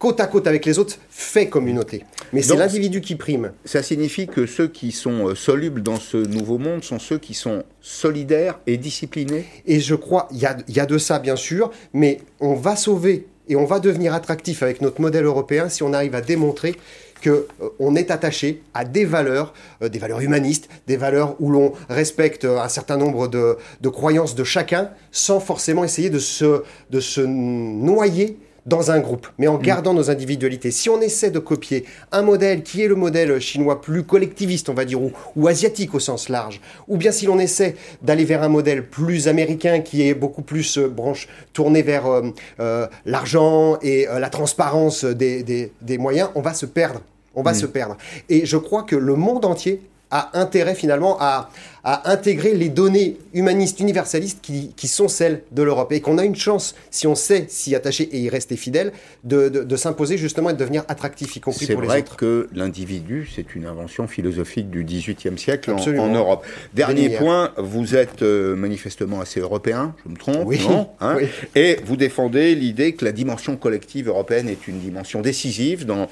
côte 0.00 0.20
à 0.20 0.26
côte 0.26 0.48
avec 0.48 0.66
les 0.66 0.78
autres, 0.78 0.98
fait 1.08 1.48
communauté. 1.48 2.04
Mais 2.32 2.42
c'est 2.42 2.56
l'individu 2.56 3.00
qui 3.00 3.14
prime. 3.14 3.52
Ça 3.64 3.82
signifie 3.82 4.26
que 4.26 4.46
ceux 4.46 4.68
qui 4.68 4.90
sont 4.90 5.28
euh, 5.28 5.34
solubles 5.36 5.82
dans 5.82 5.98
ce 5.98 6.16
nouveau 6.16 6.58
monde 6.58 6.82
sont 6.82 6.98
ceux 6.98 7.18
qui 7.18 7.34
sont 7.34 7.62
solidaires 7.80 8.58
et 8.66 8.76
disciplinés? 8.76 9.44
Et 9.66 9.78
je 9.78 9.94
crois, 9.94 10.28
il 10.32 10.38
y 10.38 10.46
a, 10.46 10.56
y 10.68 10.80
a 10.80 10.86
de 10.86 10.98
ça, 10.98 11.20
bien 11.20 11.36
sûr, 11.36 11.70
mais 11.92 12.18
on 12.40 12.54
va 12.54 12.74
sauver 12.74 13.26
et 13.48 13.56
on 13.56 13.64
va 13.64 13.80
devenir 13.80 14.14
attractif 14.14 14.62
avec 14.62 14.80
notre 14.80 15.00
modèle 15.00 15.24
européen 15.24 15.68
si 15.68 15.82
on 15.82 15.92
arrive 15.92 16.14
à 16.14 16.20
démontrer 16.20 16.76
qu'on 17.22 17.94
euh, 17.94 17.94
est 17.96 18.10
attaché 18.10 18.62
à 18.74 18.84
des 18.84 19.04
valeurs, 19.04 19.52
euh, 19.82 19.88
des 19.88 19.98
valeurs 19.98 20.20
humanistes, 20.20 20.68
des 20.86 20.96
valeurs 20.96 21.36
où 21.40 21.50
l'on 21.50 21.72
respecte 21.88 22.44
euh, 22.44 22.60
un 22.60 22.68
certain 22.68 22.96
nombre 22.96 23.28
de, 23.28 23.56
croyances 23.88 24.34
de 24.34 24.44
chacun, 24.44 24.90
sans 25.12 25.40
forcément 25.40 25.84
essayer 25.84 26.10
de 26.10 26.18
se 26.18 27.20
noyer 27.20 28.38
dans 28.68 28.90
un 28.90 29.00
groupe, 29.00 29.26
mais 29.38 29.48
en 29.48 29.56
gardant 29.56 29.92
mmh. 29.92 29.96
nos 29.96 30.10
individualités. 30.10 30.70
Si 30.70 30.90
on 30.90 31.00
essaie 31.00 31.30
de 31.30 31.38
copier 31.38 31.84
un 32.12 32.22
modèle 32.22 32.62
qui 32.62 32.82
est 32.82 32.88
le 32.88 32.94
modèle 32.94 33.40
chinois 33.40 33.80
plus 33.80 34.04
collectiviste, 34.04 34.68
on 34.68 34.74
va 34.74 34.84
dire, 34.84 35.00
ou, 35.00 35.12
ou 35.36 35.48
asiatique 35.48 35.94
au 35.94 36.00
sens 36.00 36.28
large, 36.28 36.60
ou 36.86 36.96
bien 36.96 37.10
si 37.10 37.26
l'on 37.26 37.38
essaie 37.38 37.76
d'aller 38.02 38.24
vers 38.24 38.42
un 38.42 38.48
modèle 38.48 38.86
plus 38.86 39.26
américain 39.26 39.80
qui 39.80 40.06
est 40.06 40.14
beaucoup 40.14 40.42
plus 40.42 40.78
euh, 40.78 40.88
branche 40.88 41.28
tourné 41.52 41.82
vers 41.82 42.06
euh, 42.06 42.22
euh, 42.60 42.86
l'argent 43.06 43.78
et 43.82 44.06
la 44.06 44.28
transparence 44.28 45.04
des, 45.04 45.42
des, 45.42 45.72
des, 45.80 45.98
moyens, 45.98 46.30
on 46.34 46.40
va 46.40 46.54
se 46.54 46.66
perdre. 46.66 47.00
On 47.34 47.42
va 47.42 47.52
mmh. 47.52 47.54
se 47.54 47.66
perdre. 47.66 47.96
Et 48.28 48.46
je 48.46 48.56
crois 48.56 48.82
que 48.82 48.96
le 48.96 49.14
monde 49.14 49.44
entier 49.44 49.80
a 50.10 50.38
intérêt 50.38 50.74
finalement 50.74 51.16
à, 51.20 51.50
à 51.84 52.10
intégrer 52.10 52.54
les 52.54 52.68
données 52.68 53.16
humanistes, 53.34 53.80
universalistes 53.80 54.40
qui, 54.42 54.72
qui 54.76 54.88
sont 54.88 55.08
celles 55.08 55.42
de 55.52 55.62
l'Europe. 55.62 55.92
Et 55.92 56.00
qu'on 56.00 56.18
a 56.18 56.24
une 56.24 56.36
chance, 56.36 56.74
si 56.90 57.06
on 57.06 57.14
sait 57.14 57.46
s'y 57.48 57.74
attacher 57.74 58.04
et 58.04 58.18
y 58.18 58.28
rester 58.28 58.56
fidèle, 58.56 58.92
de, 59.24 59.48
de, 59.48 59.62
de 59.62 59.76
s'imposer 59.76 60.18
justement 60.18 60.50
et 60.50 60.54
de 60.54 60.58
devenir 60.58 60.84
attractif, 60.88 61.36
y 61.36 61.40
compris 61.40 61.66
pour 61.66 61.82
les 61.82 61.88
autres. 61.88 61.94
C'est 61.94 62.02
vrai 62.06 62.16
que 62.16 62.48
l'individu, 62.52 63.28
c'est 63.34 63.54
une 63.54 63.66
invention 63.66 64.06
philosophique 64.06 64.70
du 64.70 64.84
XVIIIe 64.84 65.38
siècle 65.38 65.70
en, 65.70 65.78
en, 65.78 66.12
Europe. 66.14 66.46
Dernier 66.74 67.10
point, 67.10 67.52
vous 67.56 67.94
êtes 67.94 68.22
euh, 68.22 68.56
manifestement 68.56 69.20
assez 69.20 69.40
européen, 69.40 69.94
je 70.04 70.10
me 70.10 70.16
trompe, 70.16 70.46
oui. 70.46 70.60
non 70.68 70.88
hein 71.00 71.16
oui. 71.18 71.28
Et 71.54 71.78
vous 71.84 71.96
défendez 71.96 72.54
l'idée 72.54 72.92
que 72.92 73.04
la 73.04 73.12
dimension 73.12 73.56
collective 73.56 74.08
européenne 74.08 74.48
est 74.48 74.68
une 74.68 74.78
dimension 74.78 75.20
décisive 75.20 75.86
dans 75.86 76.08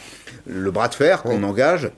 le 0.47 0.71
bras 0.71 0.89
de 0.89 0.95
fer 0.95 1.23
qu'on 1.23 1.39
oui. 1.39 1.45
engage 1.45 1.91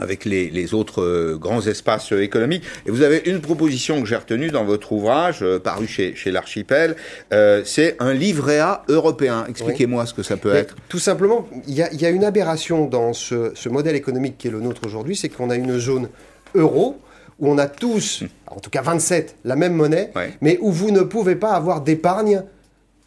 avec 0.00 0.24
les, 0.24 0.50
les 0.50 0.74
autres 0.74 1.02
euh, 1.02 1.36
grands 1.36 1.66
espaces 1.66 2.12
euh, 2.12 2.22
économiques. 2.22 2.64
Et 2.86 2.90
vous 2.90 3.02
avez 3.02 3.22
une 3.26 3.40
proposition 3.40 4.00
que 4.00 4.06
j'ai 4.06 4.16
retenue 4.16 4.50
dans 4.50 4.64
votre 4.64 4.92
ouvrage, 4.92 5.38
euh, 5.42 5.58
paru 5.58 5.86
chez, 5.86 6.14
chez 6.14 6.30
l'Archipel, 6.30 6.96
euh, 7.32 7.62
c'est 7.64 7.96
un 8.00 8.12
livret 8.12 8.58
A 8.58 8.84
européen. 8.88 9.44
Expliquez-moi 9.48 10.02
oui. 10.02 10.08
ce 10.08 10.14
que 10.14 10.22
ça 10.22 10.36
peut 10.36 10.52
Mais 10.52 10.60
être. 10.60 10.76
Tout 10.88 10.98
simplement, 10.98 11.48
il 11.66 11.74
y, 11.74 11.78
y, 11.78 12.06
a 12.06 12.10
une 12.10 12.24
aberration 12.24 12.86
dans 12.86 13.12
ce, 13.12 13.52
ce 13.54 13.68
modèle 13.68 13.96
économique 13.96 14.38
qui 14.38 14.48
est 14.48 14.52
le 14.52 14.60
nôtre 14.60 14.82
aujourd'hui, 14.84 15.16
c'est 15.16 15.28
qu'on 15.28 15.50
a 15.50 15.56
une 15.56 15.78
zone 15.78 16.08
euro 16.54 17.00
où 17.38 17.48
on 17.48 17.58
a 17.58 17.66
tous, 17.66 18.24
en 18.48 18.58
tout 18.60 18.70
cas 18.70 18.82
27, 18.82 19.36
la 19.44 19.56
même 19.56 19.74
monnaie, 19.74 20.10
ouais. 20.16 20.32
mais 20.40 20.58
où 20.60 20.72
vous 20.72 20.90
ne 20.90 21.02
pouvez 21.02 21.36
pas 21.36 21.52
avoir 21.52 21.82
d'épargne 21.82 22.42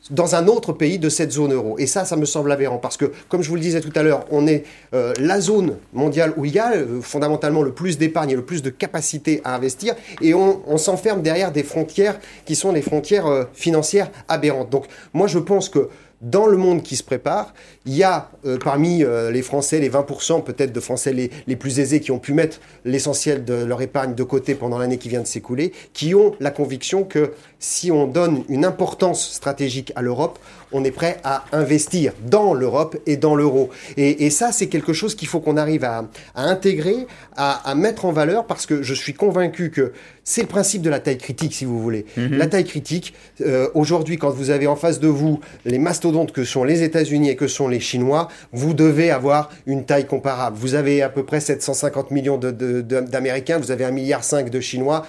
dans 0.10 0.36
un 0.36 0.48
autre 0.48 0.74
pays 0.74 0.98
de 0.98 1.10
cette 1.10 1.32
zone 1.32 1.54
euro. 1.54 1.78
Et 1.78 1.86
ça, 1.86 2.06
ça 2.06 2.16
me 2.16 2.26
semble 2.26 2.52
aberrant, 2.52 2.78
parce 2.78 2.98
que, 2.98 3.12
comme 3.30 3.44
je 3.44 3.50
vous 3.50 3.56
le 3.56 3.62
disais 3.62 3.82
tout 3.82 3.92
à 3.96 4.04
l'heure, 4.04 4.26
on 4.32 4.48
est 4.48 4.64
euh, 4.94 5.14
la 5.20 5.40
zone 5.40 5.78
mondiale 5.94 6.34
où 6.38 6.46
il 6.46 6.54
y 6.54 6.60
a 6.60 6.74
euh, 6.74 7.02
fondamentalement 7.02 7.62
le 7.62 7.72
plus 7.72 7.98
d'épargne 7.98 8.32
et 8.32 8.36
le 8.36 8.44
plus 8.44 8.62
de 8.62 8.70
capacité 8.70 9.42
à 9.44 9.56
investir, 9.56 9.96
et 10.22 10.34
on, 10.34 10.78
s'enferme 10.78 11.22
derrière 11.22 11.52
des 11.52 11.64
frontières 11.64 12.20
qui 12.46 12.56
sont 12.56 12.74
des 12.74 12.82
frontières 12.82 13.28
euh, 13.28 13.44
financières 13.54 14.10
aberrantes. 14.28 14.70
Donc 14.70 14.86
moi, 15.14 15.28
je 15.28 15.38
pense 15.38 15.70
que 15.70 15.90
dans 16.22 16.46
le 16.46 16.58
monde 16.58 16.84
qui 16.84 16.96
se 16.96 17.04
prépare, 17.04 17.54
il 17.86 17.96
y 17.96 18.04
a 18.04 18.30
euh, 18.46 18.58
parmi 18.58 19.04
euh, 19.04 19.32
les 19.32 19.42
Français, 19.42 19.80
les 19.80 19.90
20% 19.90 20.44
peut-être 20.44 20.72
de 20.72 20.80
Français 20.80 21.14
les, 21.14 21.32
les, 21.48 21.56
plus 21.56 21.80
aisés 21.80 22.00
qui 22.00 22.12
ont 22.12 22.20
pu 22.20 22.34
mettre 22.34 22.60
l'essentiel 22.86 23.44
de 23.44 23.54
leur 23.54 23.82
épargne 23.82 24.14
de 24.14 24.24
côté 24.24 24.56
pendant 24.56 24.78
l'année 24.78 24.98
qui 24.98 25.10
vient 25.10 25.22
de 25.22 25.28
s'écouler, 25.28 25.74
qui 25.94 26.14
ont 26.14 26.36
la 26.40 26.52
conviction 26.52 27.04
que 27.04 27.34
si 27.60 27.92
on 27.92 28.08
donne 28.08 28.44
une 28.50 28.66
importance 28.66 29.32
stratégique 29.32 29.92
à 29.96 30.02
l'Europe, 30.02 30.38
on 30.72 30.84
est 30.84 30.92
prêt 30.92 31.18
à 31.24 31.46
investir 31.52 32.14
dans 32.26 32.54
l'Europe 32.54 32.98
et 33.06 33.18
dans 33.18 33.36
l'euro. 33.36 33.70
Et, 33.98 34.26
et, 34.26 34.30
ça, 34.30 34.52
c'est 34.52 34.68
quelque 34.68 34.94
chose 34.94 35.16
qu'il 35.16 35.28
faut 35.28 35.40
qu'on 35.40 35.58
arrive 35.58 35.84
à, 35.84 36.10
à 36.36 36.44
intégrer, 36.44 37.08
à, 37.36 37.70
à, 37.70 37.76
mettre 37.76 38.06
en 38.06 38.12
valeur, 38.12 38.46
parce 38.46 38.66
que 38.66 38.82
je 38.82 38.94
suis 38.94 39.14
convaincu 39.14 39.72
que 39.72 39.94
c'est 40.24 40.42
le 40.42 40.48
principe 40.48 40.82
de 40.82 40.90
la 40.90 41.00
taille 41.00 41.18
critique, 41.18 41.54
si 41.54 41.66
vous 41.66 41.80
voulez. 41.80 42.06
Mm 42.16 42.22
-hmm. 42.22 42.38
La 42.38 42.48
taille 42.48 42.66
critique, 42.66 43.14
euh, 43.42 43.68
aujourd'hui, 43.74 44.18
quand 44.18 44.30
vous 44.30 44.50
avez 44.50 44.68
en 44.68 44.76
face 44.76 45.00
de 45.00 45.08
vous 45.08 45.40
les 45.66 45.80
mastodontes 45.80 46.32
que 46.32 46.44
sont 46.44 46.64
les 46.64 46.84
États-Unis 46.84 47.30
et 47.30 47.36
que 47.36 47.48
sont 47.48 47.68
les 47.68 47.80
Chinois, 47.80 48.28
vous 48.52 48.74
devez 48.74 49.12
avoir 49.12 49.50
une 49.66 49.86
taille 49.86 50.06
comparable. 50.06 50.58
Vous 50.58 50.76
avez 50.76 51.02
à 51.02 51.10
peu 51.10 51.24
près 51.24 51.40
750 51.40 52.12
millions 52.12 52.38
d'Américains, 52.38 53.58
vous 53.58 53.72
avez 53.72 53.86
1,5 53.86 53.92
milliard 53.92 54.22
de 54.52 54.60
Chinois 54.60 55.06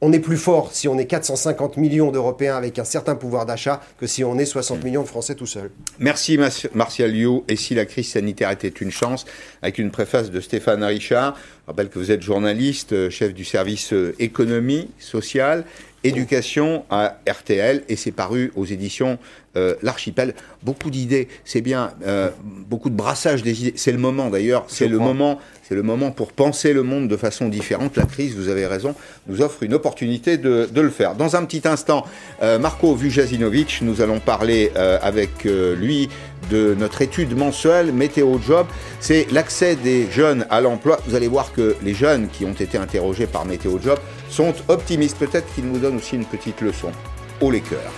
on 0.00 0.12
est 0.12 0.20
plus 0.20 0.36
fort 0.36 0.72
si 0.72 0.88
on 0.88 0.98
est 0.98 1.06
450 1.06 1.76
millions 1.76 2.12
d'Européens 2.12 2.56
avec 2.56 2.78
un 2.78 2.84
certain 2.84 3.14
pouvoir 3.14 3.46
d'achat 3.46 3.80
que 3.98 4.06
si 4.06 4.22
on 4.24 4.38
est 4.38 4.44
60 4.44 4.84
millions 4.84 5.02
de 5.02 5.08
Français 5.08 5.34
tout 5.34 5.46
seul. 5.46 5.70
Merci 5.98 6.38
Martial 6.74 7.12
Liu. 7.12 7.42
Et 7.48 7.56
si 7.56 7.74
la 7.74 7.84
crise 7.84 8.10
sanitaire 8.10 8.50
était 8.50 8.68
une 8.68 8.90
chance, 8.90 9.26
avec 9.62 9.78
une 9.78 9.90
préface 9.90 10.30
de 10.30 10.40
Stéphane 10.40 10.84
Richard, 10.84 11.34
je 11.36 11.66
rappelle 11.66 11.88
que 11.88 11.98
vous 11.98 12.12
êtes 12.12 12.22
journaliste, 12.22 13.10
chef 13.10 13.34
du 13.34 13.44
service 13.44 13.92
économie 14.18 14.88
sociale, 14.98 15.64
éducation 16.04 16.84
à 16.90 17.18
RTL 17.28 17.82
et 17.88 17.96
c'est 17.96 18.12
paru 18.12 18.52
aux 18.56 18.64
éditions 18.64 19.18
euh, 19.56 19.74
L'Archipel. 19.82 20.34
Beaucoup 20.62 20.90
d'idées, 20.90 21.26
c'est 21.44 21.60
bien, 21.60 21.90
euh, 22.06 22.30
beaucoup 22.44 22.90
de 22.90 22.94
brassage 22.94 23.42
des 23.42 23.62
idées. 23.62 23.72
C'est 23.76 23.92
le 23.92 23.98
moment 23.98 24.30
d'ailleurs, 24.30 24.64
c'est 24.68 24.86
le 24.86 24.98
moment, 24.98 25.40
c'est 25.66 25.74
le 25.74 25.82
moment 25.82 26.10
pour 26.10 26.32
penser 26.32 26.72
le 26.72 26.82
monde 26.82 27.08
de 27.08 27.16
façon 27.16 27.48
différente. 27.48 27.96
La 27.96 28.04
crise, 28.04 28.36
vous 28.36 28.48
avez 28.48 28.66
raison, 28.66 28.94
nous 29.26 29.42
offre 29.42 29.62
une 29.62 29.74
opportunité 29.74 30.36
de, 30.36 30.68
de 30.70 30.80
le 30.80 30.90
faire. 30.90 31.14
Dans 31.14 31.34
un 31.34 31.44
petit 31.44 31.66
instant, 31.66 32.04
euh, 32.42 32.58
Marco 32.58 32.94
Vujasinovic, 32.94 33.80
nous 33.82 34.00
allons 34.00 34.20
parler 34.20 34.70
avec 35.02 35.44
lui 35.44 36.08
de 36.50 36.74
notre 36.78 37.02
étude 37.02 37.36
mensuelle 37.36 37.92
Météo 37.92 38.38
Job. 38.38 38.66
C'est 39.00 39.26
l'accès 39.32 39.76
des 39.76 40.10
jeunes 40.10 40.46
à 40.50 40.60
l'emploi. 40.60 40.98
Vous 41.06 41.14
allez 41.14 41.28
voir 41.28 41.52
que 41.52 41.76
les 41.82 41.94
jeunes 41.94 42.28
qui 42.28 42.44
ont 42.44 42.52
été 42.52 42.78
interrogés 42.78 43.26
par 43.26 43.44
Météo 43.44 43.78
Job 43.82 43.98
sont 44.28 44.54
optimistes. 44.68 45.18
Peut-être 45.18 45.52
qu'ils 45.54 45.66
nous 45.66 45.78
donnent 45.78 45.96
aussi 45.96 46.16
une 46.16 46.26
petite 46.26 46.60
leçon. 46.60 46.90
Haut 47.40 47.50
les 47.50 47.60
cœurs. 47.60 47.92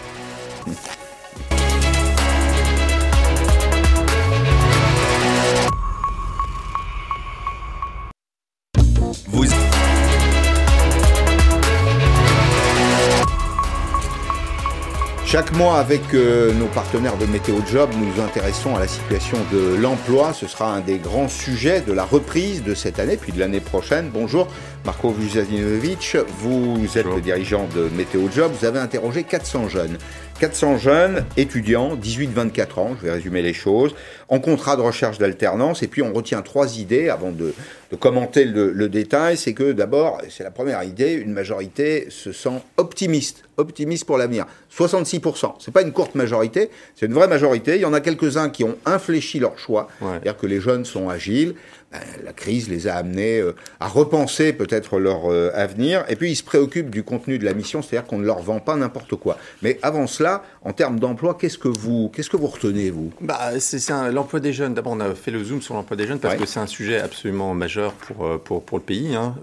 Chaque 15.30 15.52
mois, 15.52 15.78
avec 15.78 16.12
euh, 16.12 16.52
nos 16.54 16.66
partenaires 16.66 17.16
de 17.16 17.24
Météo 17.24 17.58
Job, 17.70 17.90
nous 17.96 18.04
nous 18.04 18.20
intéressons 18.20 18.74
à 18.74 18.80
la 18.80 18.88
situation 18.88 19.38
de 19.52 19.76
l'emploi. 19.76 20.32
Ce 20.32 20.48
sera 20.48 20.72
un 20.72 20.80
des 20.80 20.98
grands 20.98 21.28
sujets 21.28 21.82
de 21.82 21.92
la 21.92 22.02
reprise 22.02 22.64
de 22.64 22.74
cette 22.74 22.98
année, 22.98 23.16
puis 23.16 23.30
de 23.30 23.38
l'année 23.38 23.60
prochaine. 23.60 24.10
Bonjour, 24.12 24.48
Marco 24.84 25.10
Vujasinovic. 25.10 26.16
Vous 26.38 26.84
êtes 26.96 27.04
Bonjour. 27.04 27.16
le 27.16 27.20
dirigeant 27.20 27.68
de 27.74 27.88
Météo 27.96 28.28
Job. 28.34 28.50
Vous 28.58 28.64
avez 28.64 28.78
interrogé 28.78 29.24
400 29.24 29.68
jeunes. 29.68 29.98
400 30.40 30.78
jeunes 30.78 31.24
étudiants, 31.36 31.96
18-24 31.96 32.80
ans, 32.80 32.96
je 32.98 33.04
vais 33.06 33.12
résumer 33.12 33.42
les 33.42 33.52
choses, 33.52 33.94
en 34.30 34.40
contrat 34.40 34.74
de 34.74 34.80
recherche 34.80 35.18
d'alternance. 35.18 35.82
Et 35.82 35.86
puis 35.86 36.00
on 36.00 36.14
retient 36.14 36.40
trois 36.40 36.78
idées 36.78 37.10
avant 37.10 37.30
de, 37.30 37.52
de 37.90 37.96
commenter 37.96 38.46
le, 38.46 38.72
le 38.72 38.88
détail. 38.88 39.36
C'est 39.36 39.52
que 39.52 39.72
d'abord, 39.72 40.22
c'est 40.30 40.42
la 40.42 40.50
première 40.50 40.82
idée, 40.82 41.12
une 41.12 41.34
majorité 41.34 42.06
se 42.08 42.32
sent 42.32 42.62
optimiste, 42.78 43.44
optimiste 43.58 44.06
pour 44.06 44.16
l'avenir. 44.16 44.46
66%. 44.74 45.56
C'est 45.58 45.74
pas 45.74 45.82
une 45.82 45.92
courte 45.92 46.14
majorité, 46.14 46.70
c'est 46.96 47.04
une 47.04 47.12
vraie 47.12 47.28
majorité. 47.28 47.74
Il 47.74 47.82
y 47.82 47.84
en 47.84 47.92
a 47.92 48.00
quelques-uns 48.00 48.48
qui 48.48 48.64
ont 48.64 48.78
infléchi 48.86 49.40
leur 49.40 49.58
choix, 49.58 49.88
ouais. 50.00 50.08
c'est-à-dire 50.12 50.38
que 50.38 50.46
les 50.46 50.60
jeunes 50.62 50.86
sont 50.86 51.10
agiles. 51.10 51.54
Ben, 51.92 51.98
la 52.24 52.32
crise 52.32 52.68
les 52.68 52.86
a 52.86 52.94
amenés 52.94 53.40
euh, 53.40 53.56
à 53.80 53.88
repenser 53.88 54.52
peut-être 54.52 55.00
leur 55.00 55.32
euh, 55.32 55.50
avenir. 55.54 56.04
Et 56.08 56.14
puis 56.14 56.30
ils 56.30 56.36
se 56.36 56.44
préoccupent 56.44 56.90
du 56.90 57.02
contenu 57.02 57.36
de 57.36 57.44
la 57.44 57.52
mission, 57.52 57.82
c'est-à-dire 57.82 58.06
qu'on 58.06 58.18
ne 58.18 58.26
leur 58.26 58.38
vend 58.38 58.60
pas 58.60 58.76
n'importe 58.76 59.16
quoi. 59.16 59.38
Mais 59.62 59.76
avant 59.82 60.06
cela, 60.06 60.44
en 60.62 60.72
termes 60.72 61.00
d'emploi, 61.00 61.36
qu'est-ce 61.38 61.58
que 61.58 61.66
vous, 61.66 62.08
qu'est-ce 62.14 62.30
que 62.30 62.36
vous 62.36 62.46
retenez 62.46 62.90
vous? 62.90 63.12
Bah, 63.20 63.58
c'est, 63.58 63.80
l'emploi 64.12 64.38
des 64.38 64.52
jeunes. 64.52 64.74
D'abord, 64.74 64.92
on 64.92 65.00
a 65.00 65.16
fait 65.16 65.32
le 65.32 65.42
zoom 65.42 65.62
sur 65.62 65.74
l'emploi 65.74 65.96
des 65.96 66.06
jeunes 66.06 66.20
parce 66.20 66.36
que 66.36 66.46
c'est 66.46 66.60
un 66.60 66.68
sujet 66.68 67.00
absolument 67.00 67.54
majeur 67.54 67.92
pour 67.94 68.24
euh, 68.24 68.38
pour, 68.38 68.62
pour 68.62 68.78
le 68.78 68.84
pays. 68.84 69.16
Hein. 69.16 69.34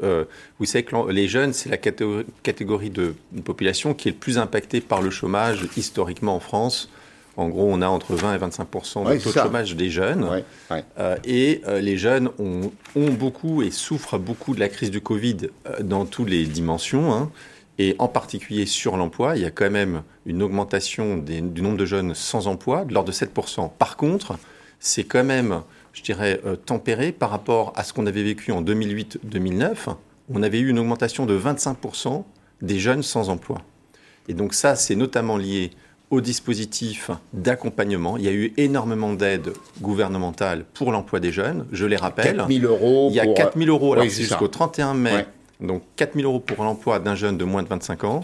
vous 0.59 0.65
savez 0.65 0.85
que 0.85 1.11
les 1.11 1.27
jeunes, 1.27 1.51
c'est 1.51 1.69
la 1.69 1.77
catégorie, 1.77 2.25
catégorie 2.43 2.89
de 2.89 3.13
population 3.43 3.93
qui 3.93 4.07
est 4.07 4.11
le 4.11 4.17
plus 4.17 4.37
impactée 4.37 4.79
par 4.79 5.01
le 5.01 5.09
chômage 5.09 5.67
historiquement 5.75 6.35
en 6.35 6.39
France. 6.39 6.89
En 7.37 7.49
gros, 7.49 7.67
on 7.71 7.83
a 7.83 7.87
entre 7.87 8.15
20 8.15 8.35
et 8.35 8.37
25% 8.39 9.13
de 9.13 9.21
taux 9.21 9.29
de 9.29 9.33
chômage 9.33 9.75
des 9.75 9.91
jeunes. 9.91 10.43
Euh, 10.71 11.15
et 11.23 11.61
euh, 11.67 11.79
les 11.79 11.95
jeunes 11.95 12.29
ont, 12.39 12.71
beaucoup 13.11 13.61
et 13.61 13.69
souffrent 13.69 14.17
beaucoup 14.17 14.55
de 14.55 14.59
la 14.59 14.69
crise 14.69 14.89
du 14.89 15.01
Covid 15.01 15.37
euh, 15.67 15.83
dans 15.83 16.05
toutes 16.05 16.29
les 16.29 16.45
dimensions. 16.45 17.13
Hein. 17.13 17.31
Et 17.77 17.95
en 17.99 18.07
particulier 18.07 18.65
sur 18.65 18.97
l'emploi, 18.97 19.35
il 19.35 19.43
y 19.43 19.45
a 19.45 19.51
quand 19.51 19.69
même 19.69 20.01
une 20.25 20.41
augmentation 20.41 21.17
du 21.17 21.61
nombre 21.61 21.77
de 21.77 21.85
jeunes 21.85 22.15
sans 22.15 22.47
emploi 22.47 22.85
de 22.85 22.93
l'ordre 22.93 23.09
de 23.09 23.13
7% 23.13 23.69
Par 23.77 23.97
contre, 23.97 24.39
c'est 24.79 25.03
quand 25.03 25.23
même, 25.23 25.61
je 25.93 26.01
dirais, 26.01 26.41
tempéré 26.65 27.11
par 27.11 27.29
rapport 27.29 27.73
à 27.75 27.83
ce 27.83 27.93
qu'on 27.93 28.07
avait 28.07 28.23
vécu 28.23 28.51
en 28.51 28.63
2008-2009. 28.63 29.95
On 30.33 30.41
avait 30.41 30.59
eu 30.59 30.69
une 30.69 30.79
augmentation 30.79 31.27
de 31.27 31.37
25% 31.37 32.23
des 32.63 32.79
jeunes 32.79 33.03
sans 33.03 33.29
emploi. 33.29 33.61
Et 34.27 34.33
donc 34.33 34.55
ça, 34.55 34.75
c'est 34.75 34.95
notamment 34.95 35.37
lié 35.37 35.69
au 36.09 36.21
dispositif 36.21 37.11
d'accompagnement. 37.33 38.17
Il 38.17 38.23
y 38.23 38.27
a 38.27 38.31
eu 38.31 38.53
énormément 38.57 39.13
d'aides 39.13 39.51
gouvernementales 39.81 40.63
pour 40.73 40.91
l'emploi 40.91 41.19
des 41.19 41.31
jeunes, 41.31 41.65
je 41.71 41.85
les 41.85 41.97
rappelle. 41.97 42.37
4 42.37 42.47
000 42.47 42.65
euros. 42.65 43.09
Il 43.11 43.15
y 43.15 43.19
a 43.19 43.27
4 43.27 43.57
000 43.57 43.69
euros, 43.69 43.93
alors 43.93 44.05
c'est 44.05 44.23
jusqu'au 44.23 44.47
31 44.47 44.93
mai, 44.93 45.25
donc 45.59 45.83
4 45.97 46.15
000 46.15 46.27
euros 46.27 46.39
pour 46.39 46.63
l'emploi 46.63 46.99
d'un 46.99 47.15
jeune 47.15 47.37
de 47.37 47.43
moins 47.43 47.63
de 47.63 47.67
25 47.67 48.03
ans, 48.05 48.23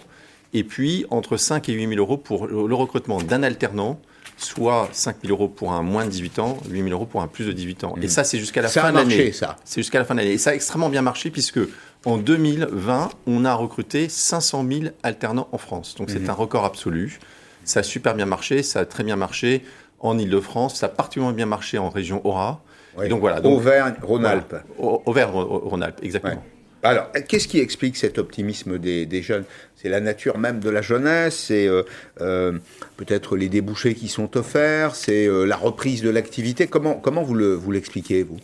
et 0.54 0.64
puis 0.64 1.06
entre 1.10 1.36
5 1.36 1.68
et 1.70 1.74
8 1.74 1.90
000 1.90 2.00
euros 2.00 2.18
pour 2.18 2.48
le 2.48 2.76
recrutement 2.76 3.22
d'un 3.22 3.44
alternant, 3.44 4.00
soit 4.38 4.90
5 4.92 5.18
000 5.24 5.34
euros 5.34 5.48
pour 5.48 5.74
un 5.74 5.82
moins 5.82 6.06
de 6.06 6.10
18 6.10 6.40
ans, 6.40 6.58
8 6.70 6.84
000 6.84 6.90
euros 6.90 7.06
pour 7.06 7.22
un 7.22 7.28
plus 7.28 7.46
de 7.46 7.52
18 7.52 7.84
ans. 7.84 7.96
Et 8.02 8.06
mmh. 8.06 8.10
ça, 8.10 8.24
c'est 8.24 8.40
jusqu'à 8.40 8.62
la 8.62 8.70
fin 8.70 8.92
de 8.92 8.98
l'année. 8.98 9.32
ça. 9.32 9.58
C'est 9.64 9.82
jusqu'à 9.82 10.00
la 10.00 10.06
fin 10.06 10.16
de 10.16 10.20
l'année. 10.20 10.34
Et 10.34 10.38
ça 10.38 10.52
a 10.52 10.54
extrêmement 10.54 10.90
bien 10.90 11.02
marché 11.02 11.30
puisque 11.30 11.60
en 12.06 12.18
2020, 12.18 13.10
on 13.28 13.46
a 13.46 13.54
recruté 13.54 14.10
500 14.10 14.66
000 14.70 14.82
alternants 15.04 15.48
en 15.52 15.58
France. 15.58 15.96
Donc 15.96 16.10
c'est 16.10 16.20
mmh. 16.20 16.30
un 16.30 16.34
record 16.34 16.66
absolu. 16.66 17.20
Ça 17.66 17.82
a 17.82 17.84
super 17.84 18.16
bien 18.16 18.26
marché, 18.26 18.64
ça 18.64 18.82
a 18.82 18.86
très 18.86 19.04
bien 19.04 19.16
marché 19.16 19.64
en 20.00 20.18
Ile-de-France, 20.18 20.76
ça 20.76 20.88
a 20.88 20.90
particulièrement 20.90 21.36
bien 21.36 21.46
marché 21.46 21.78
en 21.78 21.90
région 21.90 22.22
Aura. 22.26 22.62
donc 23.10 23.22
voilà. 23.22 23.44
Auvergne-Rhône-Alpes. 23.46 24.56
Auvergne-Rhône-Alpes, 24.78 26.00
exactement. 26.04 26.44
Alors, 26.86 27.10
qu'est-ce 27.30 27.48
qui 27.48 27.60
explique 27.60 27.96
cet 27.96 28.18
optimisme 28.18 28.78
des, 28.78 29.22
jeunes? 29.22 29.46
C'est 29.78 29.88
la 29.88 30.02
nature 30.02 30.38
même 30.38 30.60
de 30.60 30.70
la 30.70 30.82
jeunesse, 30.82 31.46
c'est 31.48 31.66
euh, 31.66 31.84
euh, 32.20 32.60
peut-être 32.98 33.38
les 33.38 33.48
débouchés 33.48 33.96
qui 33.96 34.10
sont 34.10 34.36
offerts, 34.36 34.96
c'est 34.96 35.26
euh, 35.26 35.46
la 35.46 35.56
reprise 35.56 36.02
de 36.02 36.10
l'activité. 36.10 36.68
Comment, 36.68 36.96
comment 36.96 37.24
vous 37.24 37.72
l'expliquez, 37.72 38.24
vous, 38.24 38.38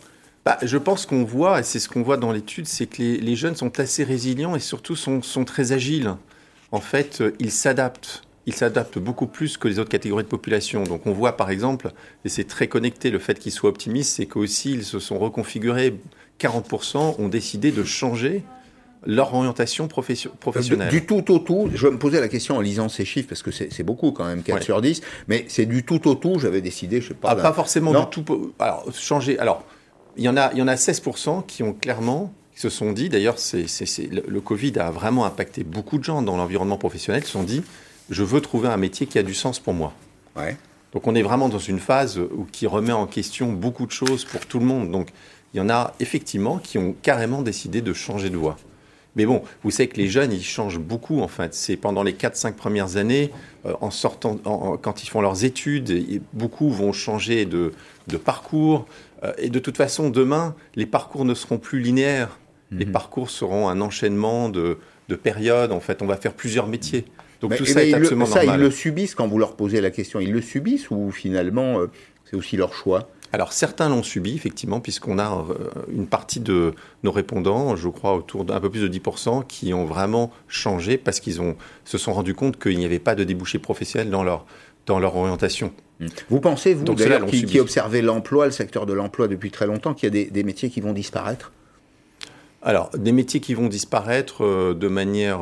bah, 0.46 0.56
Je 0.62 0.78
pense 0.78 1.04
qu'on 1.04 1.22
voit, 1.22 1.60
et 1.60 1.62
c'est 1.62 1.78
ce 1.78 1.90
qu'on 1.90 2.02
voit 2.02 2.16
dans 2.16 2.32
l'étude, 2.32 2.66
c'est 2.66 2.86
que 2.86 3.02
les, 3.02 3.36
jeunes 3.36 3.56
sont 3.56 3.78
assez 3.78 4.04
résilients 4.04 4.56
et 4.56 4.60
surtout 4.60 4.96
sont, 4.96 5.20
sont 5.20 5.44
très 5.44 5.72
agiles. 5.72 6.14
En 6.72 6.80
fait, 6.80 7.22
ils 7.40 7.52
s'adaptent 7.52 8.22
il 8.46 8.54
s'adapte 8.54 8.98
beaucoup 8.98 9.26
plus 9.26 9.56
que 9.56 9.68
les 9.68 9.78
autres 9.78 9.90
catégories 9.90 10.24
de 10.24 10.28
population. 10.28 10.84
Donc 10.84 11.06
on 11.06 11.12
voit 11.12 11.36
par 11.36 11.50
exemple, 11.50 11.92
et 12.24 12.28
c'est 12.28 12.44
très 12.44 12.68
connecté, 12.68 13.10
le 13.10 13.18
fait 13.18 13.38
qu'ils 13.38 13.52
soient 13.52 13.70
optimistes, 13.70 14.16
c'est 14.16 14.26
qu'aussi 14.26 14.72
ils 14.72 14.84
se 14.84 14.98
sont 14.98 15.18
reconfigurés, 15.18 15.98
40% 16.40 17.16
ont 17.18 17.28
décidé 17.28 17.70
de 17.70 17.84
changer 17.84 18.42
leur 19.06 19.34
orientation 19.34 19.88
professionnelle. 19.88 20.90
Du, 20.90 21.06
tout 21.06 21.30
au 21.32 21.38
tout, 21.38 21.70
je 21.74 21.86
vais 21.86 21.92
me 21.92 21.98
poser 21.98 22.20
la 22.20 22.28
question 22.28 22.56
en 22.56 22.60
lisant 22.60 22.88
ces 22.88 23.04
chiffres, 23.04 23.28
parce 23.28 23.42
que 23.42 23.50
c'est 23.50 23.82
beaucoup 23.82 24.12
quand 24.12 24.26
même, 24.26 24.42
4 24.42 24.62
sur 24.62 24.80
10, 24.80 25.00
mais 25.28 25.46
c'est 25.48 25.66
du 25.66 25.84
tout 25.84 26.06
au 26.06 26.14
tout, 26.14 26.38
j'avais 26.38 26.60
décidé, 26.60 27.00
je 27.00 27.08
sais 27.08 27.14
pas. 27.14 27.30
Ah, 27.30 27.36
pas 27.36 27.52
forcément 27.52 27.98
du 27.98 28.06
tout. 28.10 28.52
Alors, 28.58 28.86
changer. 28.92 29.38
Alors, 29.38 29.64
il 30.16 30.24
y 30.24 30.28
en 30.28 30.36
a, 30.36 30.52
il 30.52 30.58
y 30.58 30.62
en 30.62 30.68
a 30.68 30.74
16% 30.74 31.46
qui 31.46 31.62
ont 31.62 31.72
clairement 31.72 32.32
qui 32.54 32.60
se 32.60 32.68
sont 32.68 32.92
dit, 32.92 33.08
d'ailleurs, 33.08 33.36
le 33.42 34.40
Covid 34.40 34.78
a 34.78 34.90
vraiment 34.90 35.24
impacté 35.24 35.64
beaucoup 35.64 35.98
de 35.98 36.04
gens 36.04 36.20
dans 36.20 36.36
l'environnement 36.36 36.76
professionnel, 36.76 37.24
se 37.24 37.30
sont 37.30 37.44
dit, 37.44 37.62
je 38.10 38.22
veux 38.22 38.40
trouver 38.40 38.68
un 38.68 38.76
métier 38.76 39.06
qui 39.06 39.18
a 39.18 39.22
du 39.22 39.34
sens 39.34 39.58
pour 39.58 39.74
moi. 39.74 39.92
Donc 40.92 41.06
on 41.06 41.14
est 41.14 41.22
vraiment 41.22 41.48
dans 41.48 41.58
une 41.58 41.78
phase 41.78 42.18
où, 42.18 42.46
qui 42.50 42.66
remet 42.66 42.92
en 42.92 43.06
question 43.06 43.52
beaucoup 43.52 43.86
de 43.86 43.92
choses 43.92 44.24
pour 44.24 44.44
tout 44.46 44.58
le 44.58 44.66
monde. 44.66 44.90
Donc 44.90 45.10
il 45.54 45.58
y 45.58 45.60
en 45.60 45.70
a 45.70 45.94
effectivement 46.00 46.58
qui 46.58 46.78
ont 46.78 46.94
carrément 47.02 47.42
décidé 47.42 47.80
de 47.80 47.92
changer 47.92 48.30
de 48.30 48.36
voie. 48.36 48.56
Mais 49.16 49.26
bon, 49.26 49.42
vous 49.64 49.70
savez 49.70 49.88
que 49.88 49.96
les 49.96 50.08
jeunes, 50.08 50.32
ils 50.32 50.42
changent 50.42 50.78
beaucoup 50.78 51.20
en 51.20 51.28
fait. 51.28 51.54
C'est 51.54 51.76
pendant 51.76 52.02
les 52.02 52.12
4-5 52.12 52.54
premières 52.54 52.96
années, 52.96 53.30
euh, 53.66 53.74
en 53.80 53.90
sortant, 53.90 54.38
quand 54.80 55.02
ils 55.02 55.08
font 55.08 55.20
leurs 55.20 55.44
études, 55.44 56.22
beaucoup 56.32 56.70
vont 56.70 56.92
changer 56.92 57.44
de, 57.44 57.72
parcours. 58.24 58.86
Euh, 59.24 59.32
et 59.38 59.50
de 59.50 59.58
toute 59.58 59.76
façon, 59.76 60.10
demain, 60.10 60.54
les 60.76 60.86
parcours 60.86 61.24
ne 61.24 61.34
seront 61.34 61.58
plus 61.58 61.80
linéaires. 61.80 62.38
Les 62.70 62.86
mhm. 62.86 62.92
parcours 62.92 63.30
seront 63.30 63.68
un 63.68 63.80
enchaînement 63.80 64.48
de, 64.48 64.78
de 65.10 65.16
périodes. 65.16 65.72
En 65.72 65.80
fait, 65.80 66.00
on 66.00 66.06
va 66.06 66.16
faire 66.16 66.32
plusieurs 66.32 66.66
métiers. 66.66 67.04
Donc 67.40 67.56
tout 67.56 67.64
eh 67.66 67.70
ça 67.70 67.84
est 67.84 67.92
ben, 67.92 67.98
absolument 68.02 68.26
ça, 68.26 68.44
ils 68.44 68.60
le 68.60 68.70
subissent 68.70 69.14
quand 69.14 69.26
vous 69.26 69.38
leur 69.38 69.56
posez 69.56 69.80
la 69.80 69.90
question. 69.90 70.20
Ils 70.20 70.32
le 70.32 70.42
subissent 70.42 70.90
ou 70.90 71.10
finalement 71.10 71.80
euh, 71.80 71.86
c'est 72.30 72.36
aussi 72.36 72.56
leur 72.56 72.72
choix? 72.74 73.08
Alors 73.32 73.52
certains 73.52 73.88
l'ont 73.88 74.02
subi, 74.02 74.34
effectivement, 74.34 74.80
puisqu'on 74.80 75.18
a 75.18 75.46
euh, 75.48 75.68
une 75.92 76.06
partie 76.06 76.40
de 76.40 76.74
nos 77.02 77.12
répondants, 77.12 77.76
je 77.76 77.88
crois 77.88 78.14
autour 78.14 78.44
d'un 78.44 78.60
peu 78.60 78.70
plus 78.70 78.80
de 78.80 78.88
10%, 78.88 79.46
qui 79.46 79.72
ont 79.72 79.84
vraiment 79.84 80.32
changé 80.48 80.98
parce 80.98 81.20
qu'ils 81.20 81.38
se 81.84 81.98
sont 81.98 82.12
rendus 82.12 82.34
compte 82.34 82.58
qu'il 82.58 82.78
n'y 82.78 82.84
avait 82.84 82.98
pas 82.98 83.14
de 83.14 83.24
débouché 83.24 83.58
professionnel 83.58 84.10
dans 84.10 84.24
leur, 84.24 84.46
dans 84.86 84.98
leur 84.98 85.16
orientation. 85.16 85.72
Mmh. 86.00 86.06
Vous 86.28 86.40
pensez, 86.40 86.74
vous, 86.74 86.84
d'ailleurs, 86.84 87.26
qui, 87.26 87.60
observez 87.60 88.02
l'emploi, 88.02 88.46
le 88.46 88.52
secteur 88.52 88.86
de 88.86 88.92
l'emploi 88.92 89.28
depuis 89.28 89.50
très 89.50 89.66
longtemps, 89.66 89.94
qu'il 89.94 90.14
y 90.14 90.20
a 90.20 90.30
des, 90.30 90.42
métiers 90.42 90.70
qui 90.70 90.80
vont 90.80 90.92
disparaître? 90.92 91.52
Alors, 92.62 92.90
des 92.96 93.12
métiers 93.12 93.40
qui 93.40 93.54
vont 93.54 93.68
disparaître 93.68 94.44
euh, 94.44 94.74
de 94.74 94.88
manière... 94.88 95.40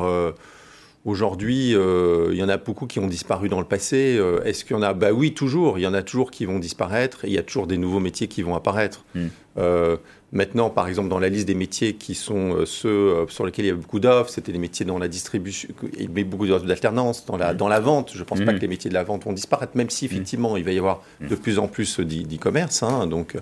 Aujourd'hui, 1.05 1.73
euh, 1.75 2.27
il 2.33 2.37
y 2.37 2.43
en 2.43 2.49
a 2.49 2.57
beaucoup 2.57 2.85
qui 2.85 2.99
ont 2.99 3.07
disparu 3.07 3.47
dans 3.47 3.59
le 3.59 3.65
passé. 3.65 4.17
Euh, 4.17 4.43
est-ce 4.43 4.65
qu'il 4.65 4.75
y 4.75 4.79
en 4.79 4.81
a? 4.81 4.93
Bah 4.93 5.13
oui, 5.13 5.33
toujours. 5.33 5.79
Il 5.79 5.81
y 5.81 5.87
en 5.87 5.93
a 5.93 6.01
toujours 6.01 6.29
qui 6.29 6.45
vont 6.45 6.59
disparaître. 6.59 7.23
Et 7.23 7.29
il 7.29 7.33
y 7.33 7.37
a 7.37 7.43
toujours 7.43 7.67
des 7.67 7.77
nouveaux 7.77 8.01
métiers 8.01 8.27
qui 8.27 8.41
vont 8.41 8.53
apparaître. 8.53 9.05
Hmm. 9.15 9.27
Euh, 9.57 9.95
maintenant, 10.33 10.69
par 10.69 10.89
exemple, 10.89 11.07
dans 11.07 11.17
la 11.17 11.29
liste 11.29 11.47
des 11.47 11.55
métiers 11.55 11.93
qui 11.93 12.15
sont 12.15 12.65
ceux 12.65 13.25
sur 13.29 13.45
lesquels 13.45 13.65
il 13.65 13.69
y 13.69 13.71
a 13.71 13.75
beaucoup 13.75 14.01
d'offres, 14.01 14.29
c'était 14.29 14.51
les 14.51 14.59
métiers 14.59 14.85
dans 14.85 14.99
la 14.99 15.07
distribution, 15.07 15.69
il 15.97 16.11
y 16.15 16.21
a 16.21 16.23
beaucoup 16.25 16.47
d'alternance, 16.47 17.25
dans 17.25 17.37
la, 17.37 17.53
hmm. 17.53 17.57
dans 17.57 17.69
la 17.69 17.79
vente. 17.79 18.11
Je 18.13 18.19
ne 18.19 18.23
pense 18.25 18.41
pas 18.41 18.51
hmm. 18.51 18.57
que 18.57 18.61
les 18.61 18.67
métiers 18.67 18.89
de 18.89 18.95
la 18.95 19.03
vente 19.05 19.23
vont 19.23 19.33
disparaître, 19.33 19.77
même 19.77 19.89
si 19.89 20.03
effectivement 20.03 20.57
il 20.57 20.65
va 20.65 20.71
y 20.71 20.77
avoir 20.77 21.01
de 21.21 21.35
plus 21.35 21.59
en 21.59 21.69
plus 21.69 22.01
d'e-commerce. 22.01 22.83
Hein. 22.83 23.07
donc 23.07 23.37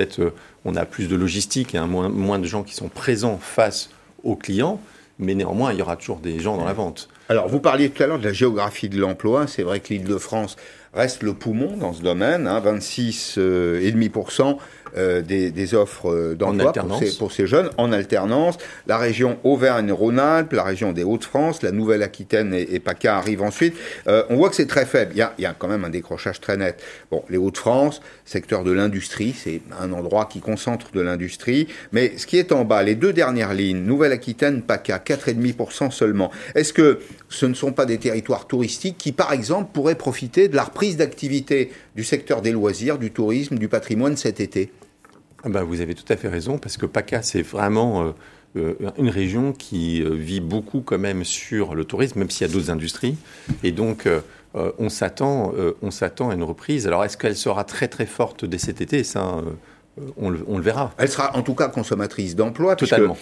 peut-être 0.00 0.32
on 0.64 0.76
a 0.76 0.84
plus 0.84 1.08
de 1.08 1.16
logistique, 1.16 1.74
et 1.74 1.78
hein, 1.78 1.86
moins, 1.86 2.38
de 2.38 2.46
gens 2.46 2.62
qui 2.62 2.74
sont 2.74 2.88
présents 2.88 3.38
face 3.38 3.90
aux 4.24 4.36
clients 4.36 4.80
mais 5.20 5.34
néanmoins, 5.34 5.72
il 5.72 5.78
y 5.78 5.82
aura 5.82 5.96
toujours 5.96 6.16
des 6.16 6.40
gens 6.40 6.56
dans 6.56 6.64
la 6.64 6.72
vente. 6.72 7.10
Alors, 7.28 7.46
vous 7.46 7.60
parliez 7.60 7.90
tout 7.90 8.02
à 8.02 8.06
l'heure 8.06 8.18
de 8.18 8.24
la 8.24 8.32
géographie 8.32 8.88
de 8.88 8.98
l'emploi. 8.98 9.46
C'est 9.46 9.62
vrai 9.62 9.80
que 9.80 9.92
l'île 9.92 10.04
de 10.04 10.16
France 10.16 10.56
reste 10.94 11.22
le 11.22 11.34
poumon 11.34 11.76
dans 11.76 11.92
ce 11.92 12.00
domaine, 12.00 12.46
hein, 12.46 12.58
26,5% 12.60 13.38
euh, 13.38 14.54
des, 14.96 15.74
offres 15.74 16.10
euh, 16.10 16.34
d'emploi 16.34 16.72
pour 17.18 17.32
ces, 17.32 17.46
jeunes 17.46 17.70
en 17.76 17.92
alternance. 17.92 18.58
La 18.86 18.98
région 18.98 19.38
Auvergne-Rhône-Alpes, 19.44 20.52
la 20.52 20.64
région 20.64 20.92
des 20.92 21.04
Hauts-de-France, 21.04 21.62
la 21.62 21.72
Nouvelle-Aquitaine 21.72 22.54
et, 22.54 22.80
PACA 22.80 23.16
arrivent 23.16 23.42
ensuite. 23.42 23.74
Euh, 24.08 24.24
on 24.30 24.36
voit 24.36 24.48
que 24.48 24.56
c'est 24.56 24.66
très 24.66 24.86
faible. 24.86 25.12
Il 25.14 25.18
y, 25.18 25.22
a, 25.22 25.32
il 25.38 25.42
y, 25.42 25.46
a, 25.46 25.54
quand 25.56 25.68
même 25.68 25.84
un 25.84 25.90
décrochage 25.90 26.40
très 26.40 26.56
net. 26.56 26.82
Bon, 27.10 27.22
les 27.28 27.36
Hauts-de-France, 27.36 28.00
secteur 28.24 28.64
de 28.64 28.72
l'industrie, 28.72 29.34
c'est 29.36 29.60
un 29.80 29.92
endroit 29.92 30.26
qui 30.26 30.40
concentre 30.40 30.90
de 30.92 31.00
l'industrie. 31.00 31.68
Mais 31.92 32.16
ce 32.16 32.26
qui 32.26 32.38
est 32.38 32.52
en 32.52 32.64
bas, 32.64 32.82
les 32.82 32.94
deux 32.94 33.12
dernières 33.12 33.54
lignes, 33.54 33.82
Nouvelle-Aquitaine, 33.84 34.62
PACA, 34.62 34.98
4,5% 34.98 35.90
seulement. 35.90 36.30
Est-ce 36.54 36.72
que 36.72 37.00
ce 37.28 37.46
ne 37.46 37.54
sont 37.54 37.72
pas 37.72 37.86
des 37.86 37.98
territoires 37.98 38.46
touristiques 38.46 38.98
qui, 38.98 39.12
par 39.12 39.32
exemple, 39.32 39.70
pourraient 39.72 39.94
profiter 39.94 40.48
de 40.48 40.56
la 40.56 40.64
reprise 40.64 40.96
d'activité 40.96 41.70
du 41.94 42.04
secteur 42.04 42.42
des 42.42 42.52
loisirs, 42.52 42.98
du 42.98 43.10
tourisme, 43.10 43.58
du 43.58 43.68
patrimoine 43.68 44.16
cet 44.16 44.40
été? 44.40 44.70
Bah, 45.48 45.62
vous 45.62 45.80
avez 45.80 45.94
tout 45.94 46.10
à 46.12 46.16
fait 46.16 46.28
raison, 46.28 46.58
parce 46.58 46.76
que 46.76 46.86
PACA, 46.86 47.22
c'est 47.22 47.42
vraiment 47.42 48.04
euh, 48.04 48.12
euh, 48.56 48.90
une 48.98 49.08
région 49.08 49.52
qui 49.52 50.02
euh, 50.02 50.14
vit 50.14 50.40
beaucoup 50.40 50.80
quand 50.80 50.98
même 50.98 51.24
sur 51.24 51.74
le 51.74 51.84
tourisme, 51.84 52.18
même 52.18 52.30
s'il 52.30 52.46
y 52.46 52.50
a 52.50 52.52
d'autres 52.52 52.70
industries. 52.70 53.16
Et 53.62 53.72
donc, 53.72 54.08
on 54.54 54.88
s'attend 54.88 55.52
on 55.80 55.90
s'attend 55.90 56.30
à 56.30 56.34
une 56.34 56.42
reprise. 56.42 56.86
Alors, 56.86 57.04
est-ce 57.04 57.16
qu'elle 57.16 57.36
sera 57.36 57.64
très 57.64 57.88
très 57.88 58.06
forte 58.06 58.44
dès 58.44 58.58
cet 58.58 58.80
été? 58.80 59.04
Ça, 59.04 59.42
on 60.16 60.30
le, 60.30 60.44
on 60.48 60.56
le, 60.56 60.62
verra. 60.62 60.92
Elle 60.98 61.08
sera 61.08 61.36
en 61.36 61.42
tout 61.42 61.54
cas 61.54 61.68
consommatrice 61.68 62.34
d'emplois. 62.34 62.74
Totalement. 62.74 63.16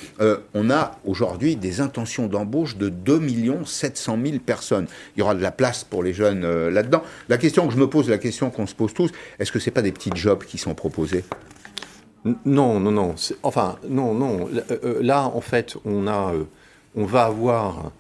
on 0.55 0.71
a 0.71 0.99
aujourd'hui 1.05 1.57
des 1.57 1.83
intentions 1.83 2.29
d'embauche 2.29 2.79
de 2.79 2.89
2 2.89 3.21
700 3.67 4.19
000 4.25 4.39
personnes. 4.39 4.87
Il 5.17 5.21
y 5.21 5.23
aura 5.23 5.35
de 5.35 5.43
la 5.43 5.51
place 5.51 5.85
pour 5.85 6.03
les 6.03 6.15
jeunes 6.15 6.69
là-dedans. 6.69 7.03
La 7.29 7.37
question 7.37 7.67
que 7.67 7.75
je 7.75 7.79
me 7.79 7.89
pose, 7.91 8.09
la 8.09 8.19
question 8.19 8.51
qu'on 8.51 8.67
se 8.67 8.75
pose 8.75 8.95
tous, 8.95 9.11
est-ce 9.39 9.53
que 9.53 9.59
ce 9.59 9.69
n'est 9.69 9.75
pas 9.75 9.83
des 9.83 9.93
petits 9.93 10.13
jobs 10.15 10.45
qui 10.45 10.57
sont 10.57 10.75
proposés? 10.75 11.25
Non, 12.45 12.81
non, 12.81 12.91
non. 12.91 13.15
Enfin, 13.43 13.79
non, 13.89 14.15
non. 14.15 14.49
Là, 15.01 15.27
en 15.27 15.41
fait, 15.41 15.77
on, 15.85 16.07
a, 16.07 16.33
on 16.97 17.05
va 17.05 17.25
avoir, 17.25 17.93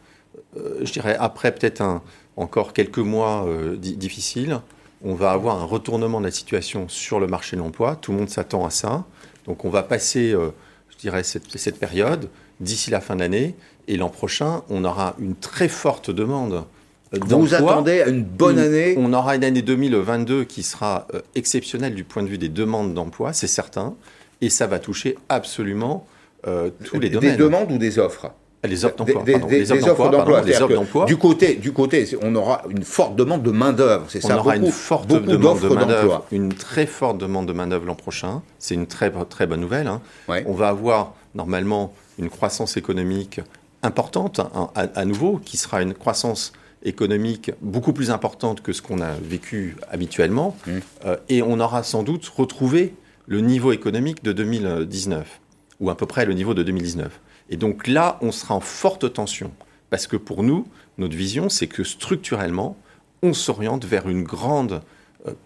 je 0.57 0.93
dirais, 0.93 1.16
après 1.19 1.55
peut-être 1.55 2.01
encore 2.37 2.73
quelques 2.73 2.99
mois 2.99 3.47
difficiles, 3.77 4.61
on 5.05 5.14
va 5.14 5.31
avoir 5.31 5.61
un 5.61 5.64
retournement 5.64 6.21
de 6.21 6.27
la 6.27 6.33
situation 6.33 6.89
sur 6.89 7.21
le 7.21 7.27
marché 7.27 7.57
de 7.57 7.62
l'emploi. 7.62 7.97
Tout 7.97 8.12
le 8.12 8.19
monde 8.19 8.29
s'attend 8.29 8.66
à 8.66 8.71
ça. 8.71 9.05
Donc 9.47 9.64
on 9.64 9.71
va 9.71 9.83
passer, 9.83 10.33
je 10.33 10.97
dirais, 10.99 11.23
cette, 11.23 11.57
cette 11.57 11.79
période 11.79 12.29
d'ici 12.61 12.91
la 12.91 13.01
fin 13.01 13.14
de 13.14 13.21
l'année. 13.21 13.55
Et 13.87 13.97
l'an 13.97 14.11
prochain, 14.11 14.62
on 14.69 14.85
aura 14.85 15.14
une 15.19 15.37
très 15.37 15.69
forte 15.69 16.11
demande 16.11 16.64
vous 17.12 17.54
attendez 17.54 18.02
à 18.02 18.09
une 18.09 18.24
bonne 18.24 18.59
année 18.59 18.94
On 18.98 19.12
aura 19.12 19.36
une 19.36 19.44
année 19.44 19.62
2022 19.62 20.44
qui 20.44 20.62
sera 20.62 21.06
euh, 21.14 21.20
exceptionnelle 21.34 21.94
du 21.94 22.04
point 22.04 22.22
de 22.22 22.28
vue 22.28 22.38
des 22.38 22.48
demandes 22.48 22.94
d'emploi, 22.94 23.32
c'est 23.32 23.46
certain, 23.46 23.94
et 24.40 24.50
ça 24.50 24.66
va 24.66 24.78
toucher 24.78 25.16
absolument 25.28 26.06
euh, 26.46 26.70
tous 26.84 27.00
les 27.00 27.11
domaines. 27.11 27.32
Des 27.32 27.36
demandes 27.36 27.72
ou 27.72 27.78
des 27.78 27.98
offres? 27.98 28.30
Les 28.64 28.84
offres 28.84 28.96
d'emploi. 28.96 29.22
Des, 29.22 29.38
des, 29.38 29.72
offres 29.88 30.11
d'emploi. 30.11 31.04
Du 31.04 31.16
côté, 31.16 31.54
du 31.54 31.72
côté, 31.72 32.09
on 32.22 32.34
aura 32.34 32.62
une 32.68 32.82
forte 32.82 33.14
demande 33.14 33.42
de 33.44 33.52
main 33.52 33.72
d'œuvre. 33.72 34.06
C'est 34.09 34.20
ça. 34.20 34.34
On 34.34 34.38
aura 34.38 34.56
une 34.56 34.72
forte 34.72 35.09
demande 35.09 35.61
de 35.61 35.68
main 35.68 35.86
d'œuvre, 35.86 36.26
une 36.32 36.52
très 36.52 36.86
forte 36.86 37.18
demande 37.18 37.46
de 37.46 37.52
main 37.52 37.68
d'œuvre 37.68 37.86
l'an 37.86 37.94
prochain. 37.94 38.42
C'est 38.59 38.74
une 38.74 38.86
très 38.86 39.12
très 39.28 39.46
bonne 39.46 39.61
nouvelle. 39.61 39.86
Hein. 39.86 40.00
On 40.46 40.54
va 40.54 40.68
avoir 40.68 41.14
normalement 41.36 41.94
une 42.18 42.30
croissance 42.30 42.76
économique 42.76 43.40
importante 43.84 44.40
hein, 44.40 44.70
à, 44.74 45.04
nouveau, 45.04 45.40
qui 45.44 45.56
sera 45.56 45.80
une 45.80 45.94
croissance 45.94 46.52
économique 46.83 47.51
beaucoup 47.61 47.93
plus 47.93 48.11
importante 48.11 48.62
que 48.62 48.72
ce 48.72 48.83
qu'on 48.83 49.01
a 49.01 49.12
vécu 49.14 49.76
habituellement, 49.91 50.57
mmh. 50.66 50.70
euh, 51.07 51.16
et 51.29 51.43
on 51.43 51.61
aura 51.61 51.83
sans 51.83 52.03
doute 52.03 52.26
retrouvé 52.26 52.95
le 53.26 53.41
niveau 53.41 53.72
économique 53.72 54.22
de 54.24 54.33
2019, 54.33 55.41
ou 55.81 55.91
à 55.91 55.97
peu 55.97 56.07
près 56.07 56.24
le 56.24 56.35
niveau 56.35 56.55
de 56.55 56.62
2019. 56.62 57.20
Et 57.51 57.57
donc 57.57 57.87
là, 57.87 58.18
on 58.22 58.33
sera 58.33 58.55
en 58.55 58.61
forte 58.61 59.12
tension, 59.12 59.53
parce 59.91 60.07
que 60.07 60.16
pour 60.16 60.43
nous, 60.43 60.66
notre 60.99 61.16
vision, 61.16 61.49
c'est 61.49 61.66
que 61.66 61.85
structurellement, 61.85 62.76
on 63.22 63.33
s'oriente 63.35 63.85
vers 63.85 64.09
une 64.09 64.22
grande 64.22 64.83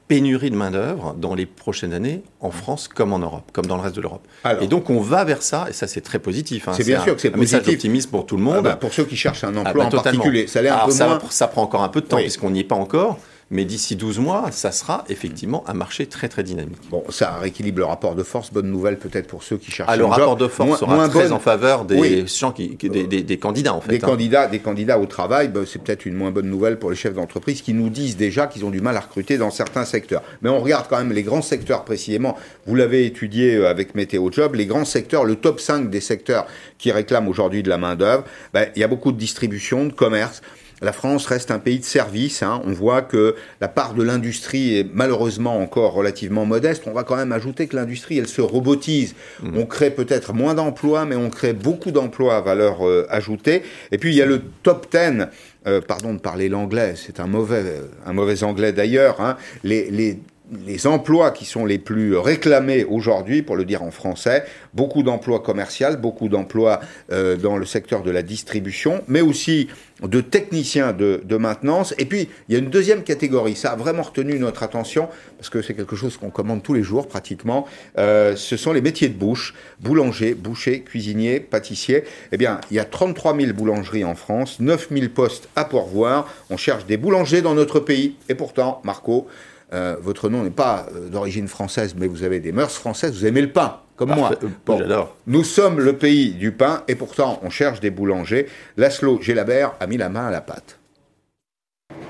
pénurie 0.09 0.51
de 0.51 0.57
main-d'œuvre 0.57 1.15
dans 1.19 1.35
les 1.35 1.47
prochaines 1.47 1.93
années 1.93 2.23
en 2.41 2.51
France 2.51 2.89
comme 2.89 3.13
en 3.13 3.19
Europe, 3.19 3.51
comme 3.53 3.67
dans 3.67 3.77
le 3.77 3.83
reste 3.83 3.97
de 3.97 4.01
l'Europe. 4.01 4.27
Et 4.61 4.67
donc 4.67 4.91
on 4.91 5.01
va 5.01 5.25
vers 5.25 5.43
ça, 5.43 5.67
et 5.69 5.73
ça 5.73 5.87
c'est 5.87 6.01
très 6.01 6.19
positif. 6.19 6.69
Hein. 6.69 6.73
c'est 6.75 6.85
bien 6.85 7.03
sûr 7.03 7.15
que 7.15 7.21
c'est 7.21 7.31
positif. 7.31 7.55
message 7.55 7.73
d'optimisme 7.73 8.11
pour 8.11 8.27
tout 8.27 8.37
le 8.37 8.43
monde. 8.43 8.57
Ah 8.59 8.63
bah, 8.63 8.77
pour 8.77 8.93
ceux 8.93 9.05
qui 9.05 9.17
cherchent 9.17 9.45
un 9.45 9.57
emploi 9.57 9.87
ah 9.87 9.91
bah, 9.91 9.99
en 9.99 10.03
particulier. 10.03 10.47
Ça, 10.47 10.61
a 10.61 10.83
un 10.83 10.87
peu 10.87 10.93
ça, 10.93 11.19
ça, 11.31 11.49
prend 11.49 11.63
encore 11.63 11.83
un 11.83 11.89
peu 11.89 12.01
de 12.01 12.07
temps 12.07 12.19
puisqu'on 12.19 12.51
n'y 12.51 12.61
est 12.61 12.65
pas 12.65 12.77
encore. 12.77 13.19
Mais 13.53 13.67
d'ici 13.67 13.97
12 13.97 14.19
mois, 14.19 14.51
ça 14.51 14.73
sera 14.73 15.05
effectivement 15.11 15.63
un 15.69 15.75
marché 15.75 16.07
très 16.07 16.31
très 16.31 16.43
dynamique. 16.43 16.79
Bon, 16.91 17.05
ça 17.11 17.37
rééquilibre 17.37 17.81
le 17.81 17.85
rapport 17.85 18.15
de 18.15 18.23
force. 18.23 18.51
Bonne 18.51 18.71
nouvelle 18.71 18.99
peut-être 18.99 19.27
pour 19.27 19.43
ceux 19.43 19.59
qui 19.59 19.71
cherchent 19.71 19.91
ah, 19.93 19.97
le 19.99 20.07
rapport 20.07 20.37
de 20.37 20.49
force 20.49 20.81
sera 20.81 21.07
très 21.11 21.33
en 21.33 21.39
faveur 21.39 21.85
des, 21.85 22.25
qui, 22.55 22.89
des, 22.89 23.39
candidats 23.39 23.75
en 23.75 23.83
fait. 23.83 23.91
Des, 23.91 23.97
hein. 23.97 24.09
candidats, 24.09 24.47
des 24.47 24.61
candidats 24.61 24.99
au 24.99 25.05
travail, 25.05 25.49
bah, 25.49 25.61
c'est 25.67 25.83
peut-être 25.83 26.07
une 26.07 26.15
moins 26.15 26.31
bonne 26.31 26.49
nouvelle 26.49 26.79
pour 26.79 26.89
les 26.89 26.97
chefs 26.97 27.13
d'entreprise 27.13 27.61
qui 27.61 27.75
nous 27.75 27.91
disent 27.91 28.17
déjà 28.17 28.47
qu'ils 28.47 28.65
ont 28.65 28.71
du 28.71 28.81
mal 28.81 28.97
à 28.97 29.01
recruter 29.01 29.37
dans 29.37 29.51
certains 29.51 29.85
secteurs. 29.85 30.23
Mais 30.41 30.49
on 30.49 30.61
regarde 30.61 30.87
quand 30.89 30.97
même 30.97 31.13
les 31.13 31.23
grands 31.23 31.43
secteurs 31.43 31.85
précisément. 31.85 32.39
Vous 32.67 32.75
l'avez 32.75 33.05
étudié 33.05 33.57
euh, 33.57 33.69
avec 33.69 33.95
Météo 33.95 34.31
Job, 34.33 34.55
les 34.55 34.65
grands 34.65 34.87
secteurs, 34.87 35.25
le 35.25 35.37
top 35.37 35.61
5 35.61 35.91
des 35.91 36.01
secteurs 36.01 36.47
qui 36.79 36.91
réclament 36.91 37.29
aujourd'hui 37.29 37.63
de 37.63 37.69
la 37.69 37.77
main-d'œuvre. 37.77 38.25
Ben, 38.55 38.69
il 38.75 38.81
y 38.81 38.85
a 38.85 38.89
beaucoup 38.89 39.13
de 39.13 39.19
distribution, 39.19 39.85
de 39.85 39.93
commerce 39.93 40.41
la 40.83 40.93
France 40.93 41.27
reste 41.27 41.51
un 41.51 41.59
pays 41.59 41.79
de 41.79 41.85
service. 41.85 42.43
Hein. 42.43 42.61
On 42.67 42.73
voit 42.73 43.03
que 43.03 43.35
la 43.61 43.69
part 43.69 43.95
de 43.95 44.03
l'industrie 44.03 44.79
est 44.79 44.87
malheureusement 44.93 45.61
encore 45.61 45.93
relativement 45.93 46.45
modeste. 46.45 46.85
On 46.87 46.93
va 46.93 47.05
quand 47.05 47.17
même 47.17 47.33
ajouter 47.33 47.67
que 47.67 47.77
l'industrie, 47.77 48.19
elle 48.19 48.29
se 48.29 48.41
robotise. 48.41 49.15
Mmh. 49.43 49.57
On 49.57 49.67
crée 49.67 49.91
peut-être 49.91 50.33
moins 50.33 50.55
d'emplois, 50.55 51.05
mais 51.05 51.17
on 51.17 51.31
crée 51.31 51.53
beaucoup 51.53 51.91
d'emplois 51.91 52.37
à 52.37 52.41
valeur 52.41 52.87
euh, 52.87 53.07
ajoutée. 53.09 53.63
Et 53.93 53.99
puis 53.99 54.11
il 54.11 54.17
y 54.17 54.23
a 54.23 54.27
le 54.27 54.43
top 54.63 54.89
10. 54.91 55.27
Euh, 55.65 55.81
pardon 55.81 56.13
de 56.13 56.19
parler 56.19 56.49
l'anglais, 56.49 56.95
c'est 56.97 57.21
un 57.21 57.29
mauvais, 57.29 57.63
un 58.05 58.13
mauvais 58.13 58.43
anglais 58.43 58.73
d'ailleurs. 58.73 59.21
Hein. 59.21 59.37
Les, 59.63 59.89
les 59.93 60.19
les 60.67 60.87
emplois 60.87 61.31
qui 61.31 61.45
sont 61.45 61.65
les 61.65 61.79
plus 61.79 62.17
réclamés 62.17 62.85
aujourd'hui, 62.85 63.43
pour 63.43 63.57
le 63.57 63.65
dire 63.65 63.83
en 63.83 63.91
français, 63.91 64.45
beaucoup 64.75 65.03
d'emplois 65.03 65.41
commerciaux, 65.41 65.97
beaucoup 65.99 66.29
d'emplois 66.29 66.81
euh, 67.11 67.37
dans 67.37 67.57
le 67.57 67.65
secteur 67.65 68.03
de 68.03 68.11
la 68.11 68.23
distribution, 68.23 69.03
mais 69.09 69.21
aussi 69.21 69.69
de 70.03 70.21
techniciens 70.21 70.93
de, 70.93 71.37
maintenance. 71.37 71.95
Et 71.99 72.05
puis, 72.05 72.29
il 72.49 72.53
y 72.53 72.57
a 72.57 72.59
une 72.59 72.71
deuxième 72.71 73.03
catégorie, 73.03 73.57
ça 73.57 73.73
a 73.73 73.77
vraiment 73.77 74.03
retenu 74.03 74.39
notre 74.39 74.63
attention, 74.63 75.09
parce 75.39 75.49
que 75.49 75.63
c'est 75.63 75.75
quelque 75.75 75.97
chose 75.97 76.17
qu'on 76.17 76.31
commande 76.31 76.63
tous 76.63 76.75
les 76.75 76.83
jours 76.83 77.09
pratiquement, 77.09 77.67
euh, 77.99 78.37
ce 78.37 78.57
sont 78.57 78.73
les 78.73 78.83
métiers 78.83 79.09
de 79.09 79.15
bouche, 79.15 79.55
boulanger, 79.81 80.35
boucher, 80.35 80.83
cuisinier, 80.83 81.41
pâtissier. 81.41 82.05
Eh 82.33 82.37
bien, 82.37 82.61
il 82.71 82.77
y 82.77 82.81
a 82.81 82.85
33 82.85 83.37
000 83.37 83.53
boulangeries 83.55 84.05
en 84.05 84.15
France, 84.15 84.61
9 84.61 84.89
000 84.91 85.09
postes 85.09 85.49
à 85.57 85.65
pourvoir, 85.65 86.29
on 86.51 86.57
cherche 86.57 86.85
des 86.87 86.97
boulangers 86.97 87.43
dans 87.43 87.55
notre 87.55 87.81
pays, 87.81 88.17
et 88.29 88.35
pourtant, 88.35 88.83
Marco, 88.85 89.29
euh, 89.73 89.97
votre 90.01 90.29
nom 90.29 90.43
n'est 90.43 90.51
pas 90.51 90.87
euh, 90.95 91.09
d'origine 91.09 91.49
française, 91.49 91.95
mais 91.99 92.07
vous 92.07 92.23
avez 92.23 92.41
des 92.41 92.53
mœurs 92.53 92.73
françaises, 92.73 93.13
vous 93.13 93.27
aimez 93.27 93.41
le 93.41 93.53
pain, 93.53 93.79
comme 93.97 94.15
moi. 94.15 94.33
Bon, 94.67 94.79
J'adore. 94.79 95.17
Nous 95.27 95.45
sommes 95.45 95.81
le 95.81 95.95
pays 95.95 96.33
du 96.33 96.53
pain, 96.53 96.83
et 96.89 96.95
pourtant 96.95 97.41
on 97.43 97.51
cherche 97.51 97.81
des 97.81 97.91
boulangers. 97.91 98.47
Laszlo 98.77 99.21
Gélabert 99.21 99.75
a 99.81 99.87
mis 99.87 99.97
la 99.97 100.09
main 100.09 100.27
à 100.27 100.31
la 100.31 100.41
pâte. 100.41 100.79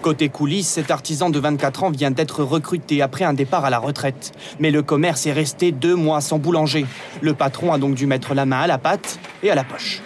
Côté 0.01 0.29
coulisses, 0.29 0.69
cet 0.69 0.91
artisan 0.91 1.31
de 1.31 1.39
24 1.39 1.85
ans 1.85 1.91
vient 1.91 2.11
d'être 2.11 2.43
recruté 2.43 3.03
après 3.03 3.25
un 3.25 3.35
départ 3.35 3.65
à 3.65 3.71
la 3.71 3.79
retraite. 3.79 4.33
Mais 4.59 4.73
le 4.73 4.83
commerce 4.83 5.27
est 5.27 5.33
resté 5.33 5.71
deux 5.71 5.95
mois 5.95 6.21
sans 6.21 6.41
boulanger. 6.41 6.87
Le 7.21 7.35
patron 7.35 7.73
a 7.73 7.79
donc 7.79 7.95
dû 7.95 8.07
mettre 8.07 8.35
la 8.35 8.45
main 8.45 8.63
à 8.63 8.67
la 8.67 8.79
pâte 8.79 9.21
et 9.45 9.51
à 9.51 9.55
la 9.55 9.63
poche. 9.63 10.03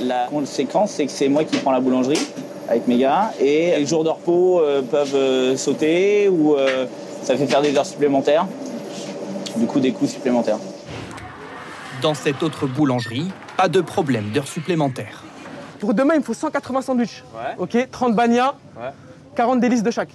La 0.00 0.26
conséquence, 0.28 0.92
c'est 0.92 1.06
que 1.06 1.12
c'est 1.12 1.28
moi 1.28 1.44
qui 1.44 1.56
prends 1.58 1.70
la 1.70 1.80
boulangerie 1.80 2.18
avec 2.68 2.86
mes 2.86 2.98
gars. 2.98 3.32
Et 3.40 3.76
les 3.76 3.86
jours 3.86 4.04
de 4.04 4.08
repos 4.08 4.60
euh, 4.60 4.82
peuvent 4.82 5.14
euh, 5.14 5.56
sauter 5.56 6.28
ou 6.28 6.54
euh, 6.54 6.86
ça 7.22 7.36
fait 7.36 7.46
faire 7.46 7.62
des 7.62 7.76
heures 7.76 7.86
supplémentaires. 7.86 8.46
Du 9.56 9.66
coup, 9.66 9.80
des 9.80 9.92
coûts 9.92 10.06
supplémentaires. 10.06 10.58
Dans 12.02 12.14
cette 12.14 12.42
autre 12.42 12.66
boulangerie, 12.66 13.28
pas 13.56 13.68
de 13.68 13.80
problème 13.80 14.30
d'heures 14.30 14.48
supplémentaires. 14.48 15.22
Pour 15.80 15.94
demain, 15.94 16.14
il 16.14 16.20
me 16.20 16.24
faut 16.24 16.34
180 16.34 16.82
sandwichs. 16.82 17.24
Ok, 17.58 17.76
30 17.90 18.14
bagnats, 18.14 18.54
40 19.34 19.60
délices 19.60 19.82
de 19.82 19.90
chaque. 19.90 20.10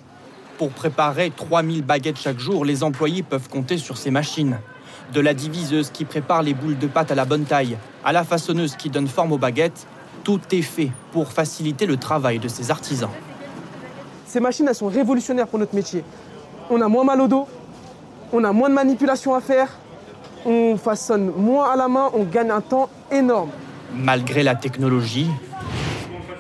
Pour 0.58 0.70
préparer 0.70 1.32
3000 1.36 1.84
baguettes 1.84 2.20
chaque 2.20 2.40
jour, 2.40 2.66
les 2.66 2.84
employés 2.84 3.24
peuvent 3.24 3.50
compter 3.50 3.78
sur 3.78 3.98
ces 3.98 4.12
machines. 4.12 4.60
De 5.14 5.20
la 5.20 5.34
diviseuse 5.34 5.90
qui 5.90 6.06
prépare 6.06 6.44
les 6.44 6.54
boules 6.54 6.78
de 6.78 6.88
pâte 6.88 7.12
à 7.12 7.16
la 7.16 7.26
bonne 7.26 7.46
taille, 7.46 7.78
à 8.06 8.12
la 8.12 8.24
façonneuse 8.24 8.76
qui 8.76 8.90
donne 8.90 9.08
forme 9.08 9.32
aux 9.32 9.38
baguettes, 9.38 9.88
tout 10.24 10.42
est 10.52 10.62
fait 10.62 10.92
pour 11.12 11.32
faciliter 11.32 11.86
le 11.86 11.98
travail 11.98 12.40
de 12.40 12.48
ces 12.48 12.72
artisans. 12.72 13.10
Ces 14.26 14.40
machines, 14.40 14.68
elles 14.68 14.76
sont 14.76 14.88
révolutionnaires 14.88 15.48
pour 15.48 15.60
notre 15.60 15.76
métier. 15.76 16.04
On 16.70 16.82
a 16.82 16.88
moins 16.88 17.04
mal 17.04 17.22
au 17.22 17.28
dos, 17.28 17.48
on 18.32 18.44
a 18.44 18.52
moins 18.52 18.70
de 18.70 18.74
manipulation 18.74 19.36
à 19.36 19.42
faire, 19.42 19.68
on 20.46 20.78
façonne 20.78 21.32
moins 21.36 21.72
à 21.72 21.76
la 21.76 21.88
main, 21.88 22.10
on 22.14 22.24
gagne 22.24 22.52
un 22.52 22.62
temps 22.62 22.90
énorme. 23.12 23.50
Malgré 23.94 24.42
la 24.44 24.56
technologie, 24.56 25.28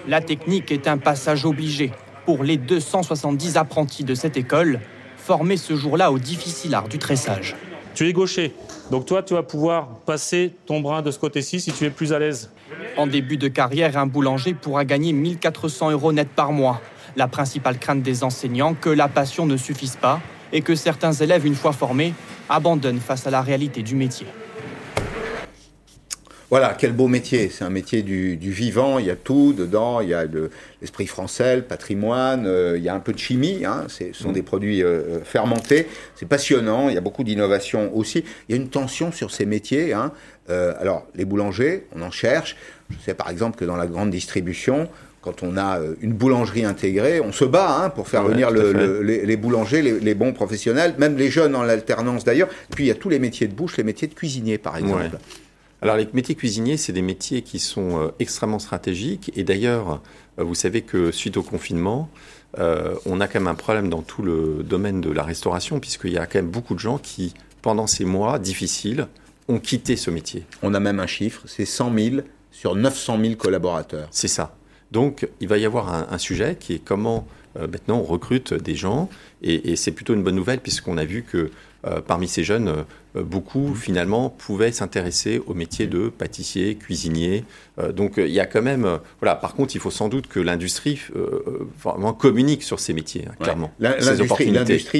la 0.07 0.21
technique 0.21 0.71
est 0.71 0.87
un 0.87 0.97
passage 0.97 1.45
obligé 1.45 1.91
pour 2.25 2.43
les 2.43 2.57
270 2.57 3.57
apprentis 3.57 4.03
de 4.03 4.15
cette 4.15 4.37
école, 4.37 4.79
formés 5.17 5.57
ce 5.57 5.75
jour-là 5.75 6.11
au 6.11 6.19
difficile 6.19 6.73
art 6.75 6.87
du 6.87 6.97
tressage. 6.97 7.55
Tu 7.93 8.07
es 8.07 8.13
gaucher, 8.13 8.53
donc 8.89 9.05
toi 9.05 9.21
tu 9.21 9.33
vas 9.33 9.43
pouvoir 9.43 9.87
passer 10.05 10.53
ton 10.65 10.79
brin 10.79 11.01
de 11.01 11.11
ce 11.11 11.19
côté-ci 11.19 11.59
si 11.59 11.71
tu 11.71 11.85
es 11.85 11.89
plus 11.89 12.13
à 12.13 12.19
l'aise. 12.19 12.49
En 12.97 13.05
début 13.05 13.37
de 13.37 13.47
carrière, 13.47 13.97
un 13.97 14.05
boulanger 14.05 14.53
pourra 14.53 14.85
gagner 14.85 15.13
1400 15.13 15.91
euros 15.91 16.13
net 16.13 16.29
par 16.29 16.51
mois. 16.51 16.81
La 17.17 17.27
principale 17.27 17.77
crainte 17.77 18.01
des 18.01 18.23
enseignants, 18.23 18.73
que 18.73 18.89
la 18.89 19.09
passion 19.09 19.45
ne 19.45 19.57
suffise 19.57 19.97
pas 19.97 20.21
et 20.53 20.61
que 20.61 20.75
certains 20.75 21.11
élèves, 21.11 21.45
une 21.45 21.55
fois 21.55 21.73
formés, 21.73 22.13
abandonnent 22.49 22.99
face 22.99 23.27
à 23.27 23.31
la 23.31 23.41
réalité 23.41 23.81
du 23.81 23.95
métier. 23.95 24.27
Voilà, 26.51 26.75
quel 26.77 26.91
beau 26.91 27.07
métier. 27.07 27.49
C'est 27.49 27.63
un 27.63 27.69
métier 27.69 28.03
du, 28.03 28.35
vivant, 28.35 28.99
il 28.99 29.05
y 29.05 29.09
a 29.09 29.15
tout 29.15 29.53
dedans, 29.53 30.01
il 30.01 30.09
y 30.09 30.13
a 30.13 30.25
l'esprit 30.81 31.07
français, 31.07 31.55
le 31.55 31.61
patrimoine, 31.61 32.45
euh, 32.45 32.77
il 32.77 32.83
y 32.83 32.89
a 32.89 32.93
un 32.93 32.99
peu 32.99 33.13
de 33.13 33.17
chimie, 33.17 33.63
hein. 33.63 33.85
ce 33.87 34.11
sont 34.11 34.31
mmh. 34.31 34.33
des 34.33 34.41
produits 34.41 34.83
euh, 34.83 34.87
euh, 34.87 35.19
fermentés. 35.23 35.87
C'est 36.17 36.27
passionnant, 36.27 36.89
il 36.89 36.95
y 36.95 36.97
a 36.97 37.01
beaucoup 37.01 37.23
d'innovation 37.23 37.95
aussi. 37.95 38.25
Il 38.49 38.55
y 38.55 38.59
a 38.59 38.61
une 38.61 38.67
tension 38.67 39.13
sur 39.13 39.31
ces 39.31 39.45
métiers. 39.45 39.93
Hein. 39.93 40.11
alors, 40.49 41.07
les 41.15 41.23
boulangers, 41.23 41.85
on 41.95 42.01
en 42.01 42.11
cherche. 42.11 42.57
Je 42.89 42.97
sais 42.99 43.13
par 43.13 43.29
exemple 43.29 43.57
que 43.57 43.63
dans 43.63 43.77
la 43.77 43.87
grande 43.87 44.11
distribution, 44.11 44.89
quand 45.21 45.43
on 45.43 45.55
a 45.55 45.79
une 46.01 46.11
boulangerie 46.11 46.65
intégrée, 46.65 47.21
on 47.21 47.31
se 47.31 47.45
bat 47.45 47.77
hein, 47.79 47.89
pour 47.89 48.09
faire 48.09 48.23
venir 48.23 48.51
les, 48.51 49.37
boulangers, 49.37 49.81
les, 49.81 50.15
bons 50.15 50.33
professionnels, 50.33 50.95
même 50.97 51.15
les 51.15 51.29
jeunes 51.29 51.55
en 51.55 51.61
alternance 51.61 52.25
d'ailleurs. 52.25 52.49
Puis 52.71 52.83
il 52.83 52.87
y 52.87 52.91
a 52.91 52.95
tous 52.95 53.07
les 53.07 53.19
métiers 53.19 53.47
de 53.47 53.53
bouche, 53.53 53.77
les 53.77 53.85
métiers 53.85 54.09
de 54.09 54.13
cuisinier 54.13 54.57
par 54.57 54.75
exemple. 54.75 55.17
Alors 55.81 55.97
les 55.97 56.07
métiers 56.13 56.35
cuisiniers, 56.35 56.77
c'est 56.77 56.93
des 56.93 57.01
métiers 57.01 57.41
qui 57.41 57.57
sont 57.57 57.99
euh, 57.99 58.07
extrêmement 58.19 58.59
stratégiques. 58.59 59.31
Et 59.35 59.43
d'ailleurs, 59.43 60.01
euh, 60.37 60.43
vous 60.43 60.53
savez 60.53 60.83
que 60.83 61.11
suite 61.11 61.37
au 61.37 61.43
confinement, 61.43 62.09
euh, 62.59 62.95
on 63.05 63.19
a 63.19 63.27
quand 63.27 63.39
même 63.39 63.47
un 63.47 63.55
problème 63.55 63.89
dans 63.89 64.03
tout 64.03 64.21
le 64.21 64.63
domaine 64.63 65.01
de 65.01 65.09
la 65.09 65.23
restauration, 65.23 65.79
puisqu'il 65.79 66.11
y 66.11 66.17
a 66.17 66.27
quand 66.27 66.39
même 66.39 66.51
beaucoup 66.51 66.75
de 66.75 66.79
gens 66.79 66.99
qui 66.99 67.33
pendant 67.61 67.87
ces 67.87 68.05
mois 68.05 68.39
difficiles, 68.39 69.07
ont 69.47 69.59
quitté 69.59 69.95
ce 69.95 70.09
métier. 70.09 70.45
On 70.63 70.73
a 70.73 70.79
même 70.79 70.99
un 70.99 71.07
chiffre, 71.07 71.43
c'est 71.45 71.65
100 71.65 71.93
000 71.93 72.15
sur 72.51 72.75
900 72.75 73.19
000 73.21 73.35
collaborateurs. 73.35 74.07
C'est 74.11 74.27
ça. 74.27 74.55
Donc, 74.91 75.27
il 75.39 75.47
va 75.47 75.57
y 75.57 75.65
avoir 75.65 75.93
un, 75.93 76.07
un 76.09 76.17
sujet 76.17 76.57
qui 76.59 76.73
est 76.73 76.79
comment 76.79 77.27
euh, 77.57 77.67
maintenant 77.67 77.99
on 77.99 78.03
recrute 78.03 78.53
des 78.53 78.75
gens, 78.75 79.09
et, 79.41 79.71
et 79.71 79.75
c'est 79.75 79.91
plutôt 79.91 80.13
une 80.13 80.23
bonne 80.23 80.35
nouvelle 80.35 80.59
puisqu'on 80.59 80.97
a 80.97 81.05
vu 81.05 81.23
que 81.23 81.51
euh, 81.85 82.01
parmi 82.01 82.27
ces 82.27 82.43
jeunes, 82.43 82.85
beaucoup 83.15 83.75
finalement 83.75 84.29
pouvaient 84.29 84.71
s'intéresser 84.71 85.41
au 85.45 85.53
métier 85.53 85.87
de 85.87 86.09
pâtissier, 86.09 86.75
cuisinier. 86.75 87.43
Euh, 87.79 87.91
donc 87.91 88.13
il 88.17 88.31
y 88.31 88.39
a 88.39 88.45
quand 88.45 88.61
même, 88.61 88.99
voilà. 89.19 89.35
Par 89.35 89.53
contre, 89.53 89.75
il 89.75 89.79
faut 89.79 89.91
sans 89.91 90.09
doute 90.09 90.27
que 90.27 90.39
l'industrie 90.39 90.99
vraiment 91.81 92.13
communique 92.13 92.63
sur 92.63 92.79
ces 92.79 92.93
métiers, 92.93 93.25
hein, 93.29 93.35
clairement. 93.39 93.71
L'industrie, 93.79 94.51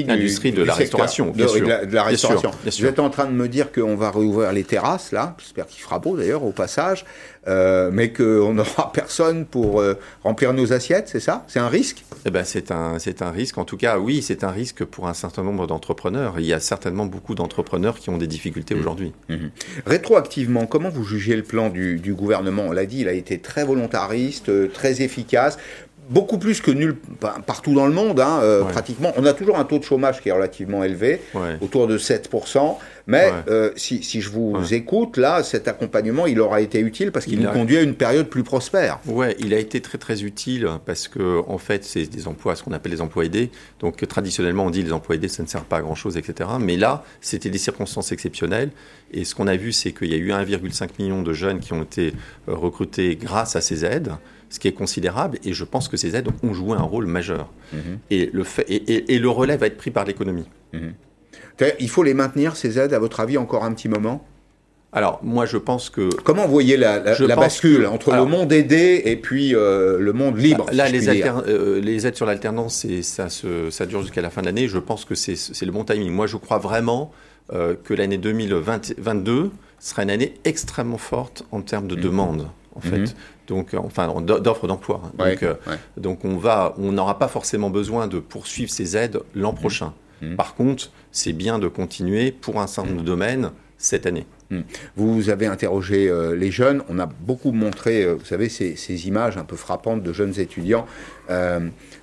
l'industrie 0.04 0.52
de 0.52 0.62
la 0.62 0.74
restauration, 0.74 1.30
bien 1.30 1.48
sûr. 1.48 1.64
De 1.64 1.94
la, 1.94 2.04
restauration. 2.04 2.50
Vous 2.64 2.86
êtes 2.86 2.98
en 2.98 3.10
train 3.10 3.26
de 3.26 3.32
me 3.32 3.48
dire 3.48 3.72
qu'on 3.72 3.96
va 3.96 4.10
rouvrir 4.10 4.52
les 4.52 4.64
terrasses 4.64 5.12
là. 5.12 5.36
J'espère 5.38 5.66
qu'il 5.66 5.82
fera 5.82 5.98
beau 5.98 6.16
d'ailleurs 6.16 6.44
au 6.44 6.52
passage, 6.52 7.04
mais 7.46 8.12
qu'on 8.12 8.54
n'aura 8.54 8.92
personne 8.92 9.46
pour 9.46 9.82
remplir 10.22 10.52
nos 10.52 10.72
assiettes, 10.72 11.08
c'est 11.08 11.20
ça? 11.20 11.44
C'est 11.48 11.60
un 11.60 11.68
risque? 11.68 12.04
Eh 12.24 12.30
ben, 12.30 12.44
c'est 12.44 12.70
un, 12.70 12.98
c'est 12.98 13.22
un 13.22 13.30
risque. 13.30 13.58
En 13.58 13.64
tout 13.64 13.76
cas, 13.76 13.98
oui, 13.98 14.22
c'est 14.22 14.44
un 14.44 14.50
risque 14.50 14.84
pour 14.84 15.08
un 15.08 15.14
certain 15.14 15.42
nombre 15.42 15.66
d'entrepreneurs. 15.66 16.34
Il 16.38 16.46
y 16.46 16.52
a 16.52 16.60
certainement 16.60 17.06
beaucoup 17.06 17.34
d'entrepreneurs 17.34 17.98
qui 18.02 18.10
ont 18.10 18.18
des 18.18 18.26
difficultés 18.26 18.74
mmh. 18.74 18.78
aujourd'hui. 18.80 19.12
Mmh. 19.28 19.36
Rétroactivement, 19.86 20.66
comment 20.66 20.88
vous 20.88 21.04
jugez 21.04 21.36
le 21.36 21.42
plan 21.42 21.70
du, 21.70 22.14
gouvernement? 22.14 22.64
On 22.64 22.72
l'a 22.72 22.86
dit, 22.86 23.00
il 23.00 23.08
a 23.08 23.12
été 23.12 23.38
très 23.38 23.64
volontariste, 23.64 24.48
euh, 24.48 24.68
très 24.68 25.02
efficace 25.02 25.58
beaucoup 26.12 26.38
plus 26.38 26.60
que 26.60 26.70
nul 26.70 26.96
partout 27.46 27.74
dans 27.74 27.86
le 27.86 27.92
monde, 27.92 28.20
hein, 28.20 28.40
euh, 28.42 28.64
pratiquement. 28.64 29.12
On 29.16 29.24
a 29.24 29.32
toujours 29.32 29.58
un 29.58 29.64
taux 29.64 29.78
de 29.78 29.84
chômage 29.84 30.20
qui 30.20 30.28
est 30.28 30.32
relativement 30.32 30.84
élevé, 30.84 31.20
autour 31.60 31.86
de 31.86 31.98
7%. 31.98 32.76
Mais 33.06 33.32
euh, 33.48 33.72
si, 33.74 34.02
si, 34.02 34.20
je 34.20 34.30
vous 34.30 34.74
écoute, 34.74 35.16
là, 35.16 35.42
cet 35.42 35.66
accompagnement, 35.66 36.26
il 36.26 36.40
aura 36.40 36.60
été 36.60 36.78
utile 36.78 37.10
parce 37.10 37.26
qu'il 37.26 37.40
nous 37.40 37.50
conduit 37.50 37.78
à 37.78 37.82
une 37.82 37.94
période 37.94 38.28
plus 38.28 38.44
prospère. 38.44 39.00
Oui, 39.06 39.26
il 39.38 39.54
a 39.54 39.58
été 39.58 39.80
très 39.80 39.98
très 39.98 40.22
utile 40.22 40.68
parce 40.86 41.08
que 41.08 41.42
en 41.48 41.58
fait, 41.58 41.84
c'est 41.84 42.06
des 42.06 42.28
emplois, 42.28 42.54
ce 42.54 42.62
qu'on 42.62 42.72
appelle 42.72 42.92
les 42.92 43.00
emplois 43.00 43.24
aidés. 43.24 43.50
Donc 43.80 44.06
traditionnellement, 44.06 44.66
on 44.66 44.70
dit 44.70 44.82
les 44.82 44.92
emplois 44.92 45.16
aidés, 45.16 45.28
ça 45.28 45.42
ne 45.42 45.48
sert 45.48 45.64
pas 45.64 45.78
à 45.78 45.80
grand 45.80 45.94
chose, 45.94 46.16
etc. 46.16 46.50
Mais 46.60 46.76
là, 46.76 47.04
c'était 47.20 47.50
des 47.50 47.58
circonstances 47.58 48.12
exceptionnelles. 48.12 48.70
Et 49.12 49.24
ce 49.24 49.34
qu'on 49.34 49.46
a 49.46 49.56
vu, 49.56 49.72
c'est 49.72 49.92
qu'il 49.92 50.10
y 50.10 50.14
a 50.14 50.18
eu 50.18 50.30
1,5 50.30 50.90
million 50.98 51.22
de 51.22 51.32
jeunes 51.32 51.60
qui 51.60 51.72
ont 51.72 51.82
été 51.82 52.14
euh, 52.48 52.54
recrutés 52.54 53.16
grâce 53.16 53.56
à 53.56 53.60
ces 53.60 53.84
aides 53.84 54.12
ce 54.52 54.58
qui 54.60 54.68
est 54.68 54.72
considérable, 54.72 55.38
et 55.44 55.54
je 55.54 55.64
pense 55.64 55.88
que 55.88 55.96
ces 55.96 56.14
aides 56.14 56.28
ont 56.42 56.52
joué 56.52 56.76
un 56.76 56.82
rôle 56.82 57.06
majeur. 57.06 57.50
Mhm. 57.72 57.98
Et, 58.10 58.30
le 58.32 58.44
fait, 58.44 58.66
et, 58.68 59.18
le 59.18 59.28
relais 59.30 59.56
va 59.56 59.66
être 59.66 59.78
pris 59.78 59.90
par 59.90 60.04
l'économie. 60.04 60.46
Mhm. 60.74 60.92
Il 61.80 61.88
faut 61.88 62.02
les 62.02 62.12
maintenir, 62.12 62.54
ces 62.54 62.78
aides, 62.78 62.92
à 62.92 62.98
votre 62.98 63.20
avis, 63.20 63.38
encore 63.38 63.64
un 63.64 63.72
petit 63.72 63.88
moment? 63.88 64.26
Alors, 64.92 65.20
moi, 65.22 65.46
je 65.46 65.56
pense 65.56 65.88
que. 65.88 66.10
Comment 66.22 66.44
vous 66.44 66.52
voyez 66.52 66.76
la, 66.76 67.00
bascule 67.34 67.86
entre 67.86 68.14
le 68.14 68.26
monde 68.26 68.52
aidé 68.52 69.00
et 69.06 69.16
puis 69.16 69.54
euh, 69.54 69.98
le 69.98 70.12
monde 70.12 70.36
libre 70.36 70.66
Là, 70.70 70.86
les, 70.90 71.08
euh, 71.08 71.80
les, 71.80 72.06
aides 72.06 72.16
sur 72.16 72.26
l'alternance, 72.26 72.86
ça, 73.00 73.28
ça 73.30 73.86
dure 73.86 74.02
jusqu'à 74.02 74.20
la 74.20 74.28
fin 74.28 74.42
de 74.42 74.46
l'année. 74.46 74.68
Je 74.68 74.78
pense 74.78 75.06
que 75.06 75.14
c'est 75.14 75.64
le 75.64 75.72
bon 75.72 75.84
timing. 75.84 76.10
Moi, 76.10 76.26
je 76.26 76.36
crois 76.36 76.58
vraiment 76.58 77.10
euh, 77.54 77.74
que 77.82 77.94
l'année 77.94 78.18
2022 78.18 79.50
sera 79.78 80.02
une 80.02 80.10
année 80.10 80.34
extrêmement 80.44 80.98
forte 80.98 81.44
en 81.52 81.62
termes 81.62 81.88
de 81.88 81.96
mhm. 81.96 82.02
demande 82.02 82.48
en 82.74 82.80
fait. 82.80 82.98
Mhm. 82.98 83.06
Donc, 83.48 83.74
enfin, 83.74 84.12
d'offres 84.22 84.66
d'emploi. 84.66 85.02
donc, 85.18 85.42
euh, 85.42 85.54
donc, 85.96 86.24
on 86.24 86.36
va, 86.36 86.74
on 86.78 86.92
n'aura 86.92 87.18
pas 87.18 87.28
forcément 87.28 87.70
besoin 87.70 88.06
de 88.06 88.18
poursuivre 88.18 88.70
ces 88.70 88.96
aides 88.96 89.20
l'an 89.34 89.52
mhm. 89.52 89.58
prochain. 89.58 89.94
Mhm. 90.20 90.36
Par 90.36 90.54
contre, 90.54 90.90
c'est 91.10 91.32
bien 91.32 91.58
de 91.58 91.68
continuer 91.68 92.32
pour 92.32 92.60
un 92.60 92.66
certain 92.66 92.90
nombre 92.90 93.02
de 93.02 93.06
domaines 93.06 93.50
cette 93.78 94.06
année. 94.06 94.26
Vous 94.96 95.30
avez 95.30 95.46
interrogé 95.46 96.10
euh, 96.10 96.36
les 96.36 96.50
jeunes. 96.50 96.82
On 96.90 96.98
a 96.98 97.06
beaucoup 97.06 97.52
montré, 97.52 98.04
euh, 98.04 98.16
vous 98.16 98.26
savez, 98.26 98.50
ces, 98.50 98.76
ces, 98.76 99.08
images 99.08 99.38
un 99.38 99.44
peu 99.44 99.56
frappantes 99.56 100.02
de 100.02 100.12
jeunes 100.12 100.38
étudiants 100.38 100.86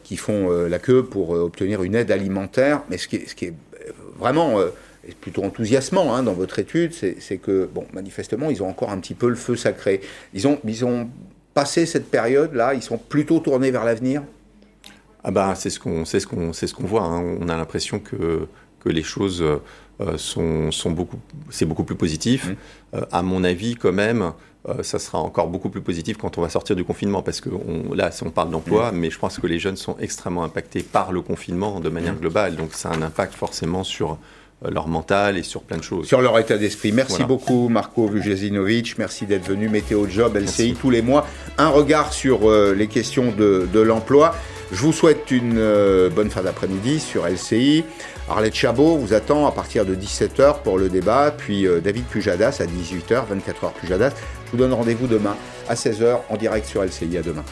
qui 0.03 0.17
font 0.17 0.49
la 0.49 0.79
queue 0.79 1.03
pour 1.03 1.29
obtenir 1.29 1.83
une 1.83 1.93
aide 1.93 2.09
alimentaire. 2.09 2.81
Mais 2.89 2.97
ce 2.97 3.07
qui 3.07 3.17
est, 3.17 3.29
ce 3.29 3.35
qui 3.35 3.45
est 3.45 3.53
vraiment 4.17 4.57
plutôt 5.15 5.43
enthousiasmant 5.43 6.13
hein, 6.13 6.23
dans 6.23 6.33
votre 6.33 6.59
étude, 6.59 6.93
c'est 6.93 7.37
que, 7.37 7.69
bon, 7.73 7.85
manifestement, 7.93 8.49
ils 8.49 8.61
ont 8.63 8.69
encore 8.69 8.91
un 8.91 8.99
petit 8.99 9.15
peu 9.15 9.29
le 9.29 9.35
feu 9.35 9.55
sacré. 9.55 10.01
Ils 10.33 10.47
ont, 10.47 10.59
ils 10.65 10.85
ont 10.85 11.09
passé 11.53 11.85
cette 11.85 12.09
période-là, 12.09 12.73
ils 12.73 12.83
sont 12.83 12.97
plutôt 12.97 13.39
tournés 13.39 13.71
vers 13.71 13.83
l'avenir? 13.83 14.23
Ah 15.23 15.31
ben, 15.31 15.55
c'est 15.55 15.69
ce 15.69 15.79
qu'on 15.79 16.05
ce 16.05 16.25
qu'on 16.25 16.53
ce 16.53 16.73
qu'on 16.73 16.85
voit. 16.85 17.03
Hein. 17.03 17.37
On 17.41 17.49
a 17.49 17.57
l'impression 17.57 17.99
que, 17.99 18.47
que 18.79 18.89
les 18.89 19.03
choses 19.03 19.43
euh, 19.43 20.17
sont, 20.17 20.71
sont 20.71 20.91
beaucoup 20.91 21.19
c'est 21.49 21.65
beaucoup 21.65 21.83
plus 21.83 21.97
positif. 21.97 22.47
Mmh. 22.47 22.55
Euh, 22.93 23.01
à 23.11 23.21
mon 23.21 23.43
avis, 23.43 23.75
quand 23.75 23.91
même, 23.91 24.31
euh, 24.69 24.81
ça 24.83 24.97
sera 24.97 25.19
encore 25.19 25.47
beaucoup 25.47 25.69
plus 25.69 25.81
positif 25.81 26.15
quand 26.15 26.37
on 26.37 26.41
va 26.41 26.49
sortir 26.49 26.75
du 26.77 26.85
confinement, 26.85 27.21
parce 27.21 27.41
que 27.41 27.49
on, 27.49 27.93
là, 27.93 28.11
on 28.25 28.29
parle 28.29 28.51
d'emploi, 28.51 28.91
mmh. 28.91 28.97
mais 28.97 29.09
je 29.09 29.19
pense 29.19 29.39
que 29.39 29.47
les 29.47 29.59
jeunes 29.59 29.75
sont 29.75 29.97
extrêmement 29.99 30.45
impactés 30.45 30.83
par 30.83 31.11
le 31.11 31.21
confinement 31.21 31.81
de 31.81 31.89
manière 31.89 32.13
mmh. 32.13 32.19
globale, 32.19 32.55
donc 32.55 32.73
ça 32.73 32.89
a 32.89 32.95
un 32.95 33.01
impact 33.01 33.33
forcément 33.33 33.83
sur 33.83 34.17
leur 34.67 34.87
mental 34.87 35.37
et 35.37 35.43
sur 35.43 35.61
plein 35.61 35.77
de 35.77 35.83
choses. 35.83 36.07
Sur 36.07 36.21
leur 36.21 36.37
état 36.39 36.57
d'esprit. 36.57 36.91
Merci 36.91 37.23
beaucoup 37.23 37.69
Marco 37.69 38.07
Vujezinovic, 38.07 38.97
merci 38.97 39.25
d'être 39.25 39.47
venu. 39.47 39.69
Météo 39.69 40.07
Job, 40.07 40.35
LCI 40.35 40.75
tous 40.79 40.89
les 40.89 41.01
mois. 41.01 41.25
Un 41.57 41.69
regard 41.69 42.13
sur 42.13 42.49
euh, 42.49 42.73
les 42.73 42.87
questions 42.87 43.31
de, 43.31 43.67
de 43.71 43.79
l'emploi. 43.79 44.35
Je 44.71 44.81
vous 44.81 44.93
souhaite 44.93 45.31
une 45.31 45.57
euh, 45.57 46.09
bonne 46.09 46.29
fin 46.29 46.41
d'après-midi 46.41 46.99
sur 46.99 47.25
LCI. 47.25 47.83
Arlette 48.29 48.53
Chabot 48.53 48.97
vous 48.97 49.13
attend 49.13 49.47
à 49.47 49.51
partir 49.51 49.85
de 49.85 49.95
17h 49.95 50.61
pour 50.63 50.77
le 50.77 50.89
débat, 50.89 51.33
puis 51.35 51.65
David 51.83 52.05
Pujadas 52.05 52.61
à 52.61 52.65
18h, 52.65 53.23
24h 53.25 53.73
Pujadas. 53.79 54.11
Je 54.45 54.51
vous 54.51 54.57
donne 54.57 54.73
rendez-vous 54.73 55.07
demain 55.07 55.35
à 55.67 55.73
16h 55.73 56.19
en 56.29 56.37
direct 56.37 56.67
sur 56.67 56.83
LCI. 56.83 57.17
À 57.17 57.23
demain. 57.23 57.43